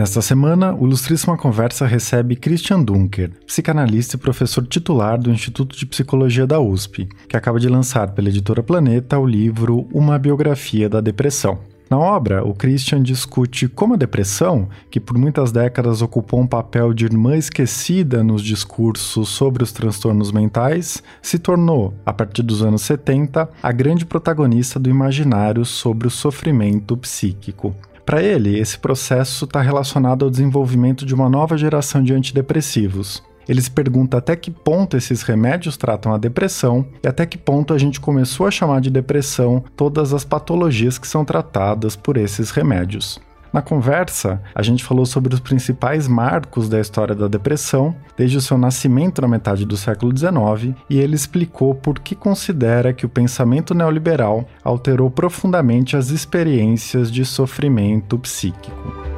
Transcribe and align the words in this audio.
Nesta 0.00 0.22
semana, 0.22 0.74
o 0.74 0.86
Ilustríssima 0.86 1.36
Conversa 1.36 1.86
recebe 1.86 2.34
Christian 2.34 2.82
Dunker, 2.82 3.32
psicanalista 3.46 4.16
e 4.16 4.18
professor 4.18 4.66
titular 4.66 5.18
do 5.20 5.30
Instituto 5.30 5.76
de 5.76 5.84
Psicologia 5.84 6.46
da 6.46 6.58
USP, 6.58 7.06
que 7.28 7.36
acaba 7.36 7.60
de 7.60 7.68
lançar 7.68 8.12
pela 8.12 8.30
editora 8.30 8.62
Planeta 8.62 9.18
o 9.18 9.26
livro 9.26 9.86
Uma 9.92 10.18
Biografia 10.18 10.88
da 10.88 11.02
Depressão. 11.02 11.58
Na 11.90 11.98
obra, 11.98 12.46
o 12.46 12.54
Christian 12.54 13.02
discute 13.02 13.66
como 13.66 13.94
a 13.94 13.96
depressão, 13.96 14.68
que 14.88 15.00
por 15.00 15.18
muitas 15.18 15.50
décadas 15.50 16.00
ocupou 16.00 16.38
um 16.38 16.46
papel 16.46 16.94
de 16.94 17.04
irmã 17.04 17.36
esquecida 17.36 18.22
nos 18.22 18.42
discursos 18.42 19.28
sobre 19.28 19.64
os 19.64 19.72
transtornos 19.72 20.30
mentais, 20.30 21.02
se 21.20 21.36
tornou, 21.36 21.92
a 22.06 22.12
partir 22.12 22.44
dos 22.44 22.62
anos 22.62 22.82
70, 22.82 23.50
a 23.60 23.72
grande 23.72 24.06
protagonista 24.06 24.78
do 24.78 24.88
imaginário 24.88 25.64
sobre 25.64 26.06
o 26.06 26.10
sofrimento 26.10 26.96
psíquico. 26.96 27.74
Para 28.06 28.22
ele, 28.22 28.56
esse 28.56 28.78
processo 28.78 29.44
está 29.44 29.60
relacionado 29.60 30.24
ao 30.24 30.30
desenvolvimento 30.30 31.04
de 31.04 31.12
uma 31.12 31.28
nova 31.28 31.58
geração 31.58 32.04
de 32.04 32.14
antidepressivos. 32.14 33.20
Ele 33.50 33.60
se 33.60 33.68
pergunta 33.68 34.16
até 34.16 34.36
que 34.36 34.48
ponto 34.48 34.96
esses 34.96 35.22
remédios 35.22 35.76
tratam 35.76 36.14
a 36.14 36.18
depressão 36.18 36.86
e 37.02 37.08
até 37.08 37.26
que 37.26 37.36
ponto 37.36 37.74
a 37.74 37.78
gente 37.78 37.98
começou 37.98 38.46
a 38.46 38.50
chamar 38.50 38.80
de 38.80 38.90
depressão 38.90 39.64
todas 39.76 40.14
as 40.14 40.24
patologias 40.24 40.98
que 40.98 41.08
são 41.08 41.24
tratadas 41.24 41.96
por 41.96 42.16
esses 42.16 42.52
remédios. 42.52 43.20
Na 43.52 43.60
conversa, 43.60 44.40
a 44.54 44.62
gente 44.62 44.84
falou 44.84 45.04
sobre 45.04 45.34
os 45.34 45.40
principais 45.40 46.06
marcos 46.06 46.68
da 46.68 46.78
história 46.78 47.12
da 47.12 47.26
depressão, 47.26 47.92
desde 48.16 48.36
o 48.36 48.40
seu 48.40 48.56
nascimento 48.56 49.20
na 49.20 49.26
metade 49.26 49.66
do 49.66 49.76
século 49.76 50.16
XIX, 50.16 50.72
e 50.88 51.00
ele 51.00 51.16
explicou 51.16 51.74
por 51.74 51.98
que 51.98 52.14
considera 52.14 52.92
que 52.92 53.04
o 53.04 53.08
pensamento 53.08 53.74
neoliberal 53.74 54.46
alterou 54.62 55.10
profundamente 55.10 55.96
as 55.96 56.10
experiências 56.10 57.10
de 57.10 57.24
sofrimento 57.24 58.16
psíquico. 58.16 59.09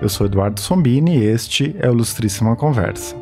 Eu 0.00 0.08
sou 0.08 0.26
Eduardo 0.26 0.60
Sombini 0.60 1.18
e 1.18 1.24
este 1.24 1.74
é 1.80 1.90
o 1.90 1.92
Ilustríssima 1.92 2.54
Conversa. 2.54 3.16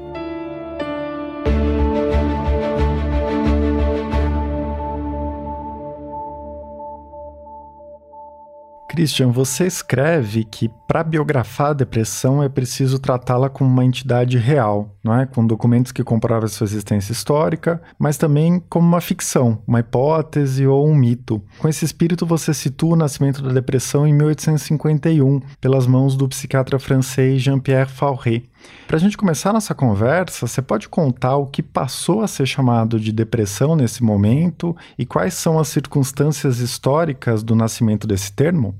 Christian, 8.90 9.30
você 9.30 9.66
escreve 9.66 10.44
que 10.44 10.70
para 10.86 11.02
biografar 11.02 11.70
a 11.70 11.74
depressão 11.74 12.42
é 12.42 12.48
preciso 12.48 12.98
tratá-la 12.98 13.50
como 13.50 13.70
uma 13.70 13.84
entidade 13.84 14.38
real, 14.38 14.95
não 15.06 15.18
é? 15.18 15.24
Com 15.24 15.46
documentos 15.46 15.92
que 15.92 16.02
comprovam 16.02 16.48
sua 16.48 16.64
existência 16.64 17.12
histórica, 17.12 17.80
mas 17.98 18.18
também 18.18 18.60
como 18.68 18.86
uma 18.86 19.00
ficção, 19.00 19.62
uma 19.66 19.80
hipótese 19.80 20.66
ou 20.66 20.86
um 20.86 20.94
mito. 20.94 21.40
Com 21.58 21.68
esse 21.68 21.84
espírito, 21.84 22.26
você 22.26 22.52
situa 22.52 22.94
o 22.94 22.96
nascimento 22.96 23.40
da 23.42 23.52
depressão 23.52 24.06
em 24.06 24.12
1851, 24.12 25.40
pelas 25.60 25.86
mãos 25.86 26.16
do 26.16 26.28
psiquiatra 26.28 26.78
francês 26.78 27.40
Jean-Pierre 27.40 27.88
Fauré. 27.88 28.42
Para 28.86 28.96
a 28.96 29.00
gente 29.00 29.16
começar 29.16 29.52
nossa 29.52 29.74
conversa, 29.74 30.46
você 30.46 30.60
pode 30.60 30.88
contar 30.88 31.36
o 31.36 31.46
que 31.46 31.62
passou 31.62 32.22
a 32.22 32.28
ser 32.28 32.46
chamado 32.46 32.98
de 32.98 33.12
depressão 33.12 33.76
nesse 33.76 34.02
momento 34.02 34.76
e 34.98 35.06
quais 35.06 35.34
são 35.34 35.58
as 35.58 35.68
circunstâncias 35.68 36.58
históricas 36.58 37.42
do 37.42 37.54
nascimento 37.54 38.06
desse 38.06 38.32
termo? 38.32 38.74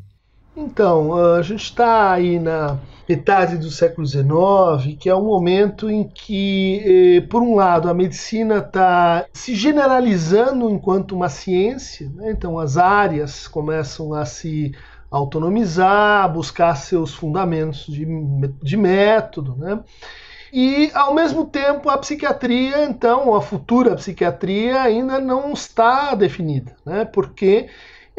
Então, 0.57 1.15
a 1.15 1.43
gente 1.43 1.65
está 1.65 2.13
aí 2.13 2.39
na 2.39 2.79
metade 3.07 3.59
do 3.59 3.71
século 3.71 4.07
XIX, 4.07 4.97
que 4.99 5.09
é 5.09 5.15
um 5.15 5.27
momento 5.27 5.91
em 5.91 6.09
que, 6.09 7.19
eh, 7.19 7.21
por 7.29 7.43
um 7.43 7.55
lado, 7.55 7.91
a 7.91 7.95
medicina 7.95 8.59
está 8.59 9.27
se 9.35 9.55
generalizando 9.55 10.71
enquanto 10.71 11.15
uma 11.15 11.29
ciência, 11.29 12.11
né? 12.15 12.31
então 12.31 12.59
as 12.59 12.79
áreas 12.79 13.47
começam 13.47 14.15
a 14.15 14.25
se 14.25 14.73
autonomizar, 15.11 16.33
buscar 16.33 16.75
seus 16.75 17.15
fundamentos 17.15 17.87
de, 17.87 18.07
de 18.63 18.77
método, 18.77 19.55
né? 19.57 19.79
E, 20.53 20.91
ao 20.95 21.13
mesmo 21.15 21.45
tempo, 21.45 21.91
a 21.91 21.99
psiquiatria, 21.99 22.85
então, 22.85 23.35
a 23.35 23.43
futura 23.43 23.95
psiquiatria 23.97 24.81
ainda 24.81 25.19
não 25.19 25.53
está 25.53 26.15
definida, 26.15 26.75
né? 26.85 27.05
porque 27.05 27.69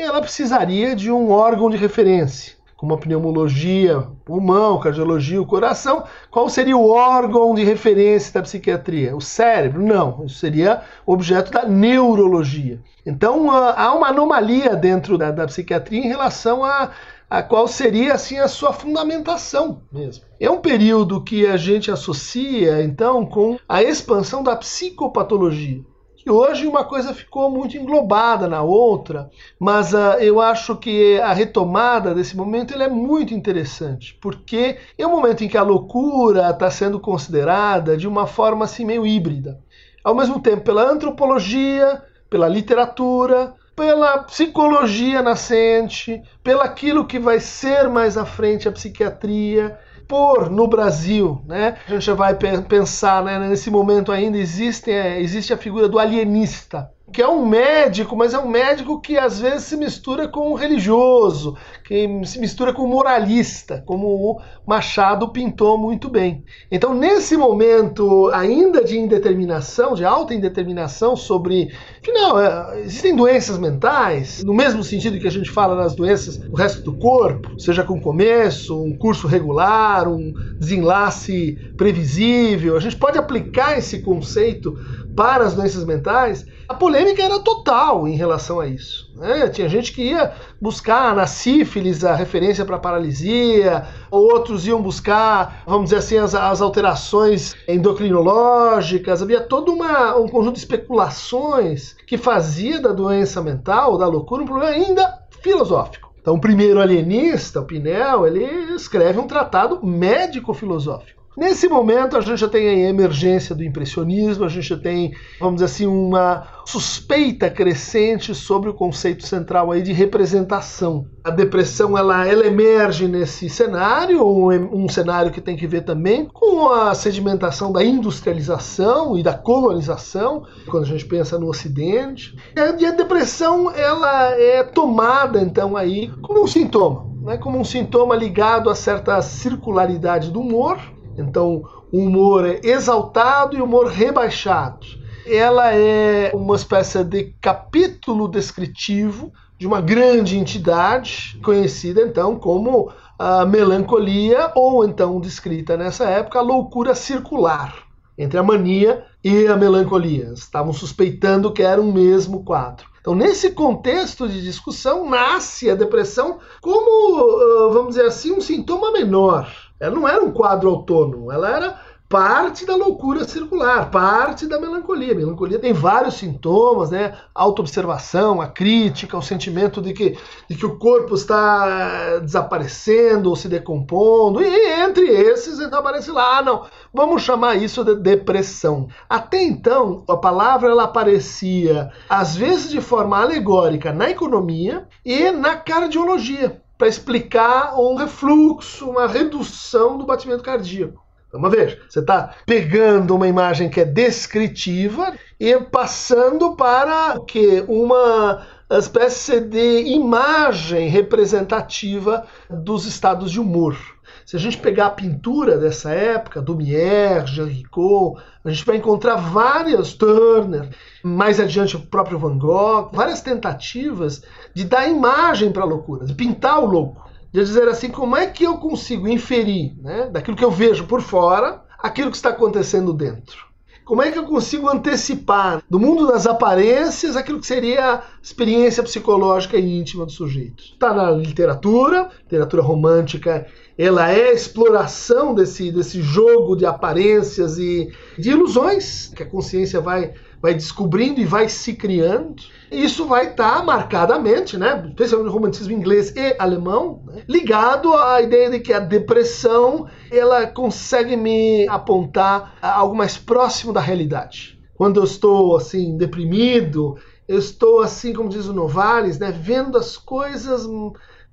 ela 0.04 0.22
precisaria 0.22 0.96
de 0.96 1.12
um 1.12 1.32
órgão 1.32 1.70
de 1.70 1.78
referência, 1.78 2.54
como 2.76 2.94
a 2.94 2.98
pneumologia, 2.98 4.08
pulmão, 4.24 4.80
cardiologia, 4.80 5.42
o 5.42 5.46
coração. 5.46 6.04
Qual 6.30 6.48
seria 6.50 6.78
o 6.78 6.90
órgão 6.90 7.56
de 7.56 7.64
referência 7.64 8.34
da 8.34 8.44
psiquiatria? 8.44 9.16
O 9.16 9.22
cérebro? 9.22 9.82
Não, 9.82 10.24
isso 10.26 10.38
seria 10.38 10.84
objeto 11.06 11.52
da 11.52 11.66
neurologia. 11.66 12.80
Então 13.04 13.50
há 13.50 13.94
uma 13.96 14.10
anomalia 14.10 14.76
dentro 14.76 15.18
da, 15.18 15.32
da 15.32 15.48
psiquiatria 15.48 16.00
em 16.00 16.08
relação 16.08 16.64
a, 16.64 16.92
a 17.30 17.42
qual 17.42 17.68
seria 17.68 18.14
assim 18.14 18.38
a 18.38 18.48
sua 18.48 18.72
fundamentação 18.72 19.82
mesmo. 19.92 20.26
É 20.40 20.50
um 20.50 20.60
período 20.60 21.24
que 21.24 21.48
a 21.48 21.58
gente 21.58 21.90
associa 21.90 22.84
então 22.84 23.26
com 23.26 23.58
a 23.68 23.82
expansão 23.82 24.44
da 24.44 24.56
psicopatologia. 24.56 25.84
E 26.28 26.30
hoje 26.30 26.68
uma 26.68 26.84
coisa 26.84 27.14
ficou 27.14 27.50
muito 27.50 27.78
englobada 27.78 28.50
na 28.50 28.62
outra, 28.62 29.30
mas 29.58 29.94
uh, 29.94 30.20
eu 30.20 30.42
acho 30.42 30.76
que 30.76 31.18
a 31.22 31.32
retomada 31.32 32.14
desse 32.14 32.36
momento 32.36 32.74
é 32.74 32.90
muito 32.90 33.34
interessante, 33.34 34.14
porque 34.22 34.78
é 34.98 35.08
um 35.08 35.12
momento 35.12 35.46
em 35.46 35.48
que 35.48 35.58
a 35.58 35.64
loucura 35.64 36.50
está 36.50 36.70
sendo 36.70 37.00
considerada 37.00 37.96
de 37.96 38.10
uma 38.10 38.28
forma 38.28 38.66
assim 38.66 38.84
meio 38.84 39.08
híbrida. 39.08 39.58
Ao 40.04 40.14
mesmo 40.14 40.42
tempo, 40.42 40.64
pela 40.64 40.92
antropologia, 40.92 42.04
pela 42.30 42.50
literatura, 42.50 43.54
pela 43.74 44.18
psicologia 44.24 45.22
nascente, 45.22 46.22
pelo 46.44 46.60
aquilo 46.60 47.08
que 47.08 47.20
vai 47.20 47.40
ser 47.40 47.88
mais 47.88 48.18
à 48.18 48.26
frente 48.26 48.68
a 48.68 48.72
psiquiatria, 48.74 49.80
por 50.08 50.50
no 50.50 50.68
Brasil, 50.68 51.42
né? 51.46 51.78
A 51.88 51.92
gente 51.92 52.12
vai 52.12 52.36
pensar, 52.36 53.24
né? 53.24 53.38
Nesse 53.40 53.70
momento 53.70 54.12
ainda 54.12 54.38
existe, 54.38 54.92
é, 54.92 55.20
existe 55.22 55.54
a 55.54 55.58
figura 55.58 55.88
do 55.88 56.00
alienista, 56.00 56.92
que 57.12 57.22
é 57.22 57.28
um 57.28 57.46
médico, 57.46 58.16
mas 58.18 58.34
é 58.34 58.40
um 58.40 58.50
médico 58.50 59.00
que 59.00 59.18
às 59.18 59.40
vezes 59.40 59.64
se 59.64 59.78
mistura 59.78 60.28
com 60.28 60.52
um 60.52 60.56
religioso, 60.56 61.56
que 61.86 62.08
se 62.26 62.38
mistura 62.38 62.74
com 62.74 62.84
um 62.84 62.88
moralista, 62.88 63.82
como 63.86 64.08
o 64.08 64.42
Machado 64.66 65.30
pintou 65.30 65.78
muito 65.78 66.10
bem. 66.10 66.44
Então, 66.70 66.94
nesse 66.94 67.38
momento 67.38 68.30
ainda 68.34 68.84
de 68.84 68.98
indeterminação, 68.98 69.94
de 69.94 70.04
alta 70.04 70.34
indeterminação 70.34 71.16
sobre, 71.16 71.72
afinal, 72.02 72.40
é, 72.40 72.82
existem 72.82 73.16
doenças 73.16 73.58
mentais, 73.58 74.44
no 74.44 74.54
mesmo 74.54 74.84
sentido 74.84 75.18
que 75.18 75.28
a 75.28 75.32
gente 75.32 75.50
fala 75.50 75.76
nas 75.76 75.96
doenças 75.96 76.38
do 76.38 76.56
resto 76.58 76.82
do 76.82 76.94
corpo, 76.98 77.58
seja 77.58 77.86
com 77.86 78.02
começo, 78.02 78.84
um 78.84 78.96
curso 78.98 79.28
regular, 79.28 80.10
um 80.10 80.34
desenlace 80.60 81.58
previsível, 81.78 82.76
a 82.76 82.82
gente 82.82 82.98
pode 82.98 83.18
aplicar 83.18 83.78
esse 83.78 84.00
conceito 84.02 84.78
para 85.18 85.46
as 85.46 85.56
doenças 85.56 85.84
mentais, 85.84 86.46
a 86.70 86.76
polêmica 86.76 87.24
era 87.24 87.40
total 87.40 88.08
em 88.08 88.16
relação 88.16 88.60
a 88.60 88.68
isso. 88.68 89.12
Né? 89.16 89.50
Tinha 89.50 89.68
gente 89.68 89.92
que 89.92 90.12
ia 90.12 90.32
buscar 90.62 91.16
na 91.16 91.26
sífilis 91.26 92.06
a 92.06 92.14
referência 92.14 92.64
para 92.64 92.78
paralisia, 92.78 93.84
outros 94.12 94.68
iam 94.68 94.80
buscar, 94.80 95.64
vamos 95.66 95.86
dizer 95.86 95.98
assim, 95.98 96.18
as, 96.18 96.36
as 96.36 96.62
alterações 96.62 97.56
endocrinológicas. 97.68 99.24
Havia 99.24 99.42
todo 99.42 99.74
uma, 99.74 100.16
um 100.16 100.28
conjunto 100.28 100.54
de 100.54 100.60
especulações 100.60 101.96
que 102.06 102.16
fazia 102.16 102.80
da 102.80 102.92
doença 102.92 103.42
mental, 103.42 103.98
da 103.98 104.06
loucura, 104.06 104.44
um 104.44 104.46
problema 104.46 104.70
ainda 104.70 105.18
filosófico. 105.42 106.14
Então, 106.22 106.36
o 106.36 106.42
primeiro 106.42 106.80
alienista, 106.80 107.60
o 107.60 107.66
Pinel, 107.66 108.28
ele 108.28 108.44
escreve 108.76 109.18
um 109.18 109.26
tratado 109.26 109.84
médico-filosófico. 109.84 111.17
Nesse 111.38 111.70
momento, 111.70 112.18
a 112.18 112.22
gente 112.22 112.40
já 112.40 112.48
tem 112.48 112.68
a 112.68 112.90
emergência 112.90 113.54
do 113.54 113.64
impressionismo, 113.64 114.44
a 114.44 114.48
gente 114.48 114.70
já 114.70 114.76
tem, 114.76 115.14
vamos 115.40 115.58
dizer 115.58 115.66
assim, 115.66 115.86
uma 115.86 116.48
suspeita 116.66 117.48
crescente 117.48 118.34
sobre 118.34 118.72
o 118.72 118.74
conceito 118.74 119.24
central 119.24 119.72
aí 119.72 119.84
de 119.84 119.94
representação. 119.94 121.06
A 121.24 121.30
depressão 121.30 121.96
ela, 121.96 122.28
ela 122.28 122.48
emerge 122.48 123.08
nesse 123.08 123.52
cenário, 123.52 124.26
um, 124.26 124.86
um 124.86 124.90
cenário 124.90 125.32
que 125.32 125.40
tem 125.40 125.56
que 125.56 125.68
ver 125.68 125.82
também 125.82 126.26
com 126.26 126.72
a 126.72 126.96
sedimentação 126.96 127.72
da 127.72 127.84
industrialização 127.84 129.16
e 129.16 129.22
da 129.22 129.36
colonização, 129.36 130.44
quando 130.68 130.86
a 130.86 130.88
gente 130.88 131.06
pensa 131.06 131.38
no 131.38 131.50
Ocidente. 131.50 132.36
E 132.80 132.84
a 132.84 132.92
depressão 132.92 133.70
ela 133.70 134.32
é 134.32 134.64
tomada 134.64 135.40
então 135.40 135.78
aí 135.78 136.12
como 136.24 136.42
um 136.42 136.48
sintoma, 136.48 137.06
né, 137.22 137.38
como 137.38 137.60
um 137.60 137.64
sintoma 137.64 138.16
ligado 138.16 138.72
a 138.72 138.76
certa 138.76 139.22
circularidade 139.22 140.32
do 140.32 140.40
humor 140.40 140.97
então, 141.18 141.64
o 141.92 142.00
humor 142.00 142.46
é 142.46 142.60
exaltado 142.64 143.58
e 143.58 143.62
humor 143.62 143.88
rebaixado. 143.88 144.86
Ela 145.26 145.74
é 145.74 146.32
uma 146.34 146.56
espécie 146.56 147.04
de 147.04 147.34
capítulo 147.42 148.28
descritivo 148.28 149.32
de 149.58 149.66
uma 149.66 149.82
grande 149.82 150.38
entidade, 150.38 151.38
conhecida 151.44 152.02
então 152.02 152.38
como 152.38 152.92
a 153.18 153.46
melancolia, 153.46 154.52
ou 154.56 154.86
então 154.86 155.20
descrita 155.20 155.76
nessa 155.76 156.06
época, 156.06 156.38
a 156.38 156.44
loucura 156.44 156.94
circular, 156.94 157.74
entre 158.18 158.38
a 158.38 158.44
mania 158.44 159.04
e 159.24 159.48
a 159.48 159.58
melancolia. 159.58 160.32
Estavam 160.34 160.72
suspeitando 160.72 161.52
que 161.52 161.64
era 161.64 161.82
um 161.82 161.92
mesmo 161.92 162.44
quadro. 162.44 162.86
Então, 163.02 163.16
nesse 163.16 163.52
contexto 163.52 164.28
de 164.30 164.42
discussão, 164.42 165.10
nasce 165.10 165.70
a 165.70 165.76
depressão 165.76 166.40
como, 166.62 167.72
vamos 167.72 167.96
dizer 167.96 168.06
assim, 168.06 168.34
um 168.34 168.42
sintoma 168.42 168.92
menor. 168.92 169.50
Ela 169.80 169.96
não 169.96 170.08
era 170.08 170.24
um 170.24 170.32
quadro 170.32 170.70
autônomo, 170.70 171.32
ela 171.32 171.50
era 171.50 171.80
parte 172.10 172.66
da 172.66 172.76
loucura 172.76 173.26
circular, 173.26 173.92
parte 173.92 174.48
da 174.48 174.60
melancolia. 174.60 175.12
A 175.12 175.16
melancolia 175.16 175.60
tem 175.60 175.74
vários 175.74 176.16
sintomas, 176.16 176.90
né? 176.90 177.18
Autoobservação, 177.36 178.42
a 178.42 178.48
crítica, 178.48 179.18
o 179.18 179.22
sentimento 179.22 179.82
de 179.82 179.94
que, 179.94 180.18
de 180.50 180.56
que 180.56 180.66
o 180.66 180.78
corpo 180.78 181.16
está 181.16 181.66
eh, 181.68 182.20
desaparecendo 182.22 183.30
ou 183.30 183.36
se 183.36 183.50
decompondo. 183.50 184.42
E 184.42 184.82
entre 184.82 185.06
esses, 185.06 185.60
então 185.60 185.80
aparece 185.80 186.10
lá, 186.12 186.38
ah, 186.38 186.42
não, 186.42 186.66
vamos 186.94 187.24
chamar 187.24 187.56
isso 187.56 187.84
de 187.84 187.96
depressão. 187.96 188.88
Até 189.10 189.44
então, 189.44 190.04
a 190.08 190.16
palavra 190.16 190.70
ela 190.70 190.84
aparecia 190.84 191.92
às 192.10 192.36
vezes 192.36 192.70
de 192.70 192.80
forma 192.80 193.20
alegórica 193.20 193.92
na 193.92 194.10
economia 194.10 194.88
e 195.04 195.30
na 195.32 195.58
cardiologia, 195.58 196.62
para 196.78 196.88
explicar 196.88 197.80
um 197.80 197.96
refluxo, 197.96 198.90
uma 198.90 199.08
redução 199.08 199.98
do 199.98 200.06
batimento 200.06 200.44
cardíaco. 200.44 201.06
Uma 201.34 201.50
vez, 201.50 201.78
você 201.90 202.00
está 202.00 202.36
pegando 202.46 203.14
uma 203.14 203.28
imagem 203.28 203.70
que 203.70 203.82
é 203.82 203.86
descritiva 203.86 205.14
e 205.40 205.58
passando 205.60 206.56
para 206.56 207.16
o 207.18 207.26
que 207.26 207.64
uma 207.68 208.46
espécie 208.72 209.42
de 209.42 209.82
imagem 209.94 210.90
representativa 210.90 212.26
dos 212.50 212.86
estados 212.86 213.32
de 213.32 213.40
humor. 213.40 213.78
Se 214.26 214.36
a 214.36 214.40
gente 214.40 214.58
pegar 214.58 214.88
a 214.88 214.92
pintura 214.92 215.58
dessa 215.58 215.92
época, 215.92 216.42
Dumier, 216.42 217.26
Jean 217.28 217.46
Ricot, 217.46 218.22
a 218.44 218.50
gente 218.50 218.66
vai 218.66 218.76
encontrar 218.76 219.16
várias, 219.16 219.94
Turner, 219.94 220.70
mais 221.04 221.40
adiante 221.40 221.78
o 221.78 221.86
próprio 221.86 222.20
Van 222.20 222.38
Gogh, 222.38 222.90
várias 222.92 223.22
tentativas 223.22 224.22
de 224.58 224.66
dar 224.66 224.90
imagem 224.90 225.52
para 225.52 225.62
a 225.62 225.68
loucura, 225.68 226.04
de 226.04 226.16
pintar 226.16 226.60
o 226.60 226.66
louco 226.66 227.08
de 227.32 227.44
dizer 227.44 227.68
assim, 227.68 227.90
como 227.90 228.18
é 228.18 228.26
que 228.26 228.44
eu 228.44 228.58
consigo 228.58 229.08
inferir 229.08 229.76
né, 229.80 230.10
daquilo 230.12 230.36
que 230.36 230.44
eu 230.44 230.50
vejo 230.50 230.86
por 230.86 231.02
fora 231.02 231.62
aquilo 231.78 232.10
que 232.10 232.18
está 232.18 232.30
acontecendo 232.30 232.92
dentro? 232.92 233.46
Como 233.86 234.02
é 234.02 234.12
que 234.12 234.18
eu 234.18 234.26
consigo 234.26 234.68
antecipar 234.68 235.62
do 235.70 235.80
mundo 235.80 236.08
das 236.08 236.26
aparências 236.26 237.16
aquilo 237.16 237.40
que 237.40 237.46
seria 237.46 237.94
a 237.94 238.04
experiência 238.22 238.82
psicológica 238.82 239.56
e 239.56 239.80
íntima 239.80 240.06
do 240.06 240.12
sujeito? 240.12 240.64
Está 240.74 240.92
na 240.94 241.12
literatura, 241.12 242.10
literatura 242.24 242.64
romântica, 242.64 243.46
ela 243.78 244.10
é 244.10 244.30
a 244.30 244.34
exploração 244.34 245.36
desse, 245.36 245.72
desse 245.72 246.02
jogo 246.02 246.56
de 246.56 246.66
aparências 246.66 247.60
e 247.60 247.90
de 248.18 248.32
ilusões 248.32 249.12
que 249.16 249.22
a 249.22 249.30
consciência 249.30 249.80
vai 249.80 250.14
vai 250.42 250.54
descobrindo 250.54 251.20
e 251.20 251.26
vai 251.26 251.50
se 251.50 251.74
criando. 251.74 252.36
Isso 252.72 253.06
vai 253.06 253.30
estar 253.30 253.58
tá 253.58 253.64
marcadamente, 253.64 254.58
né, 254.58 254.86
especialmente 254.90 255.28
no 255.28 255.34
romantismo 255.34 255.72
inglês 255.72 256.14
e 256.16 256.36
alemão, 256.38 257.02
né, 257.06 257.24
ligado 257.28 257.94
à 257.94 258.22
ideia 258.22 258.50
de 258.50 258.60
que 258.60 258.74
a 258.74 258.80
depressão 258.80 259.88
ela 260.12 260.46
consegue 260.48 261.16
me 261.16 261.68
apontar 261.68 262.58
algo 262.62 262.96
mais 262.96 263.18
próximo 263.18 263.72
da 263.72 263.82
realidade. 263.82 264.60
Quando 264.76 265.00
eu 265.00 265.06
estou 265.06 265.56
assim 265.58 265.98
deprimido, 265.98 266.98
eu 267.28 267.40
estou 267.40 267.82
assim, 267.82 268.14
como 268.14 268.30
diz 268.30 268.46
o 268.46 268.54
Novares, 268.54 269.18
né, 269.18 269.32
vendo 269.32 269.78
as 269.78 269.98
coisas 269.98 270.68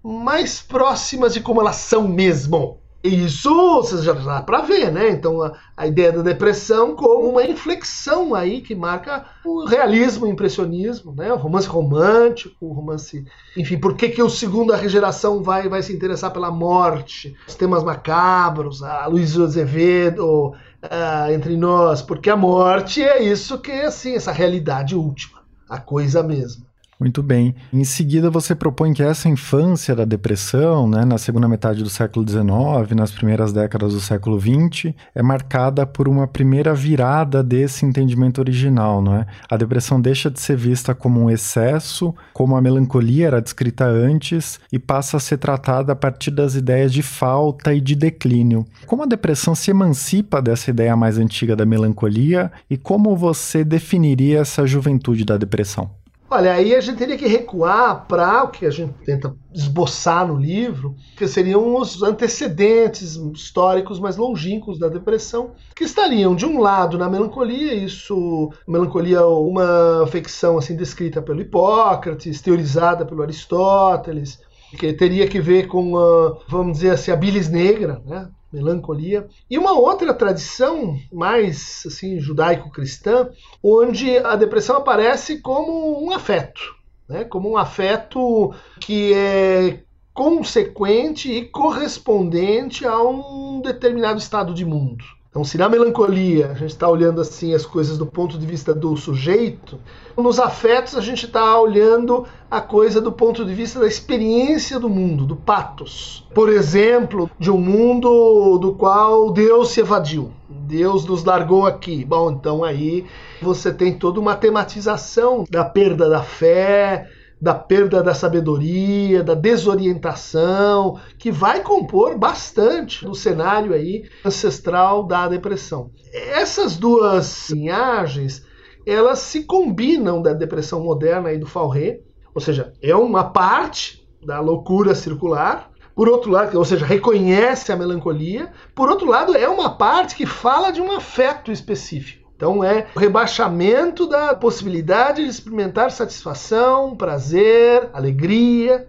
mais 0.02 0.60
próximas 0.60 1.34
de 1.34 1.40
como 1.40 1.60
elas 1.60 1.76
são 1.76 2.06
mesmo. 2.06 2.80
Isso 3.04 3.82
você 3.82 4.02
já 4.02 4.14
dá 4.14 4.40
para 4.40 4.62
ver, 4.62 4.90
né? 4.90 5.10
Então 5.10 5.42
a, 5.42 5.52
a, 5.76 5.86
ideia 5.86 6.10
da 6.10 6.22
depressão 6.22 6.96
como 6.96 7.28
uma 7.28 7.44
inflexão 7.44 8.34
aí 8.34 8.62
que 8.62 8.74
marca 8.74 9.26
o 9.44 9.66
realismo, 9.66 10.24
o 10.24 10.28
impressionismo, 10.28 11.14
né? 11.14 11.30
O 11.30 11.36
romance 11.36 11.68
romântico, 11.68 12.64
o 12.64 12.72
romance, 12.72 13.22
enfim, 13.58 13.78
por 13.78 13.94
que 13.94 14.08
que 14.08 14.22
o 14.22 14.30
segunda 14.30 14.88
geração 14.88 15.42
vai 15.42 15.68
vai 15.68 15.82
se 15.82 15.92
interessar 15.92 16.32
pela 16.32 16.50
morte, 16.50 17.36
os 17.46 17.54
temas 17.54 17.84
macabros, 17.84 18.82
a 18.82 19.06
Luiz 19.06 19.38
Azevedo, 19.38 20.54
uh, 20.84 21.30
entre 21.30 21.58
nós, 21.58 22.00
porque 22.00 22.30
a 22.30 22.36
morte 22.36 23.02
é 23.02 23.22
isso 23.22 23.58
que 23.58 23.70
é 23.70 23.84
assim, 23.84 24.14
essa 24.14 24.32
realidade 24.32 24.96
última, 24.96 25.42
a 25.68 25.78
coisa 25.78 26.22
mesma. 26.22 26.64
Muito 27.04 27.22
bem. 27.22 27.54
Em 27.70 27.84
seguida, 27.84 28.30
você 28.30 28.54
propõe 28.54 28.94
que 28.94 29.02
essa 29.02 29.28
infância 29.28 29.94
da 29.94 30.06
depressão, 30.06 30.88
né, 30.88 31.04
na 31.04 31.18
segunda 31.18 31.46
metade 31.46 31.82
do 31.82 31.90
século 31.90 32.26
XIX, 32.26 32.96
nas 32.96 33.10
primeiras 33.10 33.52
décadas 33.52 33.92
do 33.92 34.00
século 34.00 34.40
XX, 34.40 34.94
é 35.14 35.22
marcada 35.22 35.84
por 35.84 36.08
uma 36.08 36.26
primeira 36.26 36.72
virada 36.72 37.42
desse 37.42 37.84
entendimento 37.84 38.38
original, 38.38 39.02
não 39.02 39.16
é? 39.16 39.26
A 39.50 39.58
depressão 39.58 40.00
deixa 40.00 40.30
de 40.30 40.40
ser 40.40 40.56
vista 40.56 40.94
como 40.94 41.20
um 41.20 41.28
excesso, 41.28 42.14
como 42.32 42.56
a 42.56 42.62
melancolia 42.62 43.26
era 43.26 43.42
descrita 43.42 43.84
antes, 43.84 44.58
e 44.72 44.78
passa 44.78 45.18
a 45.18 45.20
ser 45.20 45.36
tratada 45.36 45.92
a 45.92 45.96
partir 45.96 46.30
das 46.30 46.54
ideias 46.54 46.90
de 46.90 47.02
falta 47.02 47.74
e 47.74 47.82
de 47.82 47.94
declínio. 47.94 48.64
Como 48.86 49.02
a 49.02 49.06
depressão 49.06 49.54
se 49.54 49.70
emancipa 49.70 50.40
dessa 50.40 50.70
ideia 50.70 50.96
mais 50.96 51.18
antiga 51.18 51.54
da 51.54 51.66
melancolia 51.66 52.50
e 52.70 52.78
como 52.78 53.14
você 53.14 53.62
definiria 53.62 54.38
essa 54.38 54.66
juventude 54.66 55.22
da 55.26 55.36
depressão? 55.36 55.90
Olha, 56.34 56.54
aí 56.54 56.74
a 56.74 56.80
gente 56.80 56.98
teria 56.98 57.16
que 57.16 57.28
recuar 57.28 58.08
para 58.08 58.42
o 58.42 58.48
que 58.48 58.66
a 58.66 58.70
gente 58.70 58.92
tenta 59.04 59.32
esboçar 59.54 60.26
no 60.26 60.36
livro, 60.36 60.96
que 61.16 61.28
seriam 61.28 61.76
os 61.76 62.02
antecedentes 62.02 63.14
históricos 63.14 64.00
mais 64.00 64.16
longínquos 64.16 64.76
da 64.76 64.88
depressão, 64.88 65.52
que 65.76 65.84
estariam 65.84 66.34
de 66.34 66.44
um 66.44 66.58
lado 66.58 66.98
na 66.98 67.08
melancolia, 67.08 67.72
isso, 67.72 68.50
melancolia 68.66 69.24
uma 69.24 70.08
ficção 70.08 70.58
assim 70.58 70.74
descrita 70.74 71.22
pelo 71.22 71.40
Hipócrates, 71.40 72.40
teorizada 72.40 73.06
pelo 73.06 73.22
Aristóteles, 73.22 74.40
que 74.76 74.92
teria 74.92 75.28
que 75.28 75.40
ver 75.40 75.68
com, 75.68 75.96
a, 75.96 76.36
vamos 76.48 76.78
dizer 76.78 76.90
assim, 76.90 77.12
a 77.12 77.16
bilis 77.16 77.48
negra, 77.48 78.02
né? 78.04 78.28
Melancolia. 78.54 79.26
E 79.50 79.58
uma 79.58 79.72
outra 79.72 80.14
tradição 80.14 80.96
mais 81.12 81.82
assim 81.86 82.20
judaico-cristã, 82.20 83.28
onde 83.62 84.16
a 84.18 84.36
depressão 84.36 84.76
aparece 84.76 85.40
como 85.40 86.02
um 86.02 86.12
afeto, 86.12 86.60
né? 87.08 87.24
como 87.24 87.50
um 87.50 87.56
afeto 87.56 88.54
que 88.80 89.12
é 89.12 89.80
consequente 90.14 91.30
e 91.32 91.44
correspondente 91.46 92.86
a 92.86 93.02
um 93.02 93.60
determinado 93.60 94.18
estado 94.18 94.54
de 94.54 94.64
mundo. 94.64 95.04
Então, 95.34 95.42
se 95.42 95.58
na 95.58 95.68
melancolia 95.68 96.52
a 96.52 96.54
gente 96.54 96.70
está 96.70 96.88
olhando 96.88 97.20
assim 97.20 97.54
as 97.54 97.66
coisas 97.66 97.98
do 97.98 98.06
ponto 98.06 98.38
de 98.38 98.46
vista 98.46 98.72
do 98.72 98.96
sujeito, 98.96 99.80
nos 100.16 100.38
afetos 100.38 100.96
a 100.96 101.00
gente 101.00 101.26
está 101.26 101.60
olhando 101.60 102.24
a 102.48 102.60
coisa 102.60 103.00
do 103.00 103.10
ponto 103.10 103.44
de 103.44 103.52
vista 103.52 103.80
da 103.80 103.86
experiência 103.88 104.78
do 104.78 104.88
mundo, 104.88 105.26
do 105.26 105.34
patos. 105.34 106.24
Por 106.32 106.48
exemplo, 106.48 107.28
de 107.36 107.50
um 107.50 107.58
mundo 107.58 108.58
do 108.58 108.74
qual 108.74 109.32
Deus 109.32 109.70
se 109.70 109.80
evadiu. 109.80 110.30
Deus 110.48 111.04
nos 111.04 111.24
largou 111.24 111.66
aqui. 111.66 112.04
Bom, 112.04 112.30
então 112.30 112.62
aí 112.62 113.04
você 113.42 113.74
tem 113.74 113.98
toda 113.98 114.20
uma 114.20 114.36
tematização 114.36 115.44
da 115.50 115.64
perda 115.64 116.08
da 116.08 116.22
fé, 116.22 117.08
da 117.44 117.52
perda 117.54 118.02
da 118.02 118.14
sabedoria, 118.14 119.22
da 119.22 119.34
desorientação, 119.34 120.98
que 121.18 121.30
vai 121.30 121.62
compor 121.62 122.16
bastante 122.16 123.04
no 123.04 123.14
cenário 123.14 123.74
aí 123.74 124.08
ancestral 124.24 125.02
da 125.02 125.28
depressão. 125.28 125.90
Essas 126.10 126.78
duas 126.78 127.50
linhagens, 127.50 128.46
elas 128.86 129.18
se 129.18 129.44
combinam 129.44 130.22
da 130.22 130.32
depressão 130.32 130.82
moderna 130.82 131.34
e 131.34 131.38
do 131.38 131.44
Fauret, 131.44 132.00
ou 132.34 132.40
seja, 132.40 132.72
é 132.80 132.96
uma 132.96 133.24
parte 133.24 134.08
da 134.24 134.40
loucura 134.40 134.94
circular, 134.94 135.70
por 135.94 136.08
outro 136.08 136.30
lado, 136.30 136.56
ou 136.56 136.64
seja, 136.64 136.86
reconhece 136.86 137.70
a 137.70 137.76
melancolia, 137.76 138.52
por 138.74 138.88
outro 138.88 139.06
lado, 139.06 139.36
é 139.36 139.46
uma 139.46 139.76
parte 139.76 140.16
que 140.16 140.24
fala 140.24 140.70
de 140.70 140.80
um 140.80 140.90
afeto 140.90 141.52
específico. 141.52 142.23
Então 142.36 142.64
é 142.64 142.86
o 142.94 142.98
rebaixamento 142.98 144.06
da 144.06 144.34
possibilidade 144.34 145.22
de 145.22 145.30
experimentar 145.30 145.90
satisfação, 145.90 146.96
prazer, 146.96 147.88
alegria, 147.92 148.88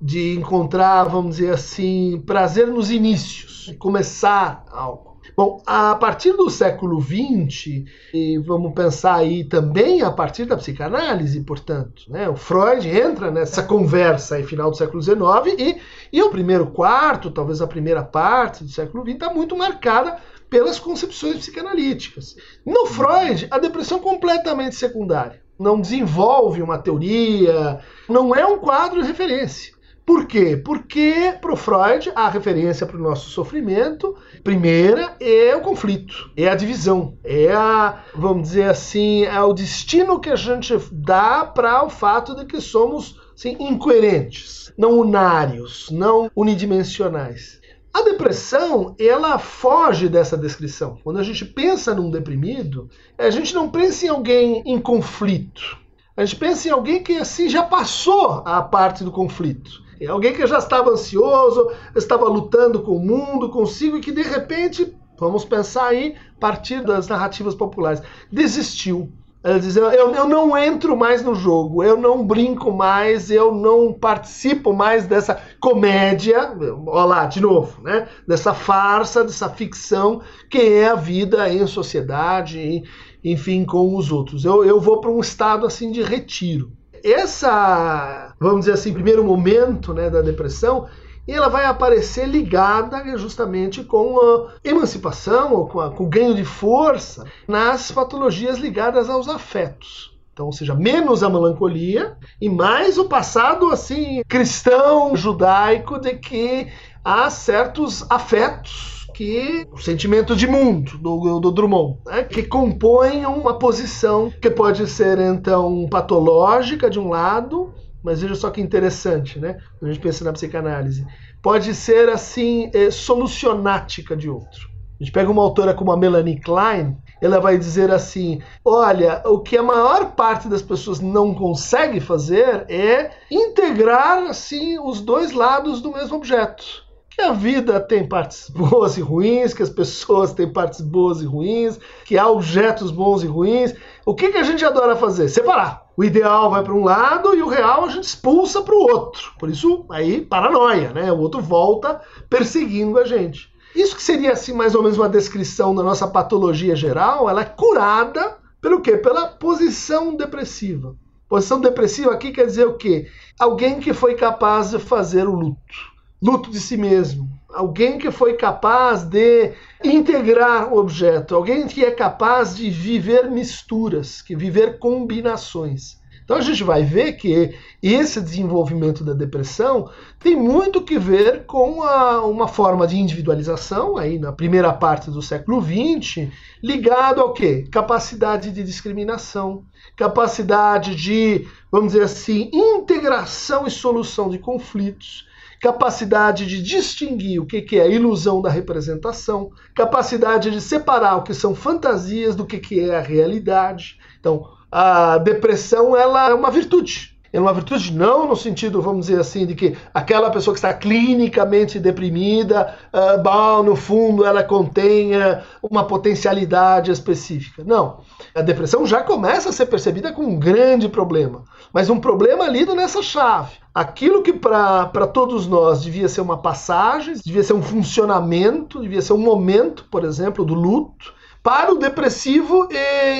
de 0.00 0.36
encontrar, 0.36 1.04
vamos 1.04 1.36
dizer 1.36 1.52
assim, 1.52 2.22
prazer 2.26 2.66
nos 2.66 2.90
inícios, 2.90 3.66
de 3.66 3.74
começar 3.74 4.64
algo. 4.70 5.10
Bom, 5.36 5.62
a 5.64 5.94
partir 5.94 6.32
do 6.32 6.50
século 6.50 7.00
XX, 7.00 7.84
e 8.12 8.38
vamos 8.38 8.72
pensar 8.74 9.14
aí 9.14 9.44
também 9.44 10.02
a 10.02 10.10
partir 10.10 10.44
da 10.44 10.56
psicanálise, 10.56 11.40
portanto, 11.42 12.02
né? 12.08 12.28
o 12.28 12.36
Freud 12.36 12.86
entra 12.88 13.30
nessa 13.30 13.62
conversa 13.62 14.34
aí, 14.34 14.42
final 14.42 14.70
do 14.70 14.76
século 14.76 15.00
XIX 15.00 15.18
e, 15.58 15.80
e 16.12 16.22
o 16.22 16.30
primeiro 16.30 16.66
quarto, 16.66 17.30
talvez 17.30 17.62
a 17.62 17.66
primeira 17.66 18.02
parte 18.02 18.64
do 18.64 18.70
século 18.70 19.02
XX, 19.04 19.14
está 19.14 19.32
muito 19.32 19.56
marcada 19.56 20.18
pelas 20.50 20.80
concepções 20.80 21.38
psicanalíticas. 21.38 22.36
No 22.66 22.84
Freud, 22.86 23.46
a 23.50 23.58
depressão 23.58 23.98
é 23.98 24.02
completamente 24.02 24.74
secundária. 24.74 25.40
Não 25.58 25.80
desenvolve 25.80 26.60
uma 26.60 26.78
teoria, 26.78 27.80
não 28.08 28.34
é 28.34 28.44
um 28.44 28.58
quadro 28.58 29.00
de 29.00 29.08
referência. 29.08 29.72
Por 30.04 30.26
quê? 30.26 30.56
Porque 30.56 31.36
para 31.40 31.52
o 31.52 31.56
Freud 31.56 32.10
a 32.16 32.28
referência 32.28 32.84
para 32.84 32.96
o 32.96 33.00
nosso 33.00 33.30
sofrimento, 33.30 34.16
primeira, 34.42 35.14
é 35.20 35.54
o 35.54 35.60
conflito, 35.60 36.32
é 36.36 36.48
a 36.48 36.56
divisão, 36.56 37.16
é 37.22 37.52
a, 37.52 38.02
vamos 38.12 38.48
dizer 38.48 38.64
assim, 38.64 39.24
é 39.24 39.40
o 39.40 39.52
destino 39.52 40.18
que 40.18 40.30
a 40.30 40.34
gente 40.34 40.76
dá 40.90 41.44
para 41.44 41.84
o 41.84 41.90
fato 41.90 42.34
de 42.34 42.44
que 42.44 42.60
somos 42.60 43.20
assim, 43.36 43.56
incoerentes, 43.60 44.72
não 44.76 44.98
unários, 44.98 45.88
não 45.92 46.28
unidimensionais. 46.34 47.59
A 47.92 48.02
depressão, 48.02 48.94
ela 48.98 49.38
foge 49.38 50.08
dessa 50.08 50.36
descrição. 50.36 50.98
Quando 51.02 51.18
a 51.18 51.22
gente 51.24 51.44
pensa 51.44 51.94
num 51.94 52.10
deprimido, 52.10 52.88
a 53.18 53.30
gente 53.30 53.52
não 53.52 53.68
pensa 53.68 54.06
em 54.06 54.08
alguém 54.08 54.62
em 54.64 54.80
conflito. 54.80 55.76
A 56.16 56.24
gente 56.24 56.38
pensa 56.38 56.68
em 56.68 56.70
alguém 56.70 57.02
que 57.02 57.16
assim 57.16 57.48
já 57.48 57.64
passou 57.64 58.42
a 58.44 58.62
parte 58.62 59.02
do 59.02 59.10
conflito. 59.10 59.82
É 60.00 60.06
alguém 60.06 60.32
que 60.32 60.46
já 60.46 60.58
estava 60.58 60.90
ansioso, 60.90 61.70
estava 61.94 62.26
lutando 62.26 62.82
com 62.82 62.96
o 62.96 63.04
mundo, 63.04 63.50
consigo, 63.50 63.98
e 63.98 64.00
que 64.00 64.12
de 64.12 64.22
repente, 64.22 64.96
vamos 65.18 65.44
pensar 65.44 65.86
aí, 65.86 66.16
a 66.36 66.40
partir 66.40 66.82
das 66.82 67.08
narrativas 67.08 67.54
populares, 67.54 68.02
desistiu. 68.30 69.12
Ela 69.42 69.58
diz: 69.58 69.76
eu, 69.76 69.90
eu 69.90 70.28
não 70.28 70.56
entro 70.56 70.96
mais 70.96 71.22
no 71.22 71.34
jogo, 71.34 71.82
eu 71.82 71.96
não 71.96 72.26
brinco 72.26 72.70
mais, 72.70 73.30
eu 73.30 73.54
não 73.54 73.92
participo 73.92 74.72
mais 74.72 75.06
dessa 75.06 75.40
comédia, 75.58 76.54
olha 76.86 77.04
lá, 77.04 77.26
de 77.26 77.40
novo, 77.40 77.82
né? 77.82 78.08
Dessa 78.28 78.52
farsa, 78.52 79.24
dessa 79.24 79.48
ficção 79.48 80.20
que 80.50 80.58
é 80.58 80.88
a 80.88 80.94
vida 80.94 81.48
em 81.48 81.66
sociedade, 81.66 82.82
enfim, 83.24 83.64
com 83.64 83.96
os 83.96 84.12
outros. 84.12 84.44
Eu, 84.44 84.64
eu 84.64 84.80
vou 84.80 85.00
para 85.00 85.10
um 85.10 85.20
estado 85.20 85.66
assim 85.66 85.90
de 85.90 86.02
retiro 86.02 86.72
essa, 87.04 88.34
vamos 88.38 88.60
dizer 88.60 88.72
assim, 88.72 88.92
primeiro 88.92 89.24
momento 89.24 89.92
né, 89.94 90.10
da 90.10 90.20
depressão, 90.20 90.86
ela 91.26 91.48
vai 91.48 91.64
aparecer 91.64 92.26
ligada 92.26 93.16
justamente 93.16 93.84
com 93.84 94.18
a 94.20 94.54
emancipação 94.64 95.54
ou 95.54 95.66
com, 95.66 95.80
a, 95.80 95.90
com 95.90 96.04
o 96.04 96.08
ganho 96.08 96.34
de 96.34 96.44
força 96.44 97.24
nas 97.46 97.90
patologias 97.92 98.58
ligadas 98.58 99.08
aos 99.08 99.28
afetos. 99.28 100.18
Então, 100.32 100.46
ou 100.46 100.52
seja, 100.52 100.74
menos 100.74 101.22
a 101.22 101.28
melancolia 101.28 102.16
e 102.40 102.48
mais 102.48 102.96
o 102.96 103.04
passado 103.04 103.70
assim 103.70 104.22
cristão 104.26 105.14
judaico 105.14 105.98
de 105.98 106.14
que 106.14 106.68
há 107.04 107.28
certos 107.28 108.10
afetos 108.10 109.00
que 109.14 109.66
o 109.70 109.76
sentimento 109.76 110.34
de 110.34 110.46
mundo 110.46 110.96
do, 110.96 111.40
do 111.40 111.50
Drummond, 111.50 111.98
né, 112.06 112.22
que 112.22 112.42
compõem 112.42 113.26
uma 113.26 113.58
posição 113.58 114.32
que 114.40 114.48
pode 114.48 114.86
ser 114.86 115.18
então 115.18 115.86
patológica 115.90 116.88
de 116.88 116.98
um 116.98 117.10
lado, 117.10 117.70
mas 118.02 118.20
veja 118.20 118.34
só 118.34 118.50
que 118.50 118.60
interessante, 118.60 119.38
né? 119.38 119.58
a 119.80 119.86
gente 119.86 120.00
pensa 120.00 120.24
na 120.24 120.32
psicanálise, 120.32 121.06
pode 121.42 121.74
ser 121.74 122.08
assim 122.08 122.70
é, 122.74 122.90
solucionática 122.90 124.16
de 124.16 124.28
outro. 124.28 124.70
A 125.00 125.02
gente 125.02 125.12
pega 125.12 125.30
uma 125.30 125.42
autora 125.42 125.72
como 125.72 125.90
a 125.92 125.96
Melanie 125.96 126.38
Klein, 126.38 126.96
ela 127.22 127.40
vai 127.40 127.56
dizer 127.56 127.90
assim: 127.90 128.42
olha, 128.62 129.22
o 129.24 129.38
que 129.38 129.56
a 129.56 129.62
maior 129.62 130.12
parte 130.12 130.46
das 130.46 130.60
pessoas 130.60 131.00
não 131.00 131.34
consegue 131.34 132.00
fazer 132.00 132.66
é 132.68 133.10
integrar 133.30 134.24
assim 134.24 134.78
os 134.78 135.00
dois 135.00 135.32
lados 135.32 135.80
do 135.80 135.90
mesmo 135.90 136.16
objeto 136.16 136.90
que 137.20 137.20
a 137.20 137.32
vida 137.32 137.78
tem 137.78 138.08
partes 138.08 138.48
boas 138.48 138.96
e 138.96 139.02
ruins, 139.02 139.52
que 139.52 139.62
as 139.62 139.68
pessoas 139.68 140.32
têm 140.32 140.50
partes 140.50 140.80
boas 140.80 141.20
e 141.20 141.26
ruins, 141.26 141.78
que 142.06 142.16
há 142.16 142.26
objetos 142.26 142.90
bons 142.90 143.22
e 143.22 143.26
ruins. 143.26 143.74
O 144.10 144.14
que, 144.16 144.32
que 144.32 144.38
a 144.38 144.42
gente 144.42 144.64
adora 144.64 144.96
fazer? 144.96 145.28
Separar. 145.28 145.86
O 145.96 146.02
ideal 146.02 146.50
vai 146.50 146.64
para 146.64 146.74
um 146.74 146.82
lado 146.82 147.32
e 147.32 147.44
o 147.44 147.48
real 147.48 147.84
a 147.84 147.88
gente 147.90 148.02
expulsa 148.02 148.60
para 148.60 148.74
o 148.74 148.82
outro. 148.82 149.32
Por 149.38 149.48
isso, 149.48 149.86
aí, 149.88 150.20
paranoia, 150.20 150.92
né? 150.92 151.12
O 151.12 151.18
outro 151.18 151.40
volta 151.40 152.00
perseguindo 152.28 152.98
a 152.98 153.04
gente. 153.04 153.48
Isso 153.72 153.94
que 153.94 154.02
seria, 154.02 154.32
assim, 154.32 154.52
mais 154.52 154.74
ou 154.74 154.82
menos 154.82 154.98
uma 154.98 155.08
descrição 155.08 155.72
da 155.76 155.84
nossa 155.84 156.08
patologia 156.08 156.74
geral, 156.74 157.30
ela 157.30 157.42
é 157.42 157.44
curada 157.44 158.36
pelo 158.60 158.80
quê? 158.80 158.96
Pela 158.96 159.28
posição 159.28 160.16
depressiva. 160.16 160.96
Posição 161.28 161.60
depressiva 161.60 162.10
aqui 162.10 162.32
quer 162.32 162.46
dizer 162.46 162.66
o 162.66 162.74
quê? 162.74 163.06
Alguém 163.38 163.78
que 163.78 163.94
foi 163.94 164.16
capaz 164.16 164.70
de 164.70 164.80
fazer 164.80 165.28
o 165.28 165.36
luto 165.36 165.90
luto 166.22 166.50
de 166.50 166.60
si 166.60 166.76
mesmo. 166.76 167.28
Alguém 167.54 167.98
que 167.98 168.10
foi 168.10 168.34
capaz 168.34 169.04
de 169.04 169.52
integrar 169.82 170.72
o 170.72 170.78
objeto, 170.78 171.34
alguém 171.34 171.66
que 171.66 171.84
é 171.84 171.90
capaz 171.90 172.56
de 172.56 172.70
viver 172.70 173.30
misturas, 173.30 174.22
que 174.22 174.36
viver 174.36 174.78
combinações. 174.78 176.00
Então 176.30 176.38
a 176.38 176.42
gente 176.42 176.62
vai 176.62 176.84
ver 176.84 177.14
que 177.14 177.52
esse 177.82 178.20
desenvolvimento 178.20 179.02
da 179.02 179.12
depressão 179.12 179.90
tem 180.20 180.36
muito 180.36 180.80
que 180.82 180.96
ver 180.96 181.44
com 181.44 181.82
a, 181.82 182.24
uma 182.24 182.46
forma 182.46 182.86
de 182.86 182.96
individualização, 182.96 183.96
aí 183.96 184.16
na 184.16 184.30
primeira 184.30 184.72
parte 184.72 185.10
do 185.10 185.20
século 185.20 185.60
XX, 185.60 186.28
ligado 186.62 187.20
ao 187.20 187.32
quê? 187.32 187.66
Capacidade 187.68 188.52
de 188.52 188.62
discriminação, 188.62 189.64
capacidade 189.96 190.94
de, 190.94 191.48
vamos 191.68 191.94
dizer 191.94 192.04
assim, 192.04 192.48
integração 192.52 193.66
e 193.66 193.70
solução 193.70 194.30
de 194.30 194.38
conflitos 194.38 195.28
capacidade 195.60 196.46
de 196.46 196.62
distinguir 196.62 197.40
o 197.40 197.46
que 197.46 197.78
é 197.78 197.90
ilusão 197.90 198.40
da 198.40 198.48
representação, 198.48 199.50
capacidade 199.74 200.50
de 200.50 200.60
separar 200.60 201.16
o 201.16 201.22
que 201.22 201.34
são 201.34 201.54
fantasias 201.54 202.34
do 202.34 202.46
que 202.46 202.80
é 202.80 202.96
a 202.96 203.02
realidade. 203.02 203.98
Então, 204.18 204.48
a 204.72 205.18
depressão 205.18 205.94
ela 205.96 206.30
é 206.30 206.34
uma 206.34 206.50
virtude. 206.50 207.19
É 207.32 207.38
uma 207.38 207.52
virtude 207.52 207.92
não 207.92 208.26
no 208.26 208.34
sentido, 208.34 208.82
vamos 208.82 209.06
dizer 209.06 209.20
assim, 209.20 209.46
de 209.46 209.54
que 209.54 209.76
aquela 209.94 210.30
pessoa 210.30 210.52
que 210.52 210.58
está 210.58 210.74
clinicamente 210.74 211.78
deprimida, 211.78 212.74
uh, 212.92 213.62
no 213.62 213.76
fundo 213.76 214.24
ela 214.24 214.42
contenha 214.42 215.44
uma 215.62 215.84
potencialidade 215.84 216.90
específica. 216.90 217.62
Não. 217.64 218.00
A 218.34 218.42
depressão 218.42 218.84
já 218.84 219.02
começa 219.02 219.50
a 219.50 219.52
ser 219.52 219.66
percebida 219.66 220.12
como 220.12 220.28
um 220.28 220.38
grande 220.38 220.88
problema, 220.88 221.44
mas 221.72 221.88
um 221.88 222.00
problema 222.00 222.48
lido 222.48 222.74
nessa 222.74 223.00
chave. 223.00 223.52
Aquilo 223.72 224.22
que 224.22 224.32
para 224.32 225.06
todos 225.06 225.46
nós 225.46 225.82
devia 225.82 226.08
ser 226.08 226.20
uma 226.20 226.38
passagem, 226.38 227.14
devia 227.24 227.44
ser 227.44 227.52
um 227.52 227.62
funcionamento, 227.62 228.80
devia 228.80 229.00
ser 229.00 229.12
um 229.12 229.18
momento, 229.18 229.86
por 229.88 230.04
exemplo, 230.04 230.44
do 230.44 230.54
luto, 230.54 231.14
para 231.42 231.72
o 231.72 231.78
depressivo 231.78 232.68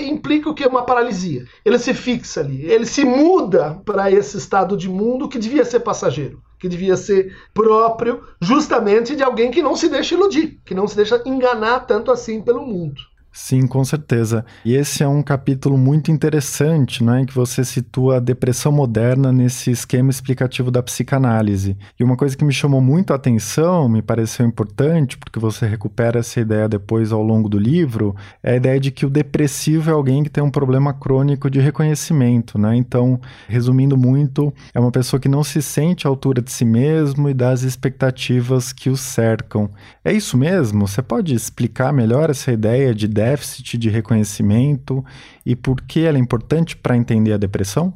implica 0.05 0.51
o 0.51 0.55
que? 0.55 0.67
Uma 0.67 0.85
paralisia. 0.85 1.45
Ele 1.65 1.79
se 1.79 1.95
fixa 1.95 2.41
ali, 2.41 2.65
ele 2.65 2.87
se 2.87 3.05
muda 3.05 3.81
para 3.85 4.11
esse 4.11 4.37
estado 4.37 4.77
de 4.77 4.89
mundo 4.89 5.29
que 5.29 5.39
devia 5.39 5.65
ser 5.65 5.81
passageiro, 5.81 6.43
que 6.59 6.69
devia 6.69 6.97
ser 6.97 7.35
próprio 7.55 8.23
justamente 8.41 9.17
de 9.17 9.23
alguém 9.23 9.51
que 9.51 9.63
não 9.63 9.75
se 9.75 9.89
deixa 9.89 10.15
iludir, 10.15 10.61
que 10.65 10.75
não 10.75 10.87
se 10.87 10.97
deixa 10.97 11.23
enganar 11.25 11.81
tanto 11.81 12.11
assim 12.11 12.43
pelo 12.43 12.67
mundo. 12.67 13.01
Sim, 13.33 13.65
com 13.69 13.85
certeza. 13.85 14.45
E 14.65 14.75
esse 14.75 15.05
é 15.05 15.09
um 15.09 15.23
capítulo 15.23 15.79
muito 15.79 16.11
interessante, 16.11 17.05
né, 17.05 17.21
em 17.21 17.25
que 17.25 17.33
você 17.35 17.65
situa 17.65 18.17
a 18.17 18.21
depressão 18.21 18.73
moderna 18.73 19.33
nesse 19.33 19.71
esquema 19.71 20.11
explicativo 20.11 20.69
da 20.69 20.83
psicanálise. 20.83 21.77
E 21.99 22.03
uma 22.03 22.17
coisa 22.17 22.37
que 22.37 22.45
me 22.45 22.53
chamou 22.53 22.81
muito 22.81 23.13
a 23.13 23.17
atenção, 23.17 23.89
me 23.89 24.03
pareceu 24.03 24.45
importante, 24.45 25.17
porque 25.17 25.39
você 25.39 25.65
recupera 25.65 26.19
essa 26.19 26.41
ideia 26.41 26.69
depois 26.69 27.13
ao 27.13 27.23
longo 27.23 27.49
do 27.49 27.57
livro, 27.57 28.17
é 28.43 28.55
a 28.55 28.57
ideia 28.57 28.81
de 28.81 28.91
que 28.91 29.07
o 29.07 29.11
depressivo 29.11 29.91
é 29.91 29.93
alguém 29.93 30.25
que 30.25 30.31
tem 30.31 30.43
um 30.43 30.51
problema 30.51 30.93
crônico 30.93 31.49
de 31.49 31.61
reconhecimento, 31.61 32.59
né? 32.59 32.75
Então, 32.75 33.21
resumindo 33.49 33.97
muito, 33.97 34.53
é 34.75 34.81
uma 34.81 34.91
pessoa 34.91 35.21
que 35.21 35.29
não 35.29 35.45
se 35.45 35.63
sente 35.63 36.05
à 36.05 36.11
altura 36.11 36.43
de 36.43 36.51
si 36.51 36.65
mesmo 36.65 37.29
e 37.29 37.35
das 37.35 37.63
expectativas 37.63 38.73
que 38.73 38.91
o 38.91 38.97
cercam. 38.97 39.71
É 40.05 40.13
isso 40.13 40.37
mesmo? 40.37 40.89
Você 40.89 41.01
pode 41.01 41.33
explicar 41.33 41.93
melhor 41.93 42.29
essa 42.29 42.51
ideia 42.51 42.93
de 42.93 43.07
déficit 43.21 43.77
de 43.77 43.91
reconhecimento 43.91 45.05
e 45.45 45.55
por 45.55 45.83
que 45.83 46.05
ela 46.07 46.17
é 46.17 46.21
importante 46.21 46.75
para 46.75 46.97
entender 46.97 47.35
a 47.35 47.37
depressão? 47.37 47.93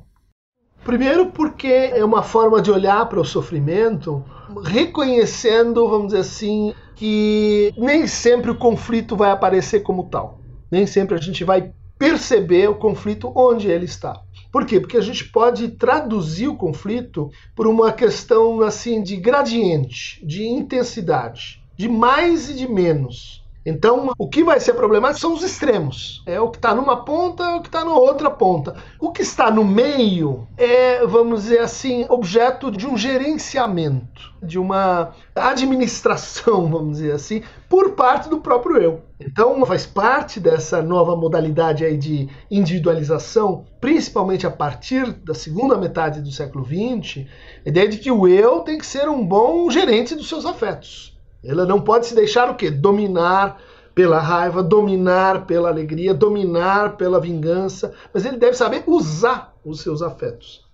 Primeiro, 0.84 1.26
porque 1.26 1.66
é 1.66 2.04
uma 2.04 2.22
forma 2.22 2.60
de 2.60 2.70
olhar 2.70 3.08
para 3.08 3.18
o 3.18 3.24
sofrimento 3.24 4.22
reconhecendo, 4.62 5.88
vamos 5.88 6.08
dizer 6.08 6.18
assim, 6.18 6.74
que 6.94 7.72
nem 7.78 8.06
sempre 8.06 8.50
o 8.50 8.54
conflito 8.54 9.16
vai 9.16 9.30
aparecer 9.30 9.80
como 9.80 10.04
tal. 10.04 10.40
Nem 10.70 10.86
sempre 10.86 11.14
a 11.14 11.20
gente 11.20 11.42
vai 11.42 11.72
perceber 11.98 12.68
o 12.68 12.74
conflito 12.74 13.32
onde 13.34 13.68
ele 13.68 13.86
está. 13.86 14.20
Por 14.52 14.66
quê? 14.66 14.78
Porque 14.78 14.98
a 14.98 15.00
gente 15.00 15.24
pode 15.24 15.68
traduzir 15.68 16.48
o 16.48 16.56
conflito 16.56 17.30
por 17.56 17.66
uma 17.66 17.90
questão 17.90 18.60
assim 18.60 19.02
de 19.02 19.16
gradiente, 19.16 20.24
de 20.24 20.46
intensidade, 20.46 21.62
de 21.76 21.88
mais 21.88 22.50
e 22.50 22.54
de 22.54 22.68
menos. 22.68 23.43
Então, 23.66 24.12
o 24.18 24.28
que 24.28 24.44
vai 24.44 24.60
ser 24.60 24.74
problemático 24.74 25.20
são 25.20 25.32
os 25.32 25.42
extremos. 25.42 26.22
É 26.26 26.38
o 26.38 26.50
que 26.50 26.58
está 26.58 26.74
numa 26.74 27.04
ponta, 27.04 27.44
é 27.44 27.56
o 27.56 27.62
que 27.62 27.68
está 27.68 27.82
na 27.82 27.94
outra 27.94 28.30
ponta. 28.30 28.76
O 29.00 29.10
que 29.10 29.22
está 29.22 29.50
no 29.50 29.64
meio 29.64 30.46
é, 30.56 31.06
vamos 31.06 31.44
dizer 31.44 31.60
assim, 31.60 32.04
objeto 32.10 32.70
de 32.70 32.86
um 32.86 32.96
gerenciamento, 32.96 34.34
de 34.42 34.58
uma 34.58 35.12
administração, 35.34 36.68
vamos 36.70 36.98
dizer 36.98 37.12
assim, 37.12 37.42
por 37.68 37.92
parte 37.92 38.28
do 38.28 38.40
próprio 38.40 38.76
eu. 38.76 39.00
Então, 39.18 39.64
faz 39.64 39.86
parte 39.86 40.38
dessa 40.38 40.82
nova 40.82 41.16
modalidade 41.16 41.86
aí 41.86 41.96
de 41.96 42.28
individualização, 42.50 43.64
principalmente 43.80 44.46
a 44.46 44.50
partir 44.50 45.10
da 45.10 45.32
segunda 45.32 45.78
metade 45.78 46.20
do 46.20 46.30
século 46.30 46.66
XX, 46.66 47.26
a 47.64 47.68
ideia 47.68 47.88
de 47.88 47.96
que 47.96 48.10
o 48.10 48.28
eu 48.28 48.60
tem 48.60 48.76
que 48.76 48.84
ser 48.84 49.08
um 49.08 49.24
bom 49.26 49.70
gerente 49.70 50.14
dos 50.14 50.28
seus 50.28 50.44
afetos. 50.44 51.13
Ela 51.44 51.66
não 51.66 51.80
pode 51.80 52.06
se 52.06 52.14
deixar 52.14 52.50
o 52.50 52.54
quê? 52.54 52.70
Dominar 52.70 53.60
pela 53.94 54.18
raiva, 54.18 54.62
dominar 54.62 55.46
pela 55.46 55.68
alegria, 55.68 56.12
dominar 56.12 56.96
pela 56.96 57.20
vingança, 57.20 57.94
mas 58.12 58.24
ele 58.24 58.36
deve 58.36 58.54
saber 58.54 58.82
usar 58.86 59.54
os 59.64 59.80
seus 59.80 60.02
afetos. 60.02 60.64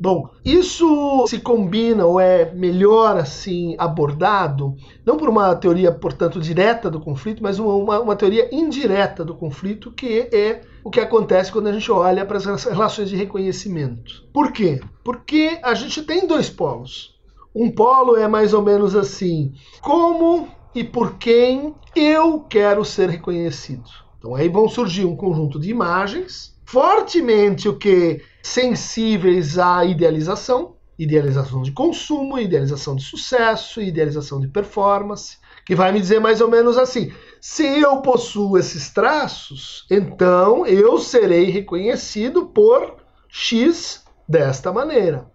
Bom, 0.00 0.30
isso 0.44 1.26
se 1.26 1.40
combina 1.40 2.06
ou 2.06 2.20
é 2.20 2.54
melhor 2.54 3.16
assim 3.16 3.74
abordado, 3.78 4.76
não 5.04 5.16
por 5.16 5.28
uma 5.28 5.56
teoria, 5.56 5.90
portanto, 5.90 6.40
direta 6.40 6.88
do 6.88 7.00
conflito, 7.00 7.42
mas 7.42 7.58
uma, 7.58 7.98
uma, 7.98 8.14
teoria 8.14 8.48
indireta 8.54 9.24
do 9.24 9.34
conflito, 9.34 9.90
que 9.90 10.28
é 10.32 10.60
o 10.84 10.90
que 10.90 11.00
acontece 11.00 11.50
quando 11.50 11.66
a 11.66 11.72
gente 11.72 11.90
olha 11.90 12.24
para 12.24 12.36
as 12.36 12.64
relações 12.64 13.08
de 13.08 13.16
reconhecimento. 13.16 14.24
Por 14.32 14.52
quê? 14.52 14.80
Porque 15.02 15.58
a 15.64 15.74
gente 15.74 16.02
tem 16.02 16.28
dois 16.28 16.48
polos. 16.48 17.17
Um 17.60 17.72
polo 17.72 18.16
é 18.16 18.28
mais 18.28 18.54
ou 18.54 18.62
menos 18.62 18.94
assim: 18.94 19.52
como 19.80 20.46
e 20.72 20.84
por 20.84 21.18
quem 21.18 21.74
eu 21.96 22.38
quero 22.48 22.84
ser 22.84 23.10
reconhecido. 23.10 23.90
Então 24.16 24.36
aí 24.36 24.48
vão 24.48 24.68
surgir 24.68 25.04
um 25.04 25.16
conjunto 25.16 25.58
de 25.58 25.68
imagens 25.68 26.56
fortemente 26.64 27.68
o 27.68 27.76
que 27.76 28.22
sensíveis 28.44 29.58
à 29.58 29.84
idealização, 29.84 30.76
idealização 30.96 31.60
de 31.60 31.72
consumo, 31.72 32.38
idealização 32.38 32.94
de 32.94 33.02
sucesso, 33.02 33.80
idealização 33.80 34.38
de 34.38 34.46
performance, 34.46 35.38
que 35.66 35.74
vai 35.74 35.90
me 35.90 35.98
dizer 35.98 36.20
mais 36.20 36.40
ou 36.40 36.48
menos 36.48 36.78
assim: 36.78 37.10
se 37.40 37.66
eu 37.66 38.00
possuo 38.02 38.56
esses 38.56 38.90
traços, 38.90 39.84
então 39.90 40.64
eu 40.64 40.96
serei 40.96 41.50
reconhecido 41.50 42.46
por 42.46 42.98
X 43.28 44.04
desta 44.28 44.72
maneira. 44.72 45.26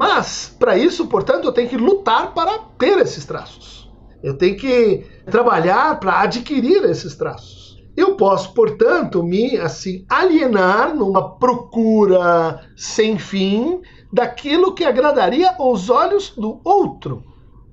Mas, 0.00 0.56
para 0.58 0.78
isso, 0.78 1.08
portanto, 1.08 1.44
eu 1.44 1.52
tenho 1.52 1.68
que 1.68 1.76
lutar 1.76 2.32
para 2.32 2.58
ter 2.78 2.96
esses 3.00 3.26
traços. 3.26 3.86
Eu 4.22 4.32
tenho 4.38 4.56
que 4.56 5.04
trabalhar 5.26 6.00
para 6.00 6.22
adquirir 6.22 6.82
esses 6.84 7.14
traços. 7.14 7.78
Eu 7.94 8.16
posso, 8.16 8.54
portanto, 8.54 9.22
me 9.22 9.58
assim 9.58 10.06
alienar 10.08 10.96
numa 10.96 11.36
procura 11.36 12.66
sem 12.74 13.18
fim 13.18 13.82
daquilo 14.10 14.74
que 14.74 14.86
agradaria 14.86 15.54
aos 15.58 15.90
olhos 15.90 16.30
do 16.30 16.62
outro. 16.64 17.22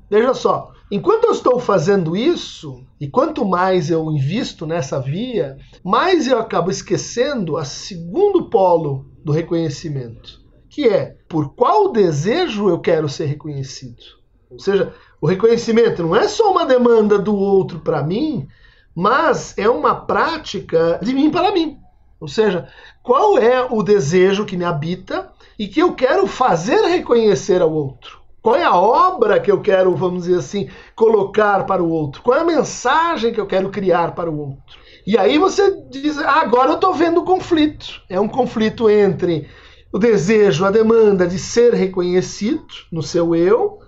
Veja 0.09 0.33
só, 0.33 0.73
enquanto 0.91 1.27
eu 1.27 1.31
estou 1.31 1.61
fazendo 1.61 2.13
isso, 2.13 2.83
e 2.99 3.07
quanto 3.07 3.45
mais 3.45 3.89
eu 3.89 4.11
invisto 4.11 4.67
nessa 4.67 4.99
via, 4.99 5.55
mais 5.81 6.27
eu 6.27 6.37
acabo 6.39 6.69
esquecendo 6.69 7.55
a 7.55 7.63
segundo 7.63 8.49
polo 8.49 9.05
do 9.23 9.31
reconhecimento, 9.31 10.41
que 10.69 10.89
é 10.89 11.16
por 11.27 11.53
qual 11.53 11.91
desejo 11.91 12.69
eu 12.69 12.79
quero 12.79 13.09
ser 13.09 13.25
reconhecido. 13.25 14.03
Ou 14.49 14.59
seja, 14.59 14.93
o 15.19 15.27
reconhecimento 15.27 16.03
não 16.03 16.15
é 16.15 16.27
só 16.27 16.51
uma 16.51 16.65
demanda 16.65 17.17
do 17.19 17.35
outro 17.35 17.79
para 17.79 18.01
mim, 18.01 18.47
mas 18.95 19.57
é 19.57 19.69
uma 19.69 19.93
prática 19.93 20.99
de 21.01 21.13
mim 21.13 21.29
para 21.29 21.51
mim. 21.51 21.77
Ou 22.19 22.27
seja, 22.27 22.67
qual 23.03 23.37
é 23.37 23.65
o 23.69 23.83
desejo 23.83 24.45
que 24.45 24.57
me 24.57 24.63
habita 24.63 25.31
e 25.59 25.67
que 25.67 25.81
eu 25.81 25.93
quero 25.93 26.25
fazer 26.25 26.81
reconhecer 26.85 27.61
ao 27.61 27.71
outro? 27.71 28.19
Qual 28.41 28.55
é 28.55 28.63
a 28.63 28.75
obra 28.75 29.39
que 29.39 29.51
eu 29.51 29.59
quero, 29.59 29.95
vamos 29.95 30.23
dizer 30.23 30.39
assim, 30.39 30.69
colocar 30.95 31.65
para 31.65 31.83
o 31.83 31.89
outro? 31.89 32.21
Qual 32.21 32.37
é 32.37 32.41
a 32.41 32.45
mensagem 32.45 33.33
que 33.33 33.41
eu 33.41 33.45
quero 33.45 33.69
criar 33.69 34.15
para 34.15 34.31
o 34.31 34.39
outro? 34.39 34.79
E 35.05 35.17
aí 35.17 35.37
você 35.37 35.83
diz, 35.89 36.17
ah, 36.17 36.41
agora 36.41 36.69
eu 36.69 36.75
estou 36.75 36.93
vendo 36.93 37.21
o 37.21 37.25
conflito. 37.25 38.01
É 38.09 38.19
um 38.19 38.27
conflito 38.27 38.89
entre 38.89 39.47
o 39.91 39.97
desejo, 39.97 40.65
a 40.65 40.71
demanda 40.71 41.25
de 41.25 41.39
ser 41.39 41.73
reconhecido 41.73 42.67
no 42.91 43.01
seu 43.01 43.35
eu 43.35 43.79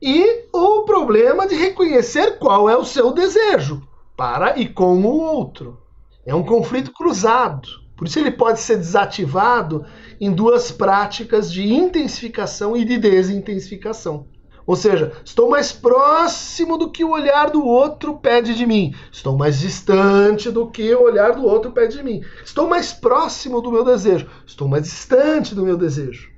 e 0.00 0.44
o 0.52 0.82
problema 0.82 1.46
de 1.46 1.54
reconhecer 1.54 2.38
qual 2.38 2.68
é 2.68 2.76
o 2.76 2.84
seu 2.84 3.12
desejo 3.12 3.82
para 4.16 4.58
e 4.58 4.68
com 4.68 4.96
o 5.02 5.18
outro. 5.18 5.80
É 6.24 6.34
um 6.34 6.42
conflito 6.42 6.92
cruzado. 6.92 7.68
Por 7.96 8.06
isso 8.06 8.18
ele 8.18 8.30
pode 8.30 8.60
ser 8.60 8.76
desativado 8.76 9.86
em 10.20 10.30
duas 10.30 10.70
práticas 10.70 11.50
de 11.50 11.72
intensificação 11.72 12.76
e 12.76 12.84
de 12.84 12.98
desintensificação. 12.98 14.26
Ou 14.66 14.74
seja, 14.74 15.12
estou 15.24 15.48
mais 15.48 15.72
próximo 15.72 16.76
do 16.76 16.90
que 16.90 17.04
o 17.04 17.10
olhar 17.10 17.50
do 17.50 17.64
outro 17.64 18.18
pede 18.18 18.54
de 18.54 18.66
mim. 18.66 18.92
Estou 19.12 19.36
mais 19.36 19.60
distante 19.60 20.50
do 20.50 20.66
que 20.66 20.92
o 20.92 21.04
olhar 21.04 21.34
do 21.34 21.44
outro 21.44 21.70
pede 21.70 21.98
de 21.98 22.02
mim. 22.02 22.22
Estou 22.44 22.66
mais 22.66 22.92
próximo 22.92 23.60
do 23.60 23.70
meu 23.70 23.84
desejo. 23.84 24.26
Estou 24.44 24.66
mais 24.66 24.82
distante 24.82 25.54
do 25.54 25.62
meu 25.62 25.76
desejo. 25.76 26.30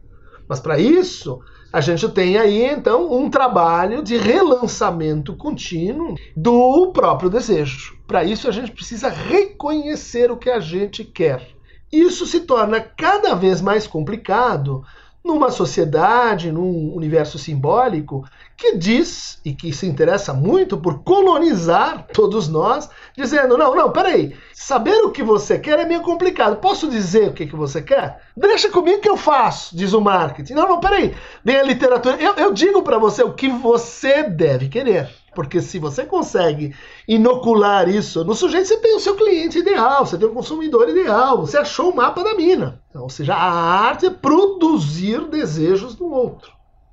Mas 0.47 0.61
para 0.61 0.79
isso, 0.79 1.41
a 1.73 1.81
gente 1.81 2.07
tem 2.11 2.37
aí 2.37 2.65
então 2.65 3.13
um 3.13 3.31
trabalho 3.31 4.03
de 4.03 4.17
relançamento 4.17 5.35
contínuo 5.35 6.15
do 6.37 6.93
próprio 6.93 7.31
desejo. 7.31 7.97
Para 8.07 8.25
isso, 8.25 8.47
a 8.47 8.51
gente 8.51 8.73
precisa 8.73 9.09
reconhecer 9.09 10.31
o 10.31 10.37
que 10.37 10.51
a 10.51 10.61
gente 10.61 11.03
quer. 11.03 11.47
Isso 11.91 12.27
se 12.27 12.41
torna 12.41 12.81
cada 12.81 13.35
vez 13.35 13.63
mais 13.63 13.87
complicado 13.87 14.83
numa 15.29 15.51
sociedade, 15.51 16.51
num 16.51 16.95
universo 16.95 17.39
simbólico 17.39 18.25
que 18.57 18.77
diz 18.77 19.39
e 19.45 19.53
que 19.53 19.73
se 19.75 19.87
interessa 19.87 20.33
muito 20.33 20.79
por 20.79 21.05
colonizar 21.05 22.07
todos 22.13 22.49
nós, 22.49 22.89
dizendo: 23.17 23.57
não, 23.59 23.77
não, 23.77 23.93
peraí, 23.93 24.35
saber 24.55 24.97
o 25.05 25.13
que 25.13 25.23
você 25.23 25.59
quer 25.59 25.79
é 25.79 25.85
meio 25.85 26.01
complicado. 26.01 26.57
Posso 26.57 26.89
dizer 26.89 27.29
o 27.29 27.33
que, 27.35 27.47
que 27.47 27.55
você 27.55 27.83
quer? 27.83 28.23
Deixa 28.35 28.71
comigo 28.71 29.03
que 29.03 29.09
eu 29.09 29.19
faço, 29.19 29.77
diz 29.77 29.93
o 29.93 30.01
marketing. 30.01 30.55
Não, 30.55 30.67
não, 30.67 30.81
peraí, 30.81 31.15
vem 31.45 31.59
a 31.59 31.63
literatura. 31.63 32.17
Eu, 32.17 32.35
eu 32.35 32.53
digo 32.53 32.83
para 32.83 32.99
você 32.99 33.23
o 33.23 33.35
que 33.35 33.49
você 33.49 34.23
deve 34.23 34.69
querer. 34.69 35.09
Porque 35.39 35.63
se 35.63 35.79
você 35.79 36.05
consegue 36.05 36.75
inocular 37.07 37.89
isso 37.89 38.25
no 38.25 38.35
sujeito, 38.35 38.67
você 38.67 38.77
tem 38.79 38.97
o 38.97 38.99
seu 38.99 39.15
cliente 39.15 39.61
ideal, 39.61 40.05
você 40.05 40.19
tem 40.19 40.27
o 40.27 40.33
consumidor 40.33 40.89
ideal, 40.89 41.47
você 41.47 41.59
achou 41.59 41.93
o 41.93 41.95
mapa 41.95 42.25
da 42.25 42.35
mina. 42.35 42.83
Então, 42.91 43.05
ou 43.05 43.09
seja, 43.09 43.37
a 43.37 43.49
arte 43.49 44.07
é 44.07 44.11
produzir 44.11 45.21
desejos 45.29 45.95
do 45.95 46.11
outro. 46.11 46.51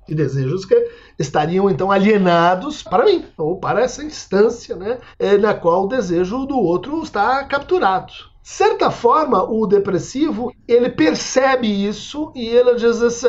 E 0.08 0.14
desejos 0.14 0.64
que 0.64 0.76
estariam 1.18 1.68
então 1.68 1.90
alienados 1.90 2.84
para 2.84 3.06
mim, 3.06 3.24
ou 3.36 3.58
para 3.58 3.82
essa 3.82 4.04
instância 4.04 4.76
né, 4.76 4.98
é, 5.18 5.36
na 5.36 5.52
qual 5.52 5.86
o 5.86 5.88
desejo 5.88 6.46
do 6.46 6.56
outro 6.56 7.02
está 7.02 7.42
capturado 7.42 8.12
certa 8.46 8.92
forma, 8.92 9.42
o 9.42 9.66
depressivo 9.66 10.52
ele 10.68 10.88
percebe 10.88 11.66
isso 11.66 12.30
e 12.32 12.46
ele 12.46 12.76
diz 12.76 13.02
assim, 13.02 13.26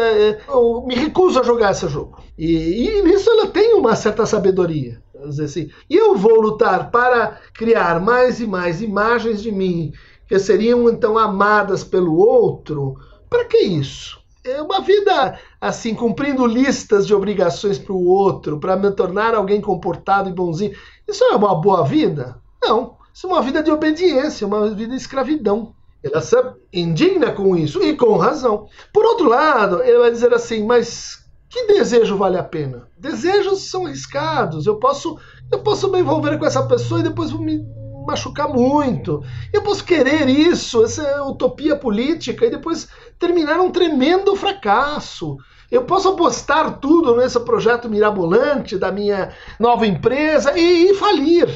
eu 0.48 0.84
me 0.86 0.94
recuso 0.94 1.40
a 1.40 1.44
jogar 1.44 1.72
esse 1.72 1.88
jogo. 1.88 2.20
E, 2.38 2.88
e 2.88 3.02
nisso 3.02 3.28
ele 3.32 3.48
tem 3.48 3.74
uma 3.74 3.96
certa 3.96 4.28
sabedoria. 4.28 5.02
Dizer 5.26 5.46
assim, 5.46 5.70
e 5.90 5.96
eu 5.96 6.16
vou 6.16 6.40
lutar 6.40 6.92
para 6.92 7.40
criar 7.54 8.00
mais 8.00 8.40
e 8.40 8.48
mais 8.48 8.82
imagens 8.82 9.42
de 9.42 9.52
mim 9.52 9.94
que 10.28 10.38
seriam 10.38 10.90
então 10.90 11.18
amadas 11.18 11.84
pelo 11.84 12.16
outro. 12.18 12.96
Para 13.30 13.46
que 13.46 13.58
isso? 13.58 14.20
É 14.44 14.62
uma 14.62 14.82
vida 14.82 15.40
assim, 15.60 15.94
cumprindo 15.94 16.46
listas 16.46 17.06
de 17.06 17.14
obrigações 17.14 17.78
para 17.78 17.94
o 17.94 18.06
outro, 18.06 18.60
para 18.60 18.76
me 18.76 18.92
tornar 18.92 19.34
alguém 19.34 19.60
comportado 19.60 20.30
e 20.30 20.34
bonzinho. 20.34 20.76
Isso 21.08 21.24
é 21.24 21.36
uma 21.36 21.56
boa 21.56 21.84
vida? 21.84 22.40
Não. 22.62 22.98
Isso 23.14 23.28
é 23.28 23.30
uma 23.30 23.42
vida 23.42 23.64
de 23.64 23.72
obediência, 23.72 24.46
uma 24.46 24.70
vida 24.70 24.92
de 24.92 24.96
escravidão. 24.96 25.74
Ela 26.04 26.22
se 26.22 26.36
indigna 26.72 27.32
com 27.32 27.56
isso, 27.58 27.82
e 27.82 27.98
com 27.98 28.16
razão. 28.18 28.68
Por 28.94 29.04
outro 29.04 29.28
lado, 29.28 29.82
ele 29.82 29.98
vai 29.98 30.12
dizer 30.12 30.34
assim, 30.34 30.64
mas 30.64 31.27
que 31.50 31.68
desejo 31.68 32.18
vale 32.18 32.38
a 32.38 32.44
pena? 32.44 32.88
Desejos 32.98 33.70
são 33.70 33.86
arriscados. 33.86 34.66
Eu 34.66 34.76
posso, 34.76 35.18
eu 35.52 35.60
posso 35.60 35.90
me 35.92 36.00
envolver 36.00 36.38
com 36.38 36.46
essa 36.46 36.68
pessoa 36.68 37.00
e 37.00 37.04
depois 37.04 37.32
me 37.32 37.66
machucar 38.06 38.48
muito. 38.48 39.24
Eu 39.52 39.62
posso 39.62 39.84
querer 39.84 40.28
isso, 40.30 40.84
essa 40.84 41.24
utopia 41.24 41.76
política, 41.76 42.46
e 42.46 42.50
depois 42.50 42.88
terminar 43.20 43.60
um 43.60 43.72
tremendo 43.72 44.36
fracasso. 44.36 45.38
Eu 45.70 45.84
posso 45.84 46.10
apostar 46.10 46.80
tudo 46.80 47.18
nesse 47.18 47.40
projeto 47.42 47.90
mirabolante 47.90 48.78
da 48.78 48.92
minha 48.92 49.34
nova 49.60 49.86
empresa 49.86 50.58
e, 50.58 50.92
e 50.92 50.94
falir. 50.96 51.50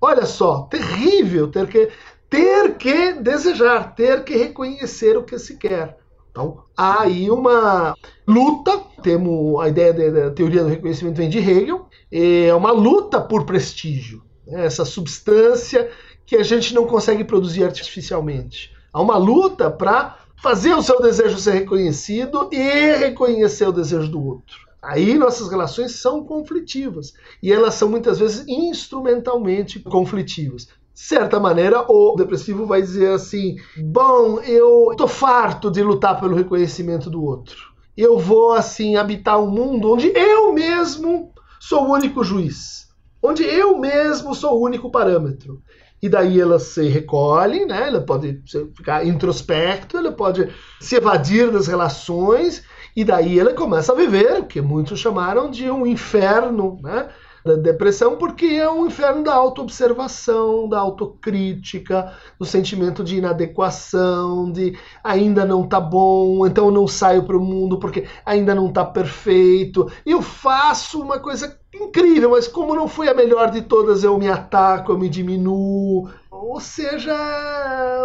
Olha 0.00 0.24
só, 0.24 0.62
terrível 0.62 1.48
ter 1.48 1.66
que 1.66 1.90
ter 2.30 2.76
que 2.76 3.12
desejar, 3.14 3.94
ter 3.94 4.22
que 4.22 4.36
reconhecer 4.36 5.16
o 5.16 5.24
que 5.24 5.38
se 5.38 5.56
quer. 5.56 5.96
Então, 6.38 6.62
há 6.76 7.02
aí 7.02 7.28
uma 7.32 7.96
luta, 8.24 8.78
temos 9.02 9.60
a 9.60 9.68
ideia 9.68 10.12
da 10.12 10.30
teoria 10.30 10.62
do 10.62 10.68
reconhecimento 10.68 11.16
vem 11.16 11.28
de 11.28 11.38
Hegel, 11.38 11.88
é 12.12 12.54
uma 12.54 12.70
luta 12.70 13.20
por 13.20 13.44
prestígio. 13.44 14.22
Né? 14.46 14.64
Essa 14.64 14.84
substância 14.84 15.90
que 16.24 16.36
a 16.36 16.44
gente 16.44 16.72
não 16.72 16.86
consegue 16.86 17.24
produzir 17.24 17.64
artificialmente. 17.64 18.72
Há 18.92 19.02
uma 19.02 19.16
luta 19.16 19.68
para 19.68 20.16
fazer 20.40 20.74
o 20.74 20.82
seu 20.82 21.02
desejo 21.02 21.38
ser 21.38 21.54
reconhecido 21.54 22.48
e 22.52 22.96
reconhecer 22.96 23.66
o 23.66 23.72
desejo 23.72 24.06
do 24.08 24.24
outro. 24.24 24.68
Aí 24.80 25.18
nossas 25.18 25.50
relações 25.50 25.96
são 25.96 26.22
conflitivas 26.22 27.14
e 27.42 27.52
elas 27.52 27.74
são 27.74 27.88
muitas 27.88 28.20
vezes 28.20 28.46
instrumentalmente 28.46 29.80
conflitivas. 29.80 30.68
Certa 31.00 31.38
maneira, 31.38 31.84
o 31.88 32.16
depressivo 32.16 32.66
vai 32.66 32.82
dizer 32.82 33.12
assim: 33.12 33.54
bom, 33.76 34.40
eu 34.40 34.92
tô 34.96 35.06
farto 35.06 35.70
de 35.70 35.80
lutar 35.80 36.18
pelo 36.18 36.34
reconhecimento 36.34 37.08
do 37.08 37.22
outro. 37.22 37.56
Eu 37.96 38.18
vou 38.18 38.52
assim 38.52 38.96
habitar 38.96 39.40
um 39.40 39.48
mundo 39.48 39.92
onde 39.92 40.08
eu 40.08 40.52
mesmo 40.52 41.32
sou 41.60 41.84
o 41.84 41.92
único 41.92 42.24
juiz, 42.24 42.88
onde 43.22 43.44
eu 43.44 43.78
mesmo 43.78 44.34
sou 44.34 44.58
o 44.58 44.64
único 44.64 44.90
parâmetro 44.90 45.62
e 46.02 46.08
daí 46.08 46.40
ela 46.40 46.58
se 46.58 46.88
recolhe, 46.88 47.66
né? 47.66 47.88
ela 47.88 48.00
pode 48.00 48.40
ficar 48.76 49.04
introspecto, 49.04 49.96
ela 49.96 50.12
pode 50.12 50.48
se 50.80 50.96
evadir 50.96 51.50
das 51.50 51.66
relações, 51.66 52.62
e 52.94 53.04
daí 53.04 53.38
ela 53.38 53.52
começa 53.52 53.92
a 53.92 53.96
viver 53.96 54.40
o 54.40 54.46
que 54.46 54.60
muitos 54.60 55.00
chamaram 55.00 55.50
de 55.50 55.70
um 55.70 55.86
inferno 55.86 56.78
né? 56.82 57.08
Da 57.48 57.56
depressão, 57.56 58.16
porque 58.16 58.44
é 58.44 58.70
um 58.70 58.86
inferno 58.86 59.24
da 59.24 59.34
autoobservação, 59.34 60.68
da 60.68 60.78
autocrítica, 60.78 62.12
do 62.38 62.44
sentimento 62.44 63.02
de 63.02 63.16
inadequação, 63.16 64.52
de 64.52 64.78
ainda 65.02 65.44
não 65.44 65.66
tá 65.66 65.80
bom, 65.80 66.46
então 66.46 66.66
eu 66.66 66.70
não 66.70 66.86
saio 66.86 67.24
para 67.24 67.36
o 67.36 67.40
mundo 67.40 67.78
porque 67.78 68.06
ainda 68.24 68.54
não 68.54 68.70
tá 68.70 68.84
perfeito, 68.84 69.90
eu 70.04 70.20
faço 70.20 71.00
uma 71.00 71.18
coisa 71.18 71.58
incrível, 71.74 72.30
mas 72.30 72.48
como 72.48 72.74
não 72.74 72.88
foi 72.88 73.08
a 73.08 73.14
melhor 73.14 73.50
de 73.50 73.62
todas, 73.62 74.02
eu 74.02 74.18
me 74.18 74.28
ataco, 74.28 74.92
eu 74.92 74.98
me 74.98 75.08
diminuo. 75.08 76.08
Ou 76.30 76.60
seja, 76.60 77.14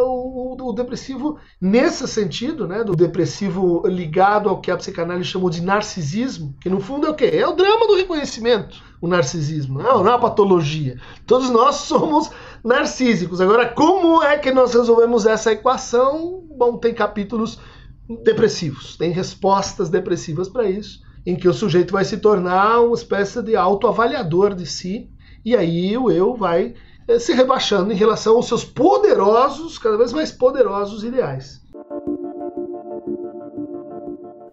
o, 0.01 0.57
o, 0.59 0.73
depressivo, 0.73 1.37
nesse 1.61 2.07
sentido, 2.07 2.67
né, 2.67 2.83
do 2.83 2.95
depressivo 2.95 3.83
ligado 3.85 4.49
ao 4.49 4.59
que 4.59 4.71
a 4.71 4.77
psicanálise 4.77 5.29
chamou 5.29 5.49
de 5.49 5.61
narcisismo, 5.61 6.55
que 6.59 6.69
no 6.69 6.81
fundo 6.81 7.07
é 7.07 7.09
o 7.09 7.15
quê? 7.15 7.25
É 7.25 7.47
o 7.47 7.55
drama 7.55 7.87
do 7.87 7.95
reconhecimento, 7.95 8.81
o 8.99 9.07
narcisismo, 9.07 9.81
não, 9.81 10.03
não 10.03 10.07
é 10.07 10.15
uma 10.15 10.19
patologia. 10.19 10.99
Todos 11.25 11.49
nós 11.49 11.75
somos 11.75 12.31
narcísicos. 12.63 13.39
Agora, 13.39 13.69
como 13.69 14.21
é 14.23 14.37
que 14.37 14.51
nós 14.51 14.73
resolvemos 14.73 15.25
essa 15.25 15.51
equação? 15.51 16.43
Bom, 16.57 16.77
tem 16.77 16.93
capítulos 16.93 17.59
depressivos, 18.23 18.97
tem 18.97 19.11
respostas 19.11 19.89
depressivas 19.89 20.49
para 20.49 20.69
isso 20.69 21.01
em 21.25 21.35
que 21.35 21.47
o 21.47 21.53
sujeito 21.53 21.93
vai 21.93 22.03
se 22.03 22.17
tornar 22.17 22.81
uma 22.81 22.95
espécie 22.95 23.41
de 23.41 23.55
autoavaliador 23.55 24.53
de 24.53 24.65
si, 24.65 25.09
e 25.45 25.55
aí 25.55 25.97
o 25.97 26.11
eu 26.11 26.35
vai 26.35 26.73
eh, 27.07 27.19
se 27.19 27.33
rebaixando 27.33 27.91
em 27.91 27.95
relação 27.95 28.35
aos 28.35 28.47
seus 28.47 28.63
poderosos, 28.63 29.77
cada 29.77 29.97
vez 29.97 30.13
mais 30.13 30.31
poderosos 30.31 31.03
ideais. 31.03 31.61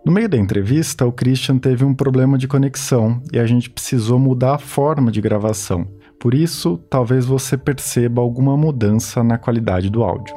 No 0.05 0.13
meio 0.13 0.29
da 0.29 0.37
entrevista, 0.37 1.07
o 1.07 1.13
Christian 1.13 1.59
teve 1.59 1.85
um 1.85 1.95
problema 1.95 2.37
de 2.37 2.49
conexão 2.49 3.23
e 3.33 3.39
a 3.39 3.47
gente 3.47 3.71
precisou 3.71 4.19
mudar 4.19 4.57
a 4.57 4.59
forma 4.59 5.11
de 5.11 5.21
gravação. 5.21 5.87
Por 6.19 6.35
isso, 6.35 6.79
talvez 6.91 7.25
você 7.25 7.57
perceba 7.57 8.21
alguma 8.21 8.57
mudança 8.57 9.23
na 9.23 9.39
qualidade 9.39 9.89
do 9.89 10.03
áudio. 10.03 10.35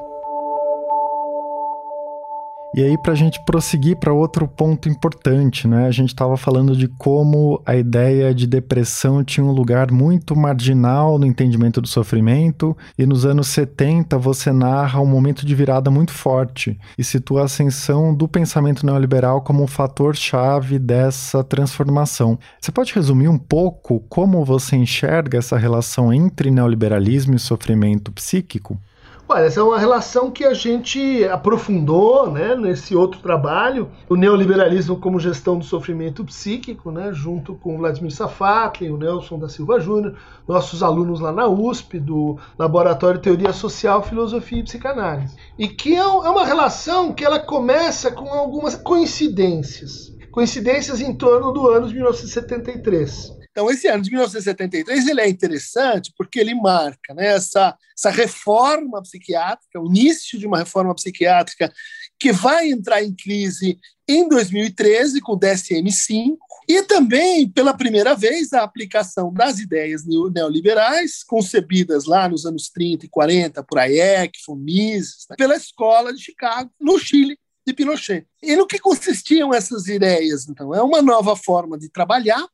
E 2.75 2.81
aí, 2.83 2.97
para 2.97 3.11
a 3.11 3.15
gente 3.15 3.39
prosseguir 3.45 3.97
para 3.97 4.11
outro 4.11 4.47
ponto 4.47 4.89
importante, 4.89 5.67
né? 5.67 5.85
A 5.85 5.91
gente 5.91 6.09
estava 6.09 6.35
falando 6.35 6.75
de 6.75 6.87
como 6.87 7.61
a 7.67 7.75
ideia 7.75 8.33
de 8.33 8.47
depressão 8.47 9.23
tinha 9.23 9.45
um 9.45 9.51
lugar 9.51 9.91
muito 9.91 10.35
marginal 10.35 11.19
no 11.19 11.25
entendimento 11.27 11.79
do 11.79 11.87
sofrimento, 11.87 12.75
e 12.97 13.05
nos 13.05 13.27
anos 13.27 13.47
70 13.49 14.17
você 14.17 14.51
narra 14.51 14.99
um 14.99 15.05
momento 15.05 15.45
de 15.45 15.53
virada 15.53 15.91
muito 15.91 16.11
forte 16.11 16.75
e 16.97 17.03
situa 17.03 17.41
a 17.41 17.45
ascensão 17.45 18.11
do 18.11 18.27
pensamento 18.27 18.83
neoliberal 18.83 19.43
como 19.43 19.63
um 19.63 19.67
fator-chave 19.67 20.79
dessa 20.79 21.43
transformação. 21.43 22.39
Você 22.59 22.71
pode 22.71 22.91
resumir 22.91 23.27
um 23.27 23.37
pouco 23.37 23.99
como 24.09 24.43
você 24.43 24.75
enxerga 24.75 25.37
essa 25.37 25.59
relação 25.59 26.11
entre 26.11 26.49
neoliberalismo 26.49 27.35
e 27.35 27.39
sofrimento 27.39 28.11
psíquico? 28.11 28.79
Olha, 29.27 29.45
essa 29.45 29.61
é 29.61 29.63
uma 29.63 29.79
relação 29.79 30.29
que 30.29 30.43
a 30.43 30.53
gente 30.53 31.23
aprofundou 31.25 32.29
né, 32.29 32.55
nesse 32.55 32.93
outro 32.93 33.21
trabalho, 33.21 33.89
o 34.09 34.17
neoliberalismo 34.17 34.97
como 34.97 35.17
gestão 35.17 35.57
do 35.57 35.63
sofrimento 35.63 36.25
psíquico, 36.25 36.91
né, 36.91 37.09
junto 37.13 37.55
com 37.55 37.77
Vladimir 37.77 38.11
Safatli, 38.11 38.91
o 38.91 38.97
Nelson 38.97 39.39
da 39.39 39.47
Silva 39.47 39.79
Júnior, 39.79 40.17
nossos 40.45 40.83
alunos 40.83 41.21
lá 41.21 41.31
na 41.31 41.47
USP, 41.47 41.99
do 41.99 42.37
Laboratório 42.59 43.21
Teoria 43.21 43.53
Social, 43.53 44.03
Filosofia 44.03 44.59
e 44.59 44.63
Psicanálise. 44.63 45.37
E 45.57 45.69
que 45.69 45.95
é, 45.95 45.99
é 45.99 46.05
uma 46.05 46.45
relação 46.45 47.13
que 47.13 47.23
ela 47.23 47.39
começa 47.39 48.11
com 48.11 48.27
algumas 48.27 48.75
coincidências. 48.75 50.13
Coincidências 50.31 50.99
em 50.99 51.15
torno 51.15 51.53
do 51.53 51.69
ano 51.69 51.87
de 51.87 51.93
1973. 51.93 53.42
Então, 53.53 53.69
esse 53.69 53.87
ano 53.87 54.01
de 54.01 54.09
1973 54.09 55.07
ele 55.07 55.21
é 55.21 55.29
interessante 55.29 56.11
porque 56.17 56.39
ele 56.39 56.55
marca 56.55 57.13
né, 57.13 57.27
essa, 57.27 57.77
essa 57.95 58.09
reforma 58.09 58.99
psiquiátrica, 59.03 59.79
o 59.79 59.85
início 59.85 60.39
de 60.39 60.47
uma 60.47 60.57
reforma 60.57 60.93
psiquiátrica 60.95 61.71
que 62.19 62.31
vai 62.31 62.71
entrar 62.71 63.03
em 63.03 63.13
crise 63.13 63.77
em 64.07 64.27
2013 64.27 65.21
com 65.21 65.33
o 65.33 65.39
DSM-5 65.39 66.35
e 66.67 66.81
também, 66.81 67.47
pela 67.47 67.75
primeira 67.75 68.15
vez, 68.15 68.53
a 68.53 68.63
aplicação 68.63 69.31
das 69.31 69.59
ideias 69.59 70.03
neoliberais, 70.05 71.23
concebidas 71.23 72.05
lá 72.05 72.27
nos 72.27 72.47
anos 72.47 72.69
30 72.69 73.05
e 73.05 73.09
40 73.09 73.63
por 73.63 73.77
Hayek, 73.77 74.39
von 74.47 74.55
Mises, 74.55 75.27
né, 75.29 75.35
pela 75.37 75.55
Escola 75.55 76.11
de 76.11 76.23
Chicago, 76.23 76.71
no 76.81 76.97
Chile, 76.97 77.37
de 77.67 77.73
Pinochet. 77.73 78.25
E 78.41 78.55
no 78.55 78.65
que 78.65 78.79
consistiam 78.79 79.53
essas 79.53 79.87
ideias? 79.87 80.47
Então, 80.49 80.73
é 80.73 80.81
uma 80.81 81.01
nova 81.01 81.35
forma 81.35 81.77
de 81.77 81.89
trabalhar, 81.89 82.45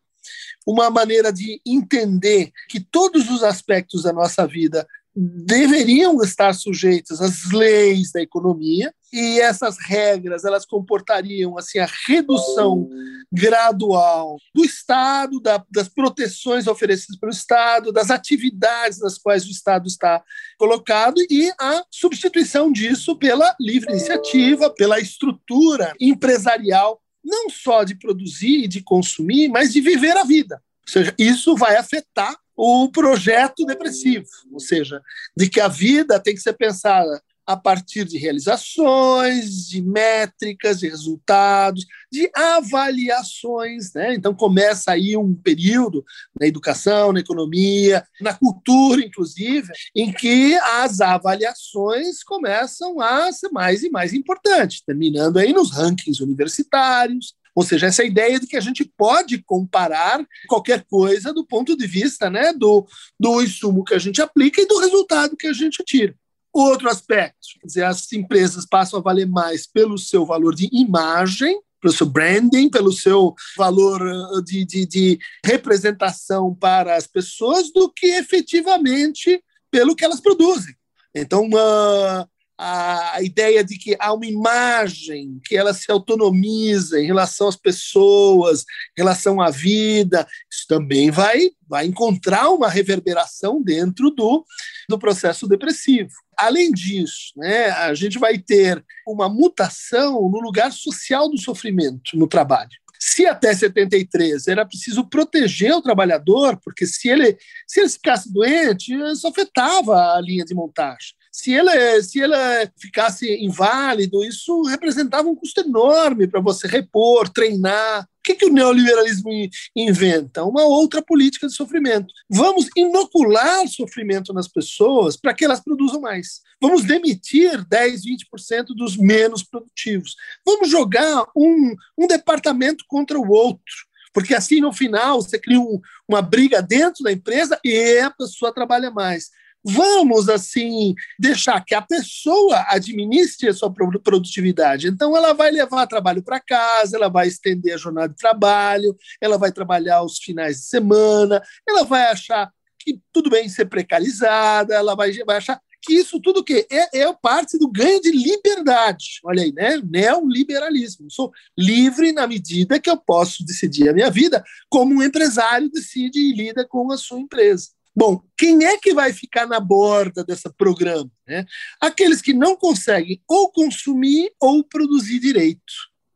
uma 0.65 0.89
maneira 0.89 1.31
de 1.31 1.61
entender 1.65 2.51
que 2.69 2.79
todos 2.79 3.29
os 3.29 3.43
aspectos 3.43 4.03
da 4.03 4.13
nossa 4.13 4.45
vida 4.45 4.87
deveriam 5.15 6.21
estar 6.21 6.53
sujeitos 6.53 7.21
às 7.21 7.51
leis 7.51 8.11
da 8.11 8.21
economia 8.21 8.93
e 9.11 9.39
essas 9.41 9.77
regras 9.79 10.45
elas 10.45 10.65
comportariam 10.65 11.57
assim 11.57 11.79
a 11.79 11.89
redução 12.07 12.87
gradual 13.31 14.37
do 14.53 14.63
Estado 14.63 15.39
da, 15.41 15.63
das 15.71 15.89
proteções 15.89 16.67
oferecidas 16.67 17.19
pelo 17.19 17.31
Estado 17.31 17.91
das 17.91 18.11
atividades 18.11 18.99
nas 18.99 19.17
quais 19.17 19.45
o 19.45 19.51
Estado 19.51 19.87
está 19.87 20.23
colocado 20.57 21.19
e 21.29 21.51
a 21.59 21.83
substituição 21.91 22.71
disso 22.71 23.17
pela 23.17 23.55
livre 23.59 23.91
iniciativa 23.91 24.69
pela 24.69 24.99
estrutura 24.99 25.93
empresarial 25.99 27.01
não 27.29 27.49
só 27.49 27.83
de 27.83 27.95
produzir 27.95 28.63
e 28.63 28.67
de 28.67 28.81
consumir, 28.81 29.47
mas 29.47 29.71
de 29.71 29.79
viver 29.79 30.17
a 30.17 30.23
vida. 30.23 30.61
Ou 30.87 30.91
seja, 30.91 31.13
isso 31.17 31.55
vai 31.55 31.75
afetar 31.75 32.35
o 32.55 32.89
projeto 32.91 33.65
depressivo, 33.65 34.27
ou 34.51 34.59
seja, 34.59 35.01
de 35.37 35.47
que 35.47 35.61
a 35.61 35.67
vida 35.69 36.19
tem 36.19 36.33
que 36.33 36.41
ser 36.41 36.53
pensada 36.53 37.21
a 37.49 37.57
partir 37.57 38.05
de 38.05 38.15
realizações, 38.19 39.67
de 39.67 39.81
métricas, 39.81 40.79
de 40.79 40.87
resultados, 40.87 41.83
de 42.11 42.29
avaliações. 42.35 43.91
Né? 43.91 44.13
Então, 44.13 44.35
começa 44.35 44.91
aí 44.91 45.17
um 45.17 45.33
período 45.33 46.05
na 46.39 46.45
educação, 46.45 47.11
na 47.11 47.21
economia, 47.21 48.05
na 48.21 48.35
cultura, 48.35 49.03
inclusive, 49.03 49.67
em 49.95 50.13
que 50.13 50.53
as 50.57 51.01
avaliações 51.01 52.23
começam 52.23 53.01
a 53.01 53.31
ser 53.31 53.49
mais 53.49 53.81
e 53.81 53.89
mais 53.89 54.13
importantes, 54.13 54.83
terminando 54.85 55.37
aí 55.37 55.51
nos 55.51 55.71
rankings 55.71 56.21
universitários, 56.21 57.33
ou 57.55 57.63
seja, 57.63 57.87
essa 57.87 58.03
ideia 58.03 58.39
de 58.39 58.45
que 58.45 58.57
a 58.57 58.61
gente 58.61 58.85
pode 58.95 59.41
comparar 59.41 60.23
qualquer 60.47 60.85
coisa 60.85 61.33
do 61.33 61.43
ponto 61.43 61.75
de 61.75 61.87
vista 61.87 62.29
né, 62.29 62.53
do, 62.53 62.85
do 63.19 63.41
insumo 63.41 63.83
que 63.83 63.95
a 63.95 63.99
gente 63.99 64.21
aplica 64.21 64.61
e 64.61 64.67
do 64.67 64.77
resultado 64.77 65.35
que 65.35 65.47
a 65.47 65.53
gente 65.53 65.83
tira. 65.83 66.13
Outro 66.59 66.89
aspecto, 66.89 67.39
quer 67.61 67.67
dizer, 67.67 67.83
as 67.85 68.11
empresas 68.11 68.65
passam 68.65 68.99
a 68.99 69.01
valer 69.01 69.25
mais 69.25 69.65
pelo 69.65 69.97
seu 69.97 70.25
valor 70.25 70.53
de 70.53 70.69
imagem, 70.73 71.57
pelo 71.81 71.93
seu 71.93 72.05
branding, 72.05 72.69
pelo 72.69 72.91
seu 72.91 73.33
valor 73.55 74.01
uh, 74.01 74.43
de, 74.43 74.65
de, 74.65 74.85
de, 74.85 75.19
representação 75.45 76.53
para 76.53 76.97
as 76.97 77.07
pessoas, 77.07 77.71
do 77.71 77.89
que 77.89 78.07
efetivamente 78.07 79.41
pelo 79.71 79.95
que 79.95 80.03
elas 80.03 80.19
produzem. 80.19 80.75
Então, 81.15 81.45
uh, 81.47 82.27
a 82.61 83.21
ideia 83.23 83.63
de 83.63 83.77
que 83.77 83.95
há 83.97 84.13
uma 84.13 84.25
imagem 84.25 85.39
que 85.45 85.55
ela 85.55 85.73
se 85.73 85.89
autonomiza 85.89 86.99
em 86.99 87.05
relação 87.05 87.47
às 87.47 87.55
pessoas, 87.55 88.65
em 88.97 89.01
relação 89.01 89.39
à 89.39 89.49
vida, 89.49 90.27
isso 90.51 90.65
também 90.67 91.09
vai, 91.09 91.51
vai 91.69 91.85
encontrar 91.85 92.49
uma 92.49 92.67
reverberação 92.67 93.63
dentro 93.63 94.11
do, 94.11 94.45
do 94.89 94.99
processo 94.99 95.47
depressivo. 95.47 96.11
Além 96.37 96.69
disso, 96.69 97.31
né, 97.37 97.69
a 97.69 97.93
gente 97.93 98.19
vai 98.19 98.37
ter 98.37 98.83
uma 99.07 99.29
mutação 99.29 100.29
no 100.29 100.41
lugar 100.41 100.73
social 100.73 101.29
do 101.29 101.37
sofrimento 101.37 102.17
no 102.17 102.27
trabalho. 102.27 102.71
Se 102.99 103.25
até 103.25 103.55
73 103.55 104.49
era 104.49 104.65
preciso 104.65 105.07
proteger 105.07 105.73
o 105.73 105.81
trabalhador, 105.81 106.59
porque 106.61 106.85
se 106.85 107.07
ele, 107.07 107.37
se 107.65 107.79
ele 107.79 107.87
ficasse 107.87 108.33
doente, 108.33 108.93
isso 108.93 109.25
afetava 109.25 110.17
a 110.17 110.19
linha 110.19 110.43
de 110.43 110.53
montagem. 110.53 111.17
Se 111.39 111.53
ele, 111.53 112.03
se 112.03 112.19
ele 112.19 112.35
ficasse 112.77 113.33
inválido, 113.41 114.25
isso 114.25 114.61
representava 114.63 115.29
um 115.29 115.35
custo 115.35 115.61
enorme 115.61 116.27
para 116.27 116.41
você 116.41 116.67
repor, 116.67 117.29
treinar. 117.29 118.03
O 118.03 118.07
que, 118.25 118.35
que 118.35 118.45
o 118.45 118.51
neoliberalismo 118.51 119.29
inventa? 119.73 120.43
Uma 120.43 120.63
outra 120.63 121.01
política 121.01 121.47
de 121.47 121.55
sofrimento. 121.55 122.13
Vamos 122.29 122.67
inocular 122.75 123.65
sofrimento 123.69 124.33
nas 124.33 124.49
pessoas 124.49 125.15
para 125.15 125.33
que 125.33 125.45
elas 125.45 125.61
produzam 125.61 126.01
mais. 126.01 126.41
Vamos 126.61 126.83
demitir 126.83 127.65
10, 127.69 128.01
20% 128.03 128.75
dos 128.75 128.97
menos 128.97 129.41
produtivos. 129.41 130.17
Vamos 130.45 130.69
jogar 130.69 131.23
um, 131.33 131.73
um 131.97 132.05
departamento 132.05 132.83
contra 132.85 133.17
o 133.17 133.31
outro 133.31 133.87
porque 134.11 134.33
assim 134.33 134.59
no 134.59 134.73
final 134.73 135.21
você 135.21 135.37
cria 135.37 135.61
um, 135.61 135.79
uma 136.07 136.21
briga 136.21 136.63
dentro 136.63 137.03
da 137.03 137.11
empresa 137.11 137.59
e 137.63 137.99
a 137.99 138.09
pessoa 138.09 138.53
trabalha 138.53 138.89
mais. 138.89 139.29
Vamos, 139.63 140.29
assim, 140.29 140.95
deixar 141.19 141.63
que 141.65 141.75
a 141.75 141.81
pessoa 141.81 142.65
administre 142.69 143.49
a 143.49 143.53
sua 143.53 143.71
produtividade. 143.71 144.87
Então, 144.87 145.15
ela 145.15 145.33
vai 145.33 145.51
levar 145.51 145.85
trabalho 145.85 146.23
para 146.23 146.39
casa, 146.39 146.95
ela 146.95 147.09
vai 147.09 147.27
estender 147.27 147.73
a 147.73 147.77
jornada 147.77 148.09
de 148.09 148.15
trabalho, 148.15 148.95
ela 149.21 149.37
vai 149.37 149.51
trabalhar 149.51 150.01
os 150.01 150.17
finais 150.17 150.57
de 150.57 150.63
semana, 150.63 151.41
ela 151.67 151.83
vai 151.83 152.03
achar 152.03 152.49
que 152.79 153.01
tudo 153.11 153.29
bem 153.29 153.49
ser 153.49 153.65
precarizada, 153.65 154.73
ela 154.73 154.95
vai, 154.95 155.11
vai 155.25 155.37
achar 155.37 155.59
que 155.81 155.93
isso 155.93 156.19
tudo 156.19 156.43
que 156.43 156.67
é, 156.71 157.01
é 157.01 157.13
parte 157.13 157.57
do 157.57 157.69
ganho 157.69 158.01
de 158.01 158.11
liberdade. 158.11 159.19
Olha 159.23 159.43
aí, 159.43 159.51
né? 159.51 159.81
Neoliberalismo. 159.83 161.09
sou 161.09 161.31
livre 161.57 162.11
na 162.11 162.27
medida 162.27 162.79
que 162.79 162.89
eu 162.89 162.97
posso 162.97 163.45
decidir 163.45 163.89
a 163.89 163.93
minha 163.93 164.09
vida, 164.09 164.43
como 164.69 164.95
um 164.95 165.03
empresário 165.03 165.69
decide 165.69 166.19
e 166.19 166.33
lida 166.33 166.65
com 166.67 166.91
a 166.91 166.97
sua 166.97 167.19
empresa. 167.19 167.69
Bom, 167.99 168.23
quem 168.37 168.63
é 168.63 168.77
que 168.77 168.93
vai 168.93 169.11
ficar 169.11 169.45
na 169.45 169.59
borda 169.59 170.23
desse 170.23 170.49
programa? 170.53 171.11
Né? 171.27 171.45
Aqueles 171.81 172.21
que 172.21 172.31
não 172.31 172.55
conseguem 172.55 173.21
ou 173.27 173.51
consumir 173.51 174.31
ou 174.39 174.63
produzir 174.63 175.19
direito. 175.19 175.73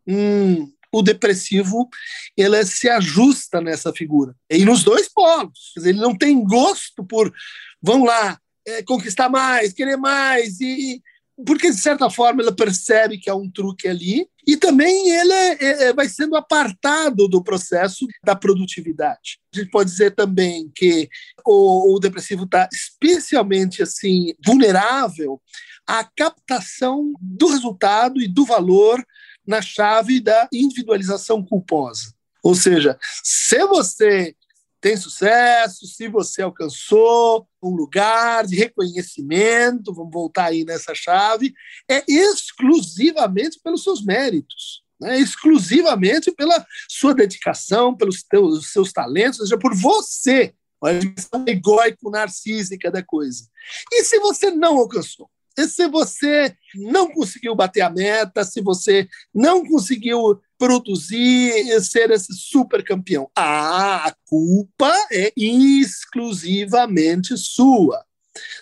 Hum, 0.07 0.71
o 0.93 1.01
depressivo 1.01 1.89
ele 2.37 2.63
se 2.63 2.87
ajusta 2.87 3.59
nessa 3.59 3.91
figura. 3.91 4.33
E 4.49 4.63
nos 4.63 4.81
dois 4.81 5.09
polos. 5.09 5.73
Ele 5.75 5.99
não 5.99 6.17
tem 6.17 6.41
gosto 6.41 7.03
por, 7.03 7.33
vamos 7.81 8.07
lá, 8.07 8.39
é, 8.65 8.81
conquistar 8.83 9.27
mais, 9.27 9.73
querer 9.73 9.97
mais, 9.97 10.61
e, 10.61 11.03
porque 11.45 11.69
de 11.69 11.81
certa 11.81 12.09
forma 12.09 12.41
ele 12.41 12.53
percebe 12.53 13.17
que 13.17 13.29
há 13.29 13.35
um 13.35 13.51
truque 13.51 13.89
ali 13.89 14.25
e 14.45 14.57
também 14.57 15.09
ele 15.09 15.33
é, 15.33 15.53
é, 15.53 15.83
é, 15.85 15.93
vai 15.93 16.07
sendo 16.09 16.35
apartado 16.35 17.27
do 17.27 17.43
processo 17.43 18.05
da 18.23 18.35
produtividade. 18.35 19.39
A 19.53 19.59
gente 19.59 19.71
pode 19.71 19.89
dizer 19.89 20.11
também 20.15 20.69
que 20.75 21.09
o, 21.45 21.95
o 21.95 21.99
depressivo 21.99 22.43
está 22.43 22.67
especialmente 22.71 23.81
assim 23.81 24.33
vulnerável 24.45 25.41
à 25.87 26.03
captação 26.03 27.13
do 27.21 27.47
resultado 27.47 28.21
e 28.21 28.27
do 28.27 28.45
valor 28.45 29.03
na 29.45 29.61
chave 29.61 30.19
da 30.19 30.47
individualização 30.51 31.43
culposa. 31.43 32.13
Ou 32.43 32.55
seja, 32.55 32.97
se 33.23 33.65
você 33.67 34.35
tem 34.83 34.97
sucesso, 34.97 35.87
se 35.87 36.09
você 36.09 36.41
alcançou 36.41 37.47
um 37.63 37.69
lugar 37.69 38.45
de 38.45 38.57
reconhecimento, 38.57 39.93
vamos 39.93 40.11
voltar 40.11 40.47
aí 40.47 40.65
nessa 40.65 40.93
chave, 40.93 41.53
é 41.89 42.03
exclusivamente 42.05 43.61
pelos 43.63 43.81
seus 43.81 44.03
méritos, 44.03 44.83
né? 44.99 45.17
exclusivamente 45.17 46.33
pela 46.33 46.67
sua 46.89 47.15
dedicação, 47.15 47.95
pelos 47.95 48.23
teus, 48.23 48.73
seus 48.73 48.91
talentos, 48.91 49.39
ou 49.39 49.45
seja, 49.45 49.57
por 49.57 49.73
você, 49.73 50.53
a 50.83 50.91
dimensão 50.91 51.45
egóico-narcísica 51.47 52.91
da 52.91 53.01
coisa. 53.01 53.47
E 53.89 54.03
se 54.03 54.19
você 54.19 54.51
não 54.51 54.79
alcançou? 54.79 55.29
E 55.57 55.65
se 55.65 55.87
você 55.87 56.53
não 56.75 57.09
conseguiu 57.09 57.55
bater 57.55 57.81
a 57.81 57.89
meta, 57.89 58.43
se 58.43 58.59
você 58.59 59.07
não 59.33 59.63
conseguiu 59.65 60.41
produzir 60.63 61.67
e 61.67 61.81
ser 61.81 62.09
esse 62.11 62.33
super 62.33 62.81
campeão? 62.85 63.29
Ah, 63.35 64.07
a 64.07 64.15
culpa 64.25 64.93
é 65.11 65.33
exclusivamente 65.35 67.37
sua. 67.37 68.01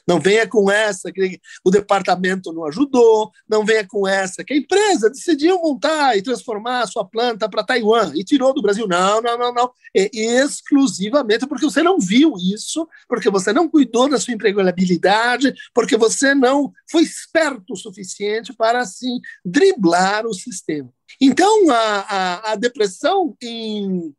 Não 0.08 0.20
venha 0.20 0.48
com 0.48 0.70
essa 0.70 1.12
que 1.12 1.40
o 1.64 1.70
departamento 1.70 2.52
não 2.52 2.66
ajudou, 2.66 3.32
não 3.48 3.64
venha 3.64 3.88
com 3.88 4.08
essa 4.08 4.44
que 4.44 4.54
a 4.54 4.58
empresa 4.58 5.12
decidiu 5.12 5.62
montar 5.62 6.18
e 6.18 6.22
transformar 6.22 6.82
a 6.82 6.88
sua 6.88 7.06
planta 7.06 7.48
para 7.48 7.64
Taiwan 7.64 8.12
e 8.16 8.24
tirou 8.24 8.54
do 8.54 8.64
Brasil. 8.64 8.88
Não, 8.88 9.22
não, 9.22 9.38
não, 9.38 9.54
não. 9.54 9.72
É 9.96 10.10
exclusivamente 10.12 11.48
porque 11.48 11.66
você 11.66 11.84
não 11.84 12.00
viu 12.00 12.34
isso, 12.38 12.88
porque 13.08 13.30
você 13.30 13.54
não 13.54 13.70
cuidou 13.70 14.10
da 14.10 14.20
sua 14.20 14.34
empregabilidade, 14.34 15.54
porque 15.74 15.96
você 15.96 16.34
não 16.34 16.74
foi 16.90 17.04
esperto 17.04 17.74
o 17.74 17.78
suficiente 17.78 18.54
para, 18.54 18.80
assim, 18.80 19.20
driblar 19.46 20.26
o 20.26 20.34
sistema. 20.34 20.92
Então, 21.20 21.70
a, 21.70 22.00
a, 22.00 22.52
a 22.52 22.56
depressão 22.56 23.36
em 23.42 24.14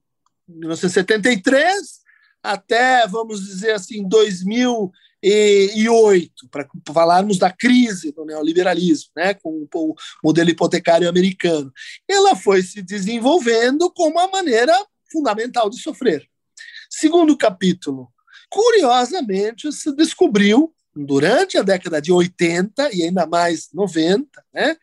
1973 0.48 2.02
até, 2.42 3.06
vamos 3.06 3.46
dizer 3.46 3.72
assim, 3.72 4.06
2000 4.06 4.90
e 5.22 5.88
oito, 5.88 6.48
para 6.50 6.68
falarmos 6.92 7.38
da 7.38 7.50
crise 7.50 8.10
do 8.10 8.24
neoliberalismo, 8.24 9.10
né, 9.16 9.34
com 9.34 9.68
o 9.72 9.94
modelo 10.22 10.50
hipotecário 10.50 11.08
americano. 11.08 11.72
Ela 12.08 12.34
foi 12.34 12.62
se 12.62 12.82
desenvolvendo 12.82 13.88
como 13.92 14.18
uma 14.18 14.26
maneira 14.26 14.74
fundamental 15.10 15.70
de 15.70 15.80
sofrer. 15.80 16.26
Segundo 16.90 17.36
capítulo, 17.36 18.08
curiosamente 18.50 19.70
se 19.72 19.94
descobriu 19.94 20.74
durante 20.94 21.56
a 21.56 21.62
década 21.62 22.02
de 22.02 22.12
80 22.12 22.90
e 22.92 23.04
ainda 23.04 23.24
mais 23.24 23.68
90, 23.72 24.28
né, 24.52 24.76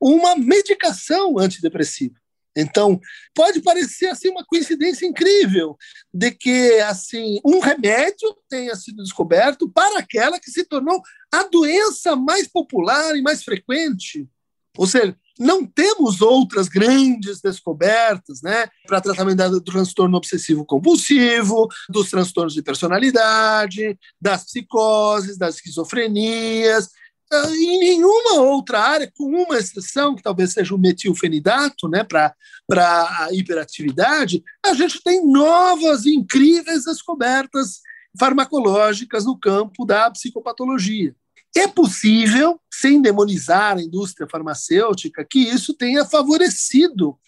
uma 0.00 0.36
medicação 0.36 1.38
antidepressiva. 1.38 2.14
Então, 2.56 2.98
pode 3.34 3.60
parecer 3.60 4.06
assim 4.06 4.30
uma 4.30 4.44
coincidência 4.44 5.06
incrível 5.06 5.76
de 6.12 6.30
que 6.30 6.80
assim 6.80 7.38
um 7.44 7.60
remédio 7.60 8.34
tenha 8.48 8.74
sido 8.74 9.02
descoberto 9.02 9.68
para 9.68 9.98
aquela 9.98 10.40
que 10.40 10.50
se 10.50 10.64
tornou 10.64 11.02
a 11.32 11.42
doença 11.42 12.16
mais 12.16 12.48
popular 12.48 13.14
e 13.14 13.20
mais 13.20 13.44
frequente. 13.44 14.26
Ou 14.78 14.86
seja, 14.86 15.14
não 15.38 15.66
temos 15.66 16.22
outras 16.22 16.66
grandes 16.66 17.42
descobertas 17.42 18.40
né, 18.42 18.68
para 18.86 19.02
tratamento 19.02 19.50
do 19.50 19.60
transtorno 19.60 20.16
obsessivo 20.16 20.64
compulsivo, 20.64 21.68
dos 21.90 22.08
transtornos 22.08 22.54
de 22.54 22.62
personalidade, 22.62 23.98
das 24.18 24.44
psicoses, 24.44 25.36
das 25.36 25.56
esquizofrenias 25.56 26.88
em 27.32 27.78
nenhuma 27.78 28.40
outra 28.40 28.80
área, 28.80 29.12
com 29.16 29.24
uma 29.24 29.58
exceção, 29.58 30.14
que 30.14 30.22
talvez 30.22 30.52
seja 30.52 30.74
o 30.74 30.78
metilfenidato, 30.78 31.88
né, 31.88 32.04
para 32.04 32.34
a 32.68 33.28
hiperatividade, 33.32 34.42
a 34.64 34.74
gente 34.74 35.02
tem 35.02 35.26
novas 35.26 36.06
incríveis 36.06 36.84
descobertas 36.84 37.80
farmacológicas 38.18 39.24
no 39.24 39.38
campo 39.38 39.84
da 39.84 40.10
psicopatologia. 40.10 41.14
É 41.56 41.66
possível, 41.66 42.60
sem 42.72 43.00
demonizar 43.00 43.76
a 43.76 43.82
indústria 43.82 44.28
farmacêutica, 44.30 45.26
que 45.28 45.38
isso 45.38 45.74
tenha 45.74 46.04
favorecido 46.04 47.18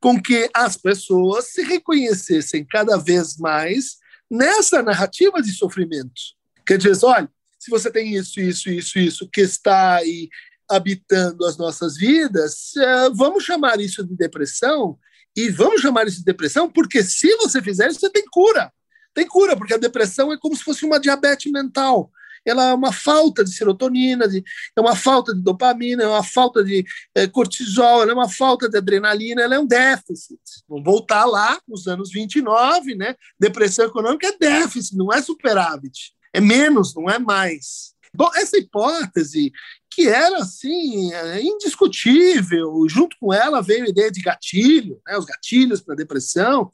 com 0.00 0.20
que 0.20 0.48
as 0.54 0.76
pessoas 0.76 1.52
se 1.52 1.62
reconhecessem 1.62 2.64
cada 2.64 2.96
vez 2.96 3.36
mais 3.36 3.98
nessa 4.30 4.82
narrativa 4.82 5.40
de 5.40 5.52
sofrimento. 5.52 6.36
Quer 6.66 6.78
dizer, 6.78 7.06
olha, 7.06 7.30
se 7.68 7.70
você 7.70 7.90
tem 7.90 8.14
isso, 8.14 8.40
isso, 8.40 8.70
isso, 8.70 8.98
isso 8.98 9.28
que 9.30 9.42
está 9.42 9.96
aí 9.96 10.30
habitando 10.70 11.44
as 11.44 11.58
nossas 11.58 11.96
vidas, 11.96 12.74
é, 12.76 13.10
vamos 13.10 13.44
chamar 13.44 13.78
isso 13.78 14.02
de 14.04 14.16
depressão 14.16 14.98
e 15.36 15.50
vamos 15.50 15.82
chamar 15.82 16.06
isso 16.06 16.18
de 16.18 16.24
depressão 16.24 16.70
porque 16.70 17.02
se 17.02 17.36
você 17.36 17.62
fizer 17.62 17.88
isso, 17.88 18.00
você 18.00 18.10
tem 18.10 18.24
cura. 18.30 18.72
Tem 19.14 19.26
cura, 19.26 19.56
porque 19.56 19.74
a 19.74 19.78
depressão 19.78 20.32
é 20.32 20.38
como 20.38 20.56
se 20.56 20.62
fosse 20.62 20.84
uma 20.84 20.98
diabetes 20.98 21.50
mental. 21.52 22.10
Ela 22.46 22.70
é 22.70 22.74
uma 22.74 22.92
falta 22.92 23.44
de 23.44 23.52
serotonina, 23.52 24.26
de, 24.26 24.42
é 24.74 24.80
uma 24.80 24.96
falta 24.96 25.34
de 25.34 25.42
dopamina, 25.42 26.04
é 26.04 26.08
uma 26.08 26.24
falta 26.24 26.64
de 26.64 26.84
é, 27.14 27.26
cortisol, 27.26 28.08
é 28.08 28.12
uma 28.12 28.28
falta 28.28 28.68
de 28.68 28.78
adrenalina, 28.78 29.42
ela 29.42 29.56
é 29.56 29.58
um 29.58 29.66
déficit. 29.66 30.40
Vamos 30.66 30.84
voltar 30.84 31.26
lá 31.26 31.60
nos 31.68 31.86
anos 31.86 32.10
29, 32.10 32.94
né? 32.94 33.14
Depressão 33.38 33.86
econômica 33.86 34.28
é 34.28 34.38
déficit, 34.38 34.96
não 34.96 35.12
é 35.12 35.20
superávit. 35.20 36.14
É 36.32 36.40
menos, 36.40 36.94
não 36.94 37.08
é 37.08 37.18
mais. 37.18 37.94
Bom, 38.14 38.30
essa 38.34 38.56
hipótese, 38.56 39.52
que 39.90 40.08
era 40.08 40.38
assim, 40.38 41.12
é, 41.12 41.42
indiscutível, 41.42 42.86
junto 42.88 43.16
com 43.20 43.32
ela 43.32 43.62
veio 43.62 43.84
a 43.84 43.88
ideia 43.88 44.10
de 44.10 44.20
gatilho, 44.20 45.00
né, 45.06 45.16
os 45.16 45.24
gatilhos 45.24 45.80
para 45.80 45.94
a 45.94 45.96
depressão, 45.96 46.70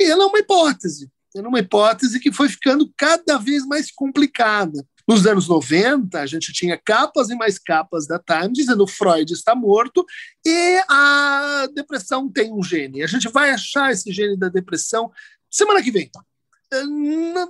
e 0.00 0.04
ela 0.04 0.24
é 0.24 0.26
uma 0.26 0.38
hipótese. 0.38 1.10
Era 1.36 1.48
uma 1.48 1.58
hipótese 1.58 2.20
que 2.20 2.32
foi 2.32 2.48
ficando 2.48 2.92
cada 2.96 3.38
vez 3.38 3.66
mais 3.66 3.90
complicada. 3.90 4.84
Nos 5.06 5.26
anos 5.26 5.48
90, 5.48 6.18
a 6.18 6.26
gente 6.26 6.52
tinha 6.52 6.80
capas 6.82 7.28
e 7.28 7.34
mais 7.34 7.58
capas 7.58 8.06
da 8.06 8.18
Time 8.18 8.52
dizendo 8.52 8.86
Freud 8.86 9.30
está 9.32 9.54
morto 9.54 10.06
e 10.46 10.82
a 10.88 11.68
depressão 11.74 12.30
tem 12.30 12.52
um 12.52 12.62
gene. 12.62 13.02
A 13.02 13.06
gente 13.06 13.28
vai 13.28 13.50
achar 13.50 13.92
esse 13.92 14.10
gene 14.12 14.36
da 14.36 14.48
depressão 14.48 15.10
semana 15.50 15.82
que 15.82 15.90
vem. 15.90 16.10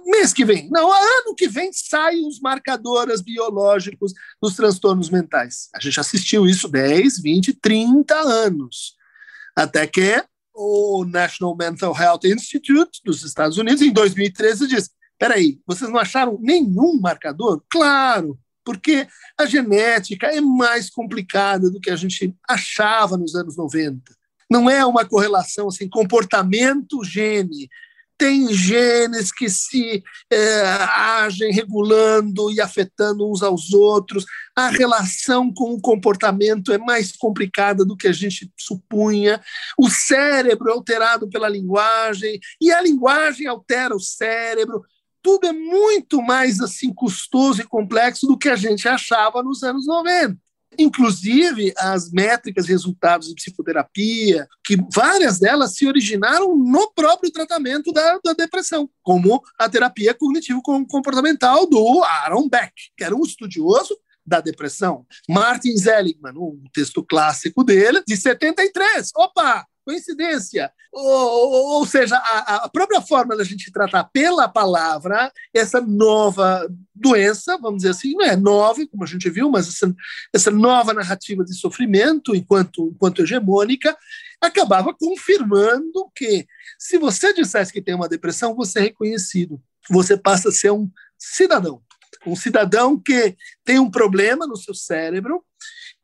Mês 0.04 0.32
que 0.32 0.44
vem, 0.44 0.68
não, 0.70 0.92
ano 0.92 1.34
que 1.36 1.48
vem 1.48 1.70
saem 1.72 2.26
os 2.26 2.40
marcadores 2.40 3.20
biológicos 3.20 4.12
dos 4.42 4.54
transtornos 4.54 5.10
mentais. 5.10 5.68
A 5.74 5.80
gente 5.80 5.98
assistiu 5.98 6.46
isso 6.46 6.68
10, 6.68 7.20
20, 7.20 7.54
30 7.54 8.14
anos. 8.14 8.94
Até 9.56 9.86
que 9.86 10.22
o 10.54 11.04
National 11.04 11.56
Mental 11.56 11.96
Health 11.96 12.20
Institute 12.24 13.00
dos 13.04 13.24
Estados 13.24 13.58
Unidos, 13.58 13.82
em 13.82 13.92
2013, 13.92 14.66
diz: 14.66 14.90
peraí, 15.18 15.60
vocês 15.66 15.90
não 15.90 15.98
acharam 15.98 16.38
nenhum 16.40 17.00
marcador? 17.00 17.62
Claro, 17.68 18.38
porque 18.64 19.06
a 19.38 19.46
genética 19.46 20.28
é 20.28 20.40
mais 20.40 20.90
complicada 20.90 21.70
do 21.70 21.80
que 21.80 21.90
a 21.90 21.96
gente 21.96 22.34
achava 22.48 23.16
nos 23.16 23.34
anos 23.34 23.56
90. 23.56 24.00
Não 24.50 24.68
é 24.68 24.84
uma 24.84 25.04
correlação 25.04 25.68
assim, 25.68 25.88
comportamento-gene 25.88 27.68
tem 28.16 28.52
genes 28.52 29.32
que 29.32 29.48
se 29.48 30.02
é, 30.30 30.62
agem 30.62 31.52
regulando 31.52 32.50
e 32.50 32.60
afetando 32.60 33.28
uns 33.28 33.42
aos 33.42 33.72
outros. 33.72 34.24
A 34.54 34.68
relação 34.68 35.52
com 35.52 35.74
o 35.74 35.80
comportamento 35.80 36.72
é 36.72 36.78
mais 36.78 37.12
complicada 37.12 37.84
do 37.84 37.96
que 37.96 38.06
a 38.06 38.12
gente 38.12 38.50
supunha. 38.58 39.40
O 39.78 39.90
cérebro 39.90 40.70
é 40.70 40.72
alterado 40.72 41.28
pela 41.28 41.48
linguagem 41.48 42.38
e 42.60 42.72
a 42.72 42.80
linguagem 42.80 43.46
altera 43.46 43.94
o 43.94 44.00
cérebro. 44.00 44.82
Tudo 45.22 45.46
é 45.46 45.52
muito 45.52 46.22
mais 46.22 46.60
assim 46.60 46.92
custoso 46.92 47.62
e 47.62 47.66
complexo 47.66 48.26
do 48.26 48.38
que 48.38 48.48
a 48.48 48.56
gente 48.56 48.86
achava 48.86 49.42
nos 49.42 49.62
anos 49.62 49.86
90 49.86 50.43
inclusive 50.78 51.72
as 51.76 52.10
métricas 52.10 52.66
resultados 52.66 53.28
de 53.28 53.34
psicoterapia, 53.34 54.48
que 54.64 54.76
várias 54.94 55.38
delas 55.38 55.74
se 55.74 55.86
originaram 55.86 56.56
no 56.56 56.90
próprio 56.92 57.30
tratamento 57.30 57.92
da, 57.92 58.18
da 58.24 58.32
depressão, 58.32 58.88
como 59.02 59.42
a 59.58 59.68
terapia 59.68 60.14
cognitivo-comportamental 60.14 61.66
do 61.66 62.02
Aaron 62.02 62.48
Beck, 62.48 62.72
que 62.96 63.04
era 63.04 63.14
um 63.14 63.22
estudioso 63.22 63.96
da 64.26 64.40
depressão. 64.40 65.06
Martin 65.28 65.76
Seligman, 65.76 66.34
um 66.36 66.62
texto 66.72 67.04
clássico 67.04 67.62
dele, 67.62 68.02
de 68.06 68.16
73. 68.16 69.10
Opa! 69.16 69.66
Coincidência. 69.84 70.72
Ou, 70.92 71.78
ou 71.78 71.86
seja, 71.86 72.16
a, 72.16 72.64
a, 72.64 72.68
própria 72.68 73.00
forma 73.00 73.36
da 73.36 73.44
gente 73.44 73.72
tratar 73.72 74.04
pela 74.04 74.48
palavra 74.48 75.32
essa 75.52 75.80
nova 75.80 76.68
doença, 76.94 77.58
vamos 77.58 77.78
dizer 77.78 77.90
assim, 77.90 78.12
não 78.14 78.24
é 78.24 78.36
nova, 78.36 78.86
como 78.86 79.04
a 79.04 79.06
gente 79.06 79.28
viu, 79.28 79.50
mas 79.50 79.68
essa, 79.68 79.94
essa 80.32 80.50
nova 80.50 80.94
narrativa 80.94 81.44
de 81.44 81.54
sofrimento, 81.54 82.34
enquanto, 82.34 82.92
enquanto 82.94 83.22
hegemônica, 83.22 83.96
acabava 84.40 84.94
confirmando 84.94 86.10
que 86.14 86.46
se 86.78 86.98
você 86.98 87.32
dissesse 87.32 87.72
que 87.72 87.82
tem 87.82 87.94
uma 87.94 88.08
depressão, 88.08 88.54
você 88.54 88.78
é 88.78 88.82
reconhecido. 88.82 89.60
Você 89.90 90.16
passa 90.16 90.48
a 90.48 90.52
ser 90.52 90.70
um 90.70 90.90
cidadão. 91.18 91.82
Um 92.26 92.36
cidadão 92.36 92.98
que 92.98 93.36
tem 93.64 93.78
um 93.78 93.90
problema 93.90 94.46
no 94.46 94.56
seu 94.56 94.74
cérebro 94.74 95.44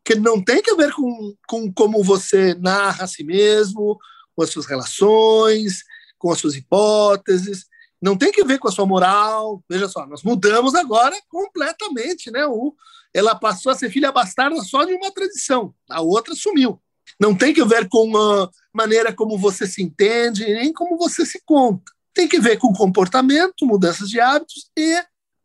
que 0.04 0.14
não 0.14 0.42
tem 0.42 0.62
que 0.62 0.74
ver 0.74 0.92
com, 0.92 1.34
com 1.46 1.72
como 1.72 2.02
você 2.02 2.54
narra 2.54 3.04
a 3.04 3.08
si 3.08 3.22
mesmo, 3.24 3.98
com 4.34 4.42
as 4.42 4.50
suas 4.50 4.66
relações, 4.66 5.82
com 6.18 6.30
as 6.30 6.38
suas 6.38 6.54
hipóteses, 6.54 7.66
não 8.00 8.16
tem 8.16 8.32
que 8.32 8.44
ver 8.44 8.58
com 8.58 8.68
a 8.68 8.72
sua 8.72 8.86
moral. 8.86 9.62
Veja 9.68 9.88
só, 9.88 10.06
nós 10.06 10.22
mudamos 10.22 10.74
agora 10.74 11.16
completamente, 11.28 12.30
né? 12.30 12.46
O, 12.46 12.74
ela 13.12 13.34
passou 13.34 13.70
a 13.72 13.74
ser 13.74 13.90
filha 13.90 14.12
bastarda 14.12 14.60
só 14.62 14.84
de 14.84 14.94
uma 14.94 15.10
tradição, 15.12 15.74
a 15.88 16.00
outra 16.00 16.34
sumiu. 16.34 16.80
Não 17.18 17.34
tem 17.34 17.52
que 17.52 17.64
ver 17.64 17.88
com 17.88 18.16
a 18.16 18.48
maneira 18.72 19.12
como 19.12 19.36
você 19.36 19.66
se 19.66 19.82
entende, 19.82 20.44
nem 20.44 20.72
como 20.72 20.96
você 20.96 21.26
se 21.26 21.42
conta. 21.44 21.92
Tem 22.14 22.28
que 22.28 22.40
ver 22.40 22.56
com 22.56 22.72
comportamento, 22.72 23.66
mudanças 23.66 24.08
de 24.08 24.20
hábitos 24.20 24.70
e 24.76 25.02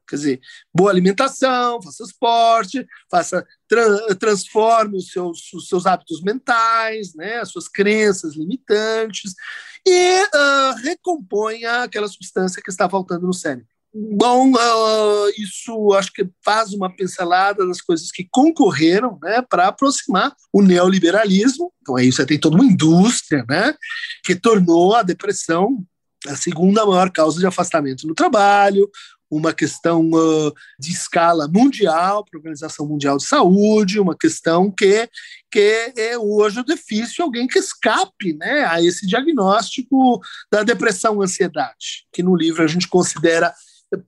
Quer 0.07 0.15
dizer, 0.15 0.41
boa 0.73 0.91
alimentação, 0.91 1.81
faça 1.81 2.03
esporte, 2.03 2.85
faça 3.09 3.45
tra 3.67 4.15
transforme 4.15 4.97
os 4.97 5.11
seus, 5.11 5.51
os 5.53 5.67
seus 5.67 5.85
hábitos 5.85 6.21
mentais, 6.21 7.13
né, 7.15 7.39
as 7.39 7.49
suas 7.49 7.67
crenças 7.67 8.35
limitantes 8.35 9.33
e 9.85 10.23
uh, 10.23 10.75
recomponha 10.83 11.83
aquela 11.83 12.07
substância 12.07 12.61
que 12.61 12.71
está 12.71 12.89
faltando 12.89 13.25
no 13.25 13.33
cérebro. 13.33 13.67
Bom, 13.97 14.51
uh, 14.51 15.29
isso 15.37 15.93
acho 15.93 16.11
que 16.11 16.27
faz 16.43 16.73
uma 16.73 16.93
pincelada 16.93 17.65
das 17.65 17.81
coisas 17.81 18.11
que 18.11 18.27
concorreram 18.29 19.17
né, 19.23 19.41
para 19.41 19.67
aproximar 19.67 20.35
o 20.51 20.61
neoliberalismo. 20.61 21.71
Então, 21.81 21.95
aí 21.95 22.11
você 22.11 22.25
tem 22.25 22.37
toda 22.37 22.57
uma 22.57 22.65
indústria 22.65 23.45
né, 23.47 23.73
que 24.23 24.35
tornou 24.35 24.95
a 24.95 25.01
depressão 25.01 25.81
a 26.27 26.35
segunda 26.35 26.85
maior 26.85 27.11
causa 27.11 27.39
de 27.39 27.45
afastamento 27.45 28.07
no 28.07 28.15
trabalho, 28.15 28.89
uma 29.35 29.53
questão 29.53 30.09
uh, 30.09 30.53
de 30.79 30.91
escala 30.91 31.47
mundial, 31.47 32.23
para 32.23 32.37
a 32.37 32.39
Organização 32.39 32.87
Mundial 32.87 33.17
de 33.17 33.25
Saúde, 33.25 33.99
uma 33.99 34.17
questão 34.17 34.71
que, 34.71 35.09
que 35.51 35.93
é 35.97 36.17
hoje 36.17 36.63
difícil 36.63 37.25
alguém 37.25 37.47
que 37.47 37.59
escape 37.59 38.33
né, 38.33 38.65
a 38.65 38.81
esse 38.81 39.05
diagnóstico 39.05 40.19
da 40.51 40.63
depressão 40.63 41.21
ansiedade, 41.21 42.05
que 42.11 42.23
no 42.23 42.35
livro 42.35 42.63
a 42.63 42.67
gente 42.67 42.87
considera 42.87 43.53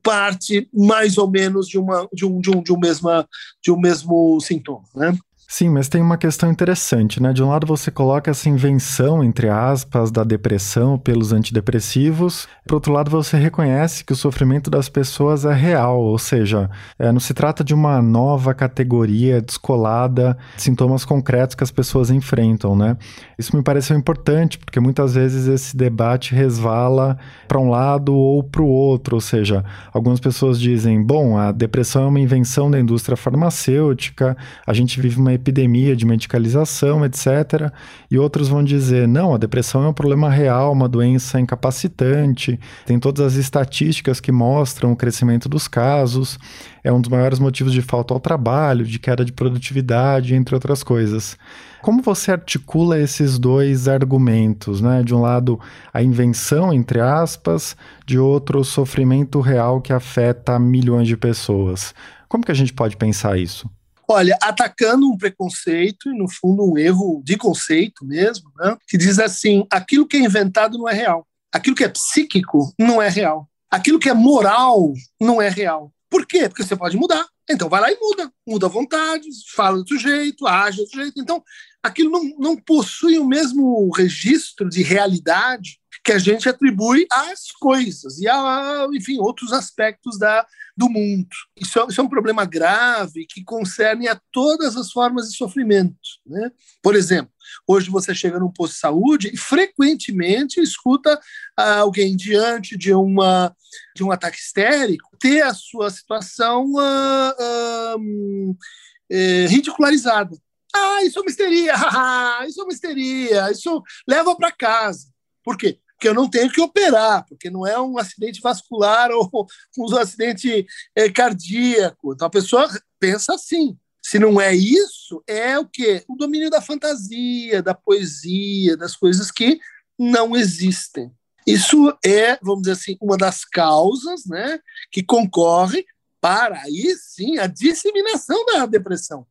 parte 0.02 0.70
mais 0.74 1.18
ou 1.18 1.30
menos 1.30 1.68
de, 1.68 1.78
uma, 1.78 2.08
de, 2.14 2.26
um, 2.26 2.40
de, 2.40 2.50
um, 2.50 2.62
de, 2.62 2.74
um, 2.74 2.80
mesma, 2.80 3.28
de 3.64 3.72
um 3.72 3.80
mesmo 3.80 4.40
sintoma. 4.42 4.84
Né? 4.96 5.18
Sim, 5.50 5.70
mas 5.70 5.88
tem 5.88 6.02
uma 6.02 6.18
questão 6.18 6.52
interessante, 6.52 7.24
né? 7.24 7.32
De 7.32 7.42
um 7.42 7.48
lado 7.48 7.66
você 7.66 7.90
coloca 7.90 8.30
essa 8.30 8.50
invenção, 8.50 9.24
entre 9.24 9.48
aspas, 9.48 10.12
da 10.12 10.22
depressão 10.22 11.00
pelos 11.00 11.32
antidepressivos, 11.32 12.50
por 12.68 12.76
outro 12.76 12.92
lado 12.92 13.10
você 13.10 13.38
reconhece 13.38 14.04
que 14.04 14.12
o 14.12 14.16
sofrimento 14.16 14.70
das 14.70 14.90
pessoas 14.90 15.46
é 15.46 15.54
real, 15.54 16.02
ou 16.02 16.20
seja, 16.20 16.70
é, 17.00 17.14
não 17.14 17.20
se 17.22 17.34
trata 17.34 17.64
de 17.64 17.74
uma 17.74 18.02
nova 18.02 18.54
categoria 18.54 19.42
descolada 19.42 20.38
de 20.58 20.64
sintomas 20.64 21.06
concretos 21.06 21.56
que 21.56 21.64
as 21.64 21.72
pessoas 21.72 22.12
enfrentam, 22.12 22.76
né? 22.76 22.98
Isso 23.40 23.56
me 23.56 23.64
pareceu 23.64 23.98
importante, 23.98 24.58
porque 24.58 24.82
muitas 24.82 25.16
vezes 25.16 25.48
esse 25.48 25.78
debate 25.78 26.36
resvala 26.36 27.18
para 27.48 27.58
um 27.58 27.70
lado 27.70 28.14
ou 28.14 28.44
para 28.44 28.62
o 28.62 28.68
outro, 28.68 29.16
ou 29.16 29.22
seja, 29.22 29.64
algumas 29.94 30.20
pessoas 30.20 30.60
dizem, 30.60 31.02
bom, 31.02 31.38
a 31.38 31.54
depressão 31.54 32.04
é 32.04 32.08
uma 32.08 32.20
invenção 32.20 32.70
da 32.70 32.78
indústria 32.78 33.16
farmacêutica, 33.16 34.36
a 34.66 34.74
gente 34.74 35.00
vive 35.00 35.18
uma 35.18 35.37
epidemia 35.38 35.96
de 35.96 36.06
medicalização, 36.06 37.06
etc. 37.06 37.72
E 38.12 38.20
outros 38.20 38.50
vão 38.50 38.64
dizer: 38.64 39.08
não, 39.08 39.34
a 39.34 39.38
depressão 39.38 39.84
é 39.84 39.88
um 39.88 39.94
problema 39.94 40.30
real, 40.30 40.74
uma 40.74 40.90
doença 40.90 41.40
incapacitante, 41.40 42.60
tem 42.86 43.00
todas 43.00 43.26
as 43.26 43.34
estatísticas 43.36 44.20
que 44.20 44.32
mostram 44.32 44.92
o 44.92 44.96
crescimento 44.96 45.48
dos 45.48 45.68
casos, 45.68 46.38
é 46.84 46.92
um 46.92 47.02
dos 47.02 47.10
maiores 47.10 47.40
motivos 47.40 47.74
de 47.74 47.82
falta 47.82 48.14
ao 48.14 48.20
trabalho, 48.20 48.86
de 48.86 49.00
queda 49.00 49.26
de 49.26 49.32
produtividade, 49.32 50.36
entre 50.36 50.56
outras 50.56 50.84
coisas. 50.84 51.38
Como 51.82 52.02
você 52.02 52.32
articula 52.32 53.00
esses 53.00 53.38
dois 53.38 53.88
argumentos, 53.88 54.82
né? 54.82 55.04
De 55.04 55.14
um 55.14 55.22
lado, 55.22 55.60
a 55.94 56.02
invenção, 56.02 56.74
entre 56.74 57.00
aspas, 57.00 57.78
de 58.06 58.18
outro, 58.18 58.60
o 58.60 58.66
sofrimento 58.66 59.40
real 59.40 59.80
que 59.82 59.94
afeta 59.94 60.60
milhões 60.60 61.08
de 61.08 61.16
pessoas. 61.16 61.94
Como 62.28 62.44
que 62.44 62.52
a 62.52 62.56
gente 62.56 62.74
pode 62.74 62.98
pensar 62.98 63.38
isso? 63.38 63.70
Olha, 64.10 64.38
atacando 64.42 65.10
um 65.10 65.18
preconceito 65.18 66.10
e, 66.10 66.18
no 66.18 66.30
fundo, 66.30 66.64
um 66.64 66.78
erro 66.78 67.22
de 67.26 67.36
conceito 67.36 68.06
mesmo, 68.06 68.50
né? 68.58 68.78
que 68.88 68.98
diz 68.98 69.20
assim: 69.20 69.68
aquilo 69.70 70.08
que 70.08 70.16
é 70.16 70.22
inventado 70.22 70.78
não 70.78 70.88
é 70.88 70.94
real. 70.94 71.28
Aquilo 71.52 71.76
que 71.76 71.84
é 71.84 71.90
psíquico 71.90 72.74
não 72.80 73.02
é 73.02 73.10
real. 73.10 73.50
Aquilo 73.70 74.00
que 74.00 74.10
é 74.10 74.14
moral 74.14 74.94
não 75.20 75.42
é 75.42 75.50
real. 75.50 75.92
Por 76.10 76.26
quê? 76.26 76.48
Porque 76.48 76.64
você 76.64 76.76
pode 76.76 76.96
mudar. 76.96 77.26
Então 77.50 77.68
vai 77.68 77.82
lá 77.82 77.92
e 77.92 77.98
muda. 78.00 78.32
Muda 78.48 78.68
a 78.68 78.70
vontade, 78.70 79.28
fala 79.54 79.84
do 79.84 79.98
jeito, 79.98 80.48
age 80.48 80.86
do 80.86 80.90
jeito. 80.90 81.20
Então, 81.20 81.44
aquilo 81.84 82.12
não, 82.12 82.24
não 82.38 82.56
possui 82.56 83.20
o 83.20 83.28
mesmo 83.28 83.90
registro 83.92 84.70
de 84.70 84.84
realidade 84.84 85.80
que 86.04 86.12
a 86.12 86.20
gente 86.20 86.48
atribui 86.48 87.06
às 87.12 87.52
coisas 87.52 88.20
e 88.20 88.28
a, 88.28 88.88
enfim, 88.94 89.20
outros 89.20 89.52
aspectos 89.52 90.18
da, 90.18 90.46
do 90.76 90.90
mundo. 90.90 91.28
Isso 91.56 91.80
é, 91.80 91.86
isso 91.90 92.00
é 92.00 92.04
um 92.04 92.10
problema 92.10 92.46
grave 92.46 93.26
que 93.26 93.44
concerne 93.44 94.08
a 94.08 94.20
todas 94.32 94.76
as 94.76 94.92
formas 94.92 95.30
de 95.30 95.38
sofrimento. 95.38 95.98
Né? 96.26 96.52
Por 96.82 96.96
exemplo, 96.96 97.32
hoje 97.68 97.90
você 97.90 98.14
chega 98.14 98.40
num 98.40 98.52
posto 98.52 98.74
de 98.74 98.80
saúde 98.80 99.32
e 99.34 99.38
frequentemente 99.38 100.60
escuta 100.60 101.20
alguém 101.56 102.16
diante 102.16 102.78
de, 102.78 102.94
uma, 102.94 103.56
de 103.96 104.04
um 104.04 104.12
ataque 104.12 104.38
histérico 104.38 105.18
ter 105.20 105.42
a 105.42 105.54
sua 105.54 105.90
situação 105.90 106.66
uh, 106.74 107.98
uh, 107.98 108.52
uh, 108.52 109.48
ridicularizada. 109.48 110.38
Ah, 110.76 111.04
isso 111.04 111.18
é 111.18 111.22
uma 111.22 111.30
histeria, 111.32 111.74
isso 112.48 112.62
é 112.62 112.64
uma 112.64 112.74
histeria, 112.74 113.52
isso 113.52 113.84
leva 114.08 114.36
para 114.36 114.52
casa. 114.52 115.08
Por 115.44 115.58
quê? 115.58 115.80
Porque 115.98 116.08
eu 116.08 116.14
não 116.14 116.30
tenho 116.30 116.52
que 116.52 116.62
operar, 116.62 117.26
porque 117.28 117.50
não 117.50 117.66
é 117.66 117.80
um 117.82 117.98
acidente 117.98 118.40
vascular 118.40 119.10
ou 119.12 119.48
um 119.78 119.98
acidente 119.98 120.66
é, 120.96 121.10
cardíaco. 121.10 122.14
Então 122.14 122.28
a 122.28 122.32
pessoa 122.32 122.70
pensa 123.00 123.34
assim. 123.34 123.76
Se 124.02 124.18
não 124.20 124.40
é 124.40 124.56
isso, 124.56 125.22
é 125.28 125.60
o 125.60 125.68
quê? 125.68 126.02
O 126.08 126.16
domínio 126.16 126.50
da 126.50 126.62
fantasia, 126.62 127.62
da 127.62 127.74
poesia, 127.74 128.78
das 128.78 128.96
coisas 128.96 129.30
que 129.30 129.60
não 130.00 130.34
existem. 130.34 131.12
Isso 131.46 131.94
é, 132.06 132.38
vamos 132.42 132.62
dizer 132.62 132.74
assim, 132.74 132.98
uma 133.02 133.18
das 133.18 133.44
causas 133.44 134.26
né, 134.26 134.60
que 134.92 135.04
concorre 135.04 135.86
para 136.22 136.62
aí 136.62 136.96
sim 136.96 137.38
a 137.38 137.48
disseminação 137.48 138.46
da 138.46 138.66
depressão. 138.66 139.28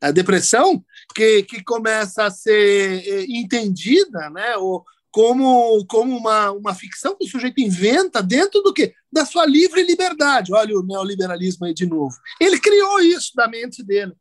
A 0.00 0.10
depressão 0.10 0.84
que, 1.14 1.44
que 1.44 1.62
começa 1.62 2.24
a 2.24 2.30
ser 2.30 3.06
eh, 3.06 3.26
entendida 3.28 4.28
né, 4.30 4.56
ou, 4.56 4.84
como, 5.16 5.82
como 5.86 6.14
uma, 6.14 6.50
uma 6.50 6.74
ficção 6.74 7.16
que 7.16 7.24
o 7.24 7.26
sujeito 7.26 7.58
inventa 7.58 8.22
dentro 8.22 8.60
do 8.60 8.70
quê? 8.70 8.92
Da 9.10 9.24
sua 9.24 9.46
livre 9.46 9.82
liberdade. 9.82 10.52
Olha 10.52 10.78
o 10.78 10.82
neoliberalismo 10.82 11.64
aí 11.64 11.72
de 11.72 11.86
novo. 11.86 12.14
Ele 12.38 12.60
criou 12.60 13.00
isso 13.00 13.32
da 13.34 13.48
mente 13.48 13.82
dele. 13.82 14.12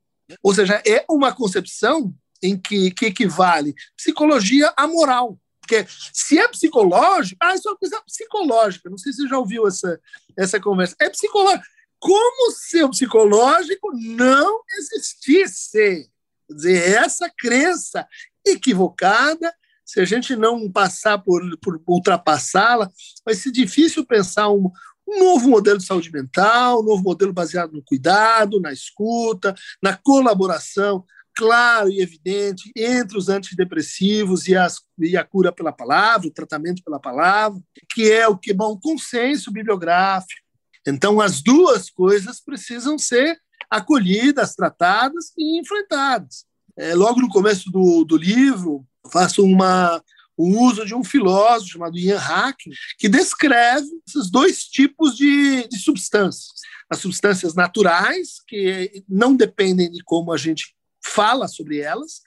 Ou 0.41 0.55
seja, 0.55 0.81
é 0.87 1.03
uma 1.09 1.35
concepção 1.35 2.15
em 2.41 2.57
que, 2.57 2.91
que 2.91 3.07
equivale 3.07 3.75
psicologia 3.97 4.73
à 4.77 4.87
moral. 4.87 5.37
Porque 5.59 5.85
se 6.13 6.39
é 6.39 6.47
psicológico, 6.47 7.39
ah, 7.43 7.53
isso 7.53 7.67
é 7.67 7.71
uma 7.71 7.77
coisa 7.77 8.01
psicológica. 8.01 8.89
Não 8.89 8.97
sei 8.97 9.11
se 9.11 9.23
você 9.23 9.27
já 9.27 9.37
ouviu 9.37 9.67
essa, 9.67 9.99
essa 10.37 10.61
conversa. 10.61 10.95
É 11.01 11.09
psicológico. 11.09 11.65
Como 11.99 12.51
se 12.53 12.81
o 12.81 12.89
psicológico 12.89 13.91
não 13.93 14.61
existisse. 14.79 16.09
Quer 16.47 16.53
dizer, 16.53 16.93
essa 16.93 17.29
crença 17.37 18.07
equivocada, 18.45 19.53
se 19.85 19.99
a 19.99 20.05
gente 20.05 20.35
não 20.35 20.69
passar 20.69 21.19
por, 21.19 21.41
por 21.59 21.81
ultrapassá-la, 21.87 22.89
vai 23.23 23.35
ser 23.35 23.51
difícil 23.51 24.05
pensar 24.05 24.49
um, 24.49 24.71
um 25.07 25.19
novo 25.19 25.49
modelo 25.49 25.77
de 25.77 25.85
saúde 25.85 26.11
mental, 26.11 26.81
um 26.81 26.85
novo 26.85 27.03
modelo 27.03 27.31
baseado 27.31 27.71
no 27.71 27.83
cuidado, 27.83 28.59
na 28.59 28.73
escuta, 28.73 29.53
na 29.81 29.95
colaboração 29.95 31.05
claro 31.35 31.89
e 31.89 32.01
evidente 32.01 32.71
entre 32.75 33.17
os 33.17 33.27
antidepressivos 33.27 34.47
e, 34.47 34.55
as, 34.55 34.79
e 34.97 35.17
a 35.17 35.23
cura 35.23 35.51
pela 35.51 35.71
palavra, 35.71 36.27
o 36.27 36.33
tratamento 36.33 36.81
pela 36.81 36.99
palavra, 36.99 37.61
que 37.93 38.09
é 38.09 38.27
o 38.27 38.37
que 38.37 38.53
bom 38.53 38.79
consenso 38.79 39.51
bibliográfico. 39.51 40.41
Então, 40.87 41.19
as 41.19 41.41
duas 41.41 41.89
coisas 41.89 42.39
precisam 42.39 42.97
ser 42.97 43.37
acolhidas, 43.69 44.55
tratadas 44.55 45.33
e 45.37 45.59
enfrentadas. 45.59 46.45
É, 46.77 46.93
logo 46.93 47.19
no 47.19 47.29
começo 47.29 47.69
do, 47.71 48.05
do 48.05 48.15
livro, 48.15 48.85
faço 49.11 49.43
uma, 49.43 50.01
o 50.37 50.59
uso 50.65 50.85
de 50.85 50.93
um 50.93 51.03
filósofo 51.03 51.71
chamado 51.71 51.97
Ian 51.97 52.19
Hacking, 52.19 52.71
que 52.97 53.07
descreve 53.07 53.87
esses 54.07 54.29
dois 54.29 54.63
tipos 54.65 55.15
de, 55.15 55.67
de 55.67 55.77
substâncias. 55.79 56.61
As 56.89 56.99
substâncias 56.99 57.55
naturais, 57.55 58.41
que 58.47 59.03
não 59.07 59.35
dependem 59.35 59.89
de 59.89 60.03
como 60.03 60.31
a 60.31 60.37
gente 60.37 60.75
fala 61.03 61.47
sobre 61.47 61.79
elas, 61.79 62.21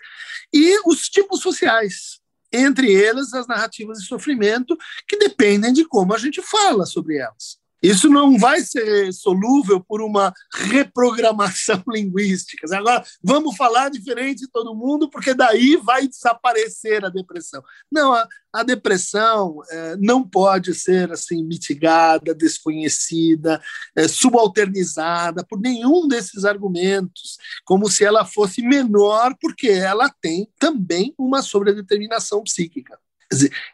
e 0.52 0.78
os 0.88 1.08
tipos 1.08 1.40
sociais, 1.40 2.20
entre 2.52 2.94
elas 2.94 3.34
as 3.34 3.46
narrativas 3.46 3.98
de 3.98 4.06
sofrimento, 4.06 4.76
que 5.06 5.18
dependem 5.18 5.72
de 5.72 5.84
como 5.84 6.14
a 6.14 6.18
gente 6.18 6.40
fala 6.40 6.86
sobre 6.86 7.18
elas. 7.18 7.57
Isso 7.82 8.08
não 8.08 8.36
vai 8.38 8.60
ser 8.60 9.12
solúvel 9.12 9.80
por 9.80 10.00
uma 10.00 10.32
reprogramação 10.52 11.82
linguística. 11.88 12.66
Agora, 12.76 13.04
vamos 13.22 13.56
falar 13.56 13.88
diferente 13.90 14.40
de 14.40 14.50
todo 14.50 14.74
mundo, 14.74 15.08
porque 15.08 15.32
daí 15.32 15.76
vai 15.76 16.08
desaparecer 16.08 17.04
a 17.04 17.08
depressão. 17.08 17.62
Não, 17.90 18.12
a, 18.12 18.26
a 18.52 18.62
depressão 18.62 19.60
é, 19.70 19.96
não 19.96 20.28
pode 20.28 20.74
ser 20.74 21.12
assim 21.12 21.44
mitigada, 21.44 22.34
desconhecida, 22.34 23.62
é, 23.94 24.08
subalternizada 24.08 25.44
por 25.44 25.60
nenhum 25.60 26.08
desses 26.08 26.44
argumentos, 26.44 27.38
como 27.64 27.88
se 27.88 28.04
ela 28.04 28.24
fosse 28.24 28.60
menor, 28.62 29.36
porque 29.40 29.68
ela 29.68 30.12
tem 30.20 30.50
também 30.58 31.14
uma 31.16 31.42
sobredeterminação 31.42 32.42
psíquica. 32.42 32.98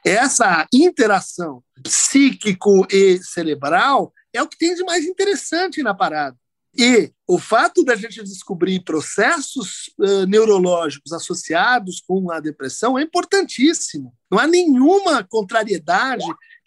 Essa 0.04 0.66
interação 0.72 1.62
psíquico 1.82 2.86
e 2.90 3.18
cerebral 3.22 4.12
é 4.32 4.42
o 4.42 4.48
que 4.48 4.58
tem 4.58 4.74
de 4.74 4.82
mais 4.84 5.04
interessante 5.04 5.82
na 5.82 5.94
parada. 5.94 6.36
E 6.76 7.12
o 7.26 7.38
fato 7.38 7.84
da 7.84 7.94
gente 7.94 8.22
descobrir 8.24 8.82
processos 8.82 9.92
uh, 9.96 10.26
neurológicos 10.26 11.12
associados 11.12 12.02
com 12.04 12.32
a 12.32 12.40
depressão 12.40 12.98
é 12.98 13.02
importantíssimo. 13.02 14.12
Não 14.28 14.40
há 14.40 14.46
nenhuma 14.46 15.22
contrariedade 15.22 16.24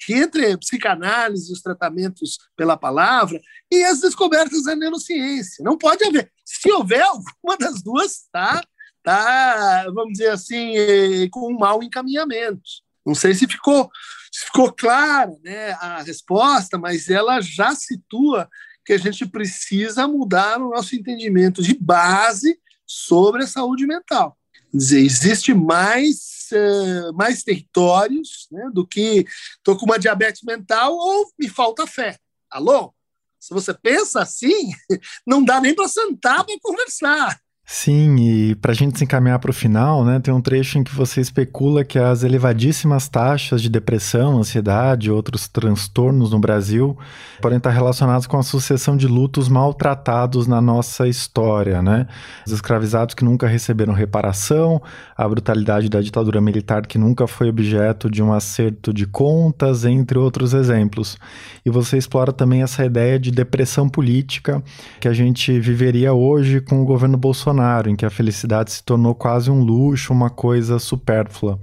entre 0.09 0.53
a 0.53 0.57
psicanálise, 0.57 1.51
os 1.51 1.61
tratamentos 1.61 2.38
pela 2.55 2.77
palavra 2.77 3.41
e 3.69 3.83
as 3.83 3.99
descobertas 3.99 4.63
da 4.63 4.75
neurociência. 4.75 5.63
Não 5.63 5.77
pode 5.77 6.05
haver. 6.05 6.31
Se 6.45 6.71
houver 6.71 7.01
alguma 7.03 7.57
das 7.59 7.81
duas, 7.81 8.11
está 8.13 8.63
está, 9.07 9.85
vamos 9.93 10.13
dizer 10.13 10.31
assim, 10.31 10.77
eh, 10.77 11.29
com 11.31 11.51
um 11.51 11.57
mau 11.57 11.81
encaminhamento. 11.81 12.61
Não 13.05 13.15
sei 13.15 13.33
se 13.33 13.47
ficou, 13.47 13.89
se 14.29 14.45
ficou 14.45 14.71
clara 14.73 15.31
né, 15.41 15.71
a 15.79 16.03
resposta, 16.03 16.77
mas 16.77 17.09
ela 17.09 17.39
já 17.39 17.73
situa 17.73 18.49
que 18.85 18.93
a 18.93 18.97
gente 18.97 19.25
precisa 19.25 20.07
mudar 20.07 20.61
o 20.61 20.71
nosso 20.71 20.95
entendimento 20.95 21.61
de 21.61 21.73
base 21.73 22.59
sobre 22.85 23.43
a 23.43 23.47
saúde 23.47 23.87
mental. 23.87 24.37
Quer 24.71 24.77
dizer, 24.77 24.99
existe 24.99 25.53
mais, 25.53 26.49
uh, 26.51 27.13
mais 27.13 27.43
territórios 27.43 28.47
né, 28.51 28.69
do 28.73 28.85
que 28.85 29.25
estou 29.57 29.77
com 29.77 29.85
uma 29.85 29.99
diabetes 29.99 30.41
mental 30.43 30.93
ou 30.93 31.31
me 31.39 31.47
falta 31.47 31.87
fé. 31.87 32.17
Alô? 32.49 32.93
Se 33.39 33.53
você 33.53 33.73
pensa 33.73 34.21
assim, 34.21 34.71
não 35.25 35.43
dá 35.43 35.61
nem 35.61 35.73
para 35.73 35.87
sentar 35.87 36.45
para 36.45 36.59
conversar. 36.61 37.39
Sim, 37.70 38.15
e 38.15 38.55
para 38.55 38.72
a 38.72 38.74
gente 38.74 38.97
se 38.97 39.03
encaminhar 39.03 39.39
para 39.39 39.51
o 39.51 39.53
final, 39.53 40.05
né, 40.05 40.22
tem 40.22 40.34
um 40.34 40.39
trecho 40.39 40.80
em 40.80 40.86
que 40.86 40.95
você 40.95 41.20
especula 41.20 41.84
que 41.84 41.99
as 41.99 42.24
elevadíssimas 42.24 43.09
taxas 43.09 43.61
de 43.61 43.70
depressão, 43.70 44.38
ansiedade 44.38 45.09
e 45.09 45.11
outros 45.11 45.49
transtornos 45.49 46.32
no 46.32 46.39
Brasil 46.39 46.97
podem 47.41 47.57
estar 47.57 47.72
relacionados 47.72 48.26
com 48.26 48.38
a 48.38 48.41
sucessão 48.43 48.95
de 48.95 49.05
lutos 49.05 49.49
maltratados 49.49 50.47
na 50.47 50.61
nossa 50.61 51.09
história, 51.09 51.82
né? 51.82 52.07
Os 52.45 52.53
escravizados 52.53 53.13
que 53.13 53.26
nunca 53.26 53.47
receberam 53.47 53.91
reparação, 53.91 54.82
a 55.18 55.28
brutalidade 55.28 55.89
da 55.89 55.99
ditadura 55.99 56.39
militar 56.39 56.88
que 56.88 56.97
nunca 56.97 57.28
foi 57.28 57.49
objeto 57.49 58.09
de 58.09 58.24
um 58.24 58.32
acerto 58.32 58.93
de 58.93 59.05
contas, 59.05 59.84
entre 59.84 60.18
outros 60.18 60.53
exemplos. 60.53 61.18
E 61.65 61.70
você 61.70 61.97
explora 61.97 62.32
também 62.32 62.61
essa 62.63 62.86
ideia 62.86 63.20
de 63.20 63.30
depressão 63.30 63.89
política 63.89 64.63
que 65.01 65.07
a 65.09 65.13
gente 65.13 65.59
viveria 65.59 66.13
hoje 66.13 66.61
com 66.61 66.82
o 66.82 66.86
governo 66.86 67.18
Bolsonaro 67.18 67.56
Bolsonaro, 67.57 67.89
em 67.89 67.95
que 67.95 68.05
a 68.05 68.09
felicidade 68.09 68.71
se 68.71 68.83
tornou 68.83 69.15
quase 69.15 69.49
um 69.49 69.61
luxo, 69.61 70.13
uma 70.13 70.29
coisa 70.29 70.77
supérflua. 70.77 71.59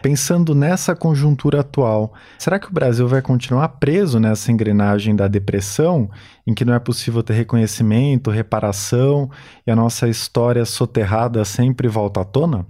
Pensando 0.00 0.54
nessa 0.54 0.94
conjuntura 0.94 1.60
atual, 1.60 2.14
será 2.38 2.58
que 2.58 2.68
o 2.68 2.72
Brasil 2.72 3.06
vai 3.08 3.20
continuar 3.20 3.68
preso 3.68 4.20
nessa 4.20 4.52
engrenagem 4.52 5.14
da 5.14 5.26
depressão, 5.26 6.08
em 6.46 6.54
que 6.54 6.64
não 6.64 6.74
é 6.74 6.78
possível 6.78 7.22
ter 7.22 7.34
reconhecimento, 7.34 8.30
reparação 8.30 9.30
e 9.66 9.70
a 9.70 9.76
nossa 9.76 10.08
história 10.08 10.64
soterrada 10.64 11.44
sempre 11.44 11.88
volta 11.88 12.20
à 12.20 12.24
tona? 12.24 12.66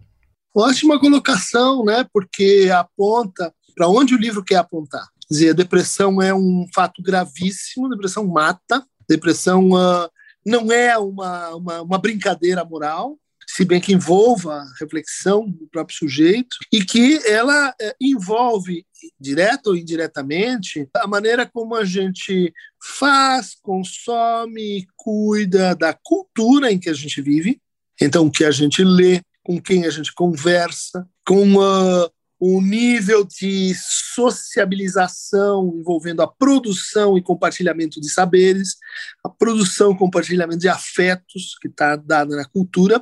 Ótima 0.54 0.98
colocação, 0.98 1.84
né? 1.84 2.06
Porque 2.12 2.70
aponta 2.74 3.52
para 3.74 3.88
onde 3.88 4.14
o 4.14 4.18
livro 4.18 4.42
quer 4.42 4.56
apontar. 4.56 5.06
Quer 5.28 5.34
dizer, 5.34 5.50
a 5.50 5.54
depressão 5.54 6.20
é 6.20 6.34
um 6.34 6.66
fato 6.74 7.02
gravíssimo, 7.02 7.86
a 7.86 7.90
depressão 7.90 8.26
mata, 8.26 8.84
depressão 9.08 9.70
uh, 9.70 10.08
não 10.44 10.72
é 10.72 10.96
uma, 10.98 11.54
uma, 11.54 11.82
uma 11.82 11.98
brincadeira 11.98 12.64
moral, 12.64 13.18
se 13.46 13.64
bem 13.64 13.80
que 13.80 13.92
envolva 13.92 14.64
reflexão 14.80 15.48
do 15.48 15.66
próprio 15.66 15.96
sujeito, 15.96 16.56
e 16.72 16.84
que 16.84 17.20
ela 17.26 17.74
é, 17.80 17.94
envolve, 18.00 18.86
direta 19.20 19.70
ou 19.70 19.76
indiretamente, 19.76 20.88
a 20.94 21.06
maneira 21.06 21.44
como 21.44 21.74
a 21.74 21.84
gente 21.84 22.52
faz, 22.82 23.56
consome, 23.62 24.86
cuida 24.96 25.74
da 25.74 25.92
cultura 25.92 26.72
em 26.72 26.78
que 26.78 26.88
a 26.88 26.94
gente 26.94 27.20
vive, 27.20 27.60
então 28.00 28.26
o 28.26 28.30
que 28.30 28.44
a 28.44 28.50
gente 28.50 28.82
lê, 28.82 29.20
com 29.44 29.60
quem 29.60 29.84
a 29.84 29.90
gente 29.90 30.12
conversa, 30.14 31.06
com 31.26 31.56
uh, 31.56 32.10
o 32.44 32.60
nível 32.60 33.24
de 33.24 33.72
sociabilização 33.76 35.72
envolvendo 35.76 36.22
a 36.22 36.26
produção 36.26 37.16
e 37.16 37.22
compartilhamento 37.22 38.00
de 38.00 38.10
saberes, 38.10 38.78
a 39.24 39.28
produção 39.28 39.92
e 39.92 39.96
compartilhamento 39.96 40.58
de 40.58 40.68
afetos, 40.68 41.56
que 41.60 41.68
está 41.68 41.94
dada 41.94 42.34
na 42.34 42.44
cultura, 42.44 43.00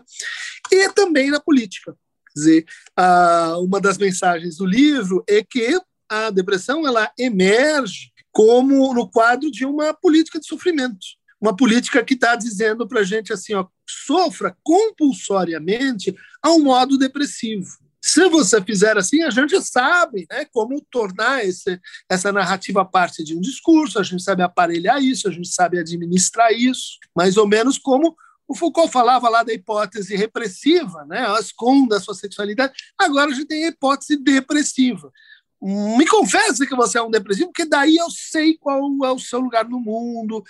e 0.71 0.91
também 0.91 1.31
na 1.31 1.41
política. 1.41 1.97
Quer 2.27 2.39
dizer, 2.39 2.67
uma 3.63 3.81
das 3.81 3.97
mensagens 3.97 4.59
do 4.59 4.67
livro 4.67 5.25
é 5.27 5.43
que 5.43 5.81
a 6.07 6.29
depressão 6.29 6.87
ela 6.87 7.11
emerge 7.19 8.13
como 8.31 8.93
no 8.93 9.11
quadro 9.11 9.51
de 9.51 9.65
uma 9.65 9.95
política 9.95 10.39
de 10.39 10.47
sofrimento. 10.47 11.07
Uma 11.41 11.57
política 11.57 12.05
que 12.05 12.13
está 12.13 12.37
dizendo 12.37 12.87
para 12.87 13.01
a 13.01 13.05
gente 13.05 13.33
assim, 13.33 13.55
ó, 13.55 13.67
sofra 13.89 14.55
compulsoriamente 14.63 16.15
a 16.43 16.51
um 16.51 16.63
modo 16.63 16.99
depressivo 16.99 17.71
Se 18.03 18.29
você 18.29 18.63
fizer 18.63 18.97
assim, 18.97 19.23
a 19.23 19.31
gente 19.31 19.61
sabe 19.63 20.27
né, 20.31 20.47
como 20.53 20.81
tornar 20.91 21.45
esse, 21.45 21.79
essa 22.09 22.33
narrativa 22.33 22.85
parte 22.85 23.23
de 23.23 23.37
um 23.37 23.41
discurso, 23.41 23.99
a 23.99 24.03
gente 24.03 24.23
sabe 24.23 24.43
aparelhar 24.43 25.03
isso, 25.03 25.29
a 25.29 25.31
gente 25.31 25.49
sabe 25.49 25.79
administrar 25.79 26.51
isso, 26.53 26.99
mais 27.15 27.37
ou 27.37 27.47
menos 27.47 27.79
como 27.79 28.17
o 28.49 28.55
Foucault 28.55 28.91
falava 28.91 29.29
lá 29.29 29.45
da 29.45 29.53
hipótese 29.53 30.17
repressiva, 30.17 31.05
né, 31.05 31.25
esconda 31.39 31.99
a 31.99 32.01
sua 32.01 32.15
sexualidade. 32.15 32.73
Agora 32.99 33.31
a 33.31 33.35
gente 33.35 33.47
tem 33.47 33.65
a 33.65 33.69
hipótese 33.69 34.17
depressiva. 34.17 35.13
Me 35.63 36.07
confesse 36.07 36.67
que 36.67 36.75
você 36.75 36.99
é 36.99 37.03
um 37.03 37.11
depressivo, 37.11 37.49
porque 37.49 37.69
daí 37.69 37.97
eu 37.97 38.11
sei 38.11 38.57
qual 38.59 38.81
é 39.05 39.11
o 39.13 39.19
seu 39.19 39.41
lugar 39.41 39.69
no 39.69 39.79
mundo 39.79 40.43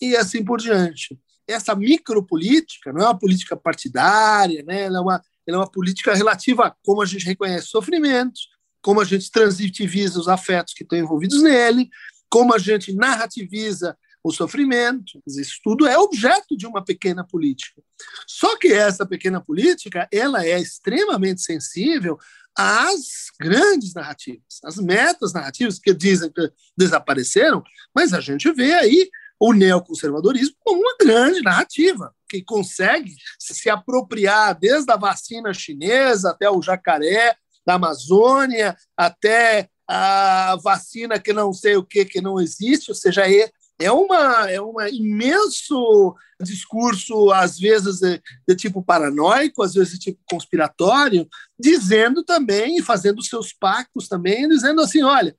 e 0.00 0.14
assim 0.14 0.44
por 0.44 0.58
diante. 0.60 1.18
Essa 1.48 1.74
micropolítica 1.74 2.92
não 2.92 3.00
é 3.00 3.04
uma 3.06 3.18
política 3.18 3.56
partidária, 3.56 4.62
né? 4.64 4.82
ela, 4.82 4.98
é 4.98 5.00
uma, 5.00 5.22
ela 5.48 5.56
é 5.56 5.60
uma 5.60 5.70
política 5.70 6.14
relativa 6.14 6.66
a 6.66 6.74
como 6.84 7.00
a 7.00 7.06
gente 7.06 7.24
reconhece 7.24 7.68
sofrimentos, 7.68 8.48
como 8.82 9.00
a 9.00 9.04
gente 9.04 9.30
transitiviza 9.30 10.20
os 10.20 10.28
afetos 10.28 10.74
que 10.74 10.82
estão 10.82 10.98
envolvidos 10.98 11.42
nele, 11.42 11.88
como 12.30 12.54
a 12.54 12.58
gente 12.58 12.92
narrativiza 12.94 13.96
o 14.22 14.30
sofrimento. 14.30 15.22
Isso 15.26 15.58
tudo 15.64 15.86
é 15.86 15.96
objeto 15.96 16.54
de 16.54 16.66
uma 16.66 16.84
pequena 16.84 17.24
política. 17.24 17.82
Só 18.26 18.58
que 18.58 18.68
essa 18.68 19.06
pequena 19.06 19.40
política 19.40 20.06
ela 20.12 20.44
é 20.44 20.60
extremamente 20.60 21.40
sensível 21.40 22.18
às 22.54 23.30
grandes 23.40 23.94
narrativas, 23.94 24.60
às 24.64 24.76
metas 24.76 25.32
narrativas 25.32 25.78
que 25.78 25.94
dizem 25.94 26.30
que 26.30 26.52
desapareceram, 26.76 27.62
mas 27.94 28.12
a 28.12 28.20
gente 28.20 28.52
vê 28.52 28.74
aí 28.74 29.08
o 29.40 29.52
neoconservadorismo 29.52 30.56
como 30.60 30.80
uma 30.80 30.96
grande 31.00 31.40
narrativa 31.42 32.12
que 32.28 32.42
consegue 32.42 33.14
se 33.38 33.70
apropriar 33.70 34.58
desde 34.58 34.90
a 34.92 34.96
vacina 34.96 35.54
chinesa 35.54 36.30
até 36.30 36.50
o 36.50 36.60
jacaré 36.60 37.36
da 37.66 37.74
Amazônia, 37.74 38.76
até 38.96 39.68
a 39.86 40.56
vacina 40.62 41.18
que 41.18 41.32
não 41.32 41.52
sei 41.52 41.76
o 41.76 41.84
que 41.84 42.04
que 42.04 42.20
não 42.20 42.40
existe, 42.40 42.90
ou 42.90 42.94
seja, 42.94 43.30
é, 43.30 43.50
é 43.78 43.90
uma 43.90 44.50
é 44.50 44.60
um 44.60 44.74
imenso 44.90 46.14
discurso 46.40 47.30
às 47.32 47.58
vezes 47.58 48.00
de, 48.00 48.20
de, 48.46 48.56
tipo 48.56 48.82
paranoico, 48.82 49.62
às 49.62 49.74
vezes 49.74 49.94
de 49.94 49.98
tipo 49.98 50.20
conspiratório, 50.28 51.26
dizendo 51.58 52.22
também 52.22 52.82
fazendo 52.82 53.22
seus 53.22 53.52
pactos 53.52 54.08
também, 54.08 54.48
dizendo 54.48 54.80
assim, 54.80 55.02
olha, 55.02 55.34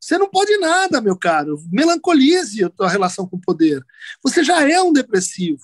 você 0.00 0.18
não 0.18 0.28
pode 0.28 0.56
nada, 0.58 1.00
meu 1.00 1.16
caro. 1.16 1.60
Melancolize 1.70 2.64
a 2.64 2.70
tua 2.70 2.88
relação 2.88 3.26
com 3.26 3.36
o 3.36 3.40
poder. 3.40 3.82
Você 4.22 4.44
já 4.44 4.68
é 4.68 4.80
um 4.80 4.92
depressivo. 4.92 5.60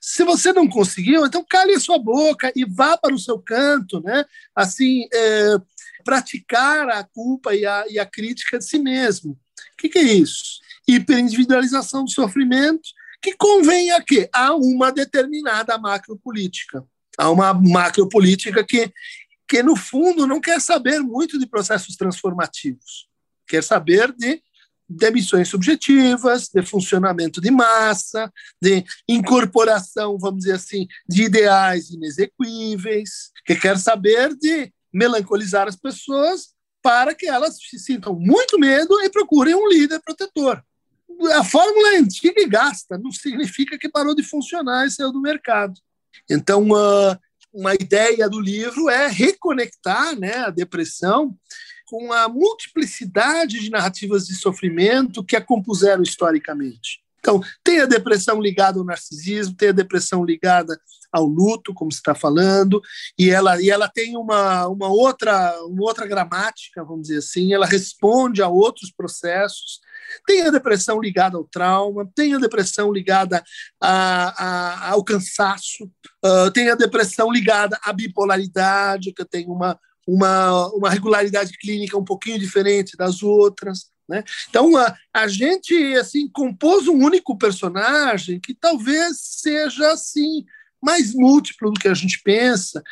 Se 0.00 0.22
você 0.24 0.52
não 0.52 0.68
conseguiu, 0.68 1.26
então 1.26 1.44
cale 1.48 1.74
a 1.74 1.80
sua 1.80 1.98
boca 1.98 2.52
e 2.54 2.64
vá 2.64 2.96
para 2.96 3.14
o 3.14 3.18
seu 3.18 3.38
canto, 3.38 4.00
né? 4.00 4.24
Assim, 4.54 5.06
é, 5.12 5.56
praticar 6.04 6.88
a 6.88 7.02
culpa 7.02 7.54
e 7.54 7.66
a, 7.66 7.84
e 7.88 7.98
a 7.98 8.06
crítica 8.06 8.58
de 8.58 8.64
si 8.64 8.78
mesmo. 8.78 9.32
O 9.32 9.76
que, 9.78 9.88
que 9.88 9.98
é 9.98 10.02
isso? 10.02 10.60
Hiperindividualização 10.86 12.04
do 12.04 12.10
sofrimento, 12.10 12.88
que 13.20 13.34
convém 13.36 13.90
a 13.90 14.00
quê? 14.00 14.28
A 14.32 14.54
uma 14.54 14.92
determinada 14.92 15.76
macropolítica. 15.76 16.84
A 17.18 17.30
uma 17.30 17.52
macropolítica 17.52 18.64
que, 18.64 18.92
que, 19.48 19.62
no 19.62 19.74
fundo, 19.74 20.26
não 20.26 20.40
quer 20.40 20.60
saber 20.60 21.00
muito 21.00 21.38
de 21.38 21.46
processos 21.46 21.96
transformativos 21.96 23.12
quer 23.46 23.62
saber 23.62 24.12
de 24.16 24.42
demissões 24.88 25.48
subjetivas, 25.48 26.48
de 26.48 26.62
funcionamento 26.62 27.40
de 27.40 27.50
massa, 27.50 28.30
de 28.60 28.84
incorporação, 29.08 30.18
vamos 30.18 30.40
dizer 30.40 30.56
assim, 30.56 30.86
de 31.08 31.24
ideais 31.24 31.90
inexequíveis, 31.90 33.30
que 33.46 33.56
quer 33.56 33.78
saber 33.78 34.34
de 34.36 34.72
melancolizar 34.92 35.66
as 35.66 35.76
pessoas 35.76 36.54
para 36.82 37.14
que 37.14 37.26
elas 37.26 37.56
se 37.58 37.78
sintam 37.78 38.14
muito 38.14 38.58
medo 38.58 39.00
e 39.00 39.08
procurem 39.08 39.54
um 39.54 39.66
líder 39.68 40.00
protetor. 40.04 40.62
A 41.32 41.44
fórmula 41.44 41.94
é 41.94 41.96
antiga 41.96 42.40
e 42.40 42.46
gasta, 42.46 42.98
não 42.98 43.10
significa 43.10 43.78
que 43.78 43.88
parou 43.88 44.14
de 44.14 44.22
funcionar 44.22 44.86
e 44.86 44.90
saiu 44.90 45.12
do 45.12 45.20
mercado. 45.20 45.74
Então, 46.28 46.68
uma 47.52 47.74
ideia 47.74 48.28
do 48.28 48.40
livro 48.40 48.90
é 48.90 49.08
reconectar 49.08 50.18
né, 50.18 50.34
a 50.38 50.50
depressão 50.50 51.34
com 51.86 52.12
a 52.12 52.28
multiplicidade 52.28 53.60
de 53.60 53.70
narrativas 53.70 54.26
de 54.26 54.34
sofrimento 54.34 55.24
que 55.24 55.36
a 55.36 55.40
compuseram 55.40 56.02
historicamente. 56.02 57.04
Então, 57.18 57.40
tem 57.62 57.80
a 57.80 57.86
depressão 57.86 58.38
ligada 58.40 58.78
ao 58.78 58.84
narcisismo, 58.84 59.56
tem 59.56 59.70
a 59.70 59.72
depressão 59.72 60.22
ligada 60.22 60.78
ao 61.10 61.24
luto, 61.24 61.72
como 61.72 61.92
você 61.92 61.98
está 61.98 62.14
falando, 62.14 62.82
e 63.16 63.30
ela, 63.30 63.62
e 63.62 63.70
ela 63.70 63.88
tem 63.88 64.16
uma, 64.16 64.66
uma, 64.66 64.88
outra, 64.88 65.56
uma 65.64 65.84
outra 65.84 66.06
gramática, 66.06 66.84
vamos 66.84 67.02
dizer 67.02 67.18
assim, 67.18 67.54
ela 67.54 67.66
responde 67.66 68.42
a 68.42 68.48
outros 68.48 68.90
processos. 68.90 69.80
Tem 70.26 70.42
a 70.42 70.50
depressão 70.50 71.00
ligada 71.00 71.36
ao 71.36 71.44
trauma, 71.44 72.10
tem 72.14 72.34
a 72.34 72.38
depressão 72.38 72.92
ligada 72.92 73.42
a, 73.80 74.44
a, 74.44 74.90
ao 74.90 75.04
cansaço, 75.04 75.84
uh, 76.24 76.50
tem 76.52 76.68
a 76.68 76.74
depressão 76.74 77.30
ligada 77.30 77.78
à 77.82 77.92
bipolaridade, 77.92 79.12
que 79.12 79.24
tem 79.24 79.46
uma, 79.46 79.78
uma, 80.06 80.68
uma 80.74 80.90
regularidade 80.90 81.52
clínica 81.58 81.96
um 81.96 82.04
pouquinho 82.04 82.38
diferente 82.38 82.96
das 82.96 83.22
outras. 83.22 83.86
Né? 84.08 84.22
Então, 84.48 84.76
a, 84.76 84.94
a 85.12 85.26
gente 85.28 85.74
assim 85.96 86.28
compôs 86.28 86.86
um 86.88 86.96
único 86.96 87.36
personagem 87.38 88.38
que 88.40 88.54
talvez 88.54 89.18
seja 89.20 89.92
assim 89.92 90.44
mais 90.82 91.14
múltiplo 91.14 91.72
do 91.72 91.80
que 91.80 91.88
a 91.88 91.94
gente 91.94 92.20
pensa 92.22 92.82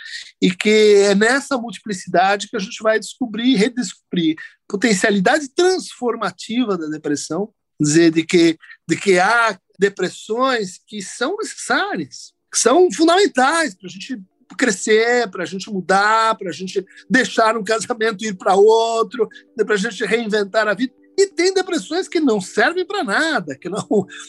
e 0.41 0.51
que 0.51 0.95
é 1.05 1.15
nessa 1.15 1.59
multiplicidade 1.59 2.49
que 2.49 2.57
a 2.57 2.61
gente 2.61 2.83
vai 2.83 2.99
descobrir, 2.99 3.55
redescobrir 3.57 4.37
potencialidade 4.67 5.49
transformativa 5.55 6.79
da 6.79 6.87
depressão, 6.87 7.53
dizer 7.79 8.11
de 8.11 8.25
que 8.25 8.57
de 8.89 8.97
que 8.97 9.19
há 9.19 9.59
depressões 9.79 10.81
que 10.87 11.03
são 11.03 11.37
necessárias, 11.37 12.33
que 12.51 12.59
são 12.59 12.91
fundamentais 12.91 13.75
para 13.75 13.89
a 13.89 13.91
gente 13.91 14.19
crescer, 14.55 15.31
para 15.31 15.43
a 15.43 15.47
gente 15.47 15.71
mudar, 15.71 16.37
para 16.37 16.51
a 16.51 16.53
gente 16.53 16.85
deixar 17.09 17.57
um 17.57 17.65
casamento 17.65 18.25
ir 18.25 18.35
para 18.35 18.55
outro, 18.55 19.29
para 19.57 19.75
a 19.75 19.79
gente 19.79 20.05
reinventar 20.05 20.69
a 20.69 20.75
vida. 20.75 20.93
E 21.19 21.27
tem 21.27 21.53
depressões 21.53 22.09
que 22.09 22.21
não 22.21 22.41
servem 22.41 22.87
para 22.87 23.05
nada, 23.05 23.57
que 23.57 23.69
não 23.69 23.87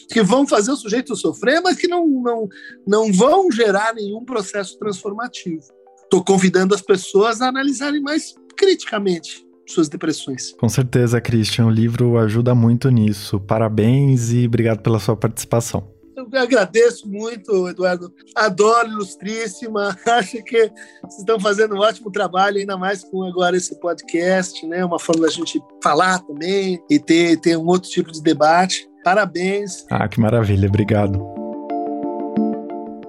que 0.08 0.22
vão 0.22 0.46
fazer 0.46 0.70
o 0.70 0.76
sujeito 0.76 1.16
sofrer, 1.16 1.60
mas 1.62 1.78
que 1.78 1.88
não, 1.88 2.06
não, 2.06 2.48
não 2.86 3.12
vão 3.12 3.50
gerar 3.50 3.94
nenhum 3.94 4.24
processo 4.24 4.78
transformativo. 4.78 5.64
Estou 6.02 6.22
convidando 6.22 6.74
as 6.74 6.82
pessoas 6.82 7.40
a 7.40 7.48
analisarem 7.48 8.00
mais 8.00 8.34
criticamente 8.56 9.44
suas 9.66 9.88
depressões. 9.88 10.52
Com 10.52 10.68
certeza, 10.68 11.20
Christian, 11.20 11.66
o 11.66 11.70
livro 11.70 12.18
ajuda 12.18 12.54
muito 12.54 12.90
nisso. 12.90 13.40
Parabéns 13.40 14.30
e 14.30 14.46
obrigado 14.46 14.82
pela 14.82 15.00
sua 15.00 15.16
participação. 15.16 15.93
Eu 16.32 16.40
agradeço 16.40 17.08
muito, 17.08 17.68
Eduardo. 17.68 18.12
Adoro 18.34 18.88
Ilustríssima. 18.88 19.96
Acho 20.06 20.42
que 20.44 20.70
vocês 21.02 21.18
estão 21.18 21.38
fazendo 21.38 21.74
um 21.74 21.78
ótimo 21.78 22.10
trabalho, 22.10 22.58
ainda 22.58 22.76
mais 22.76 23.04
com 23.04 23.24
agora 23.24 23.56
esse 23.56 23.78
podcast, 23.80 24.66
né? 24.66 24.84
Uma 24.84 24.98
forma 24.98 25.26
da 25.26 25.32
gente 25.32 25.60
falar 25.82 26.20
também 26.20 26.82
e 26.90 26.98
ter, 26.98 27.38
ter 27.38 27.56
um 27.56 27.66
outro 27.66 27.90
tipo 27.90 28.10
de 28.12 28.22
debate. 28.22 28.88
Parabéns. 29.04 29.84
Ah, 29.90 30.08
que 30.08 30.20
maravilha. 30.20 30.68
Obrigado. 30.68 31.34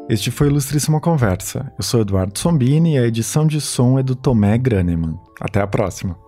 Este 0.07 0.30
foi 0.30 0.47
Ilustríssima 0.47 1.01
Conversa. 1.01 1.72
Eu 1.78 1.84
sou 1.84 2.01
Eduardo 2.01 2.38
Sombini 2.38 2.95
e 2.95 2.97
a 2.99 3.07
edição 3.07 3.47
de 3.47 3.59
som 3.59 3.97
é 3.97 4.03
do 4.03 4.16
Tomé 4.16 4.57
Graneman. 4.57 5.20
Até 5.41 5.61
a 5.61 5.68
próxima. 5.68 6.24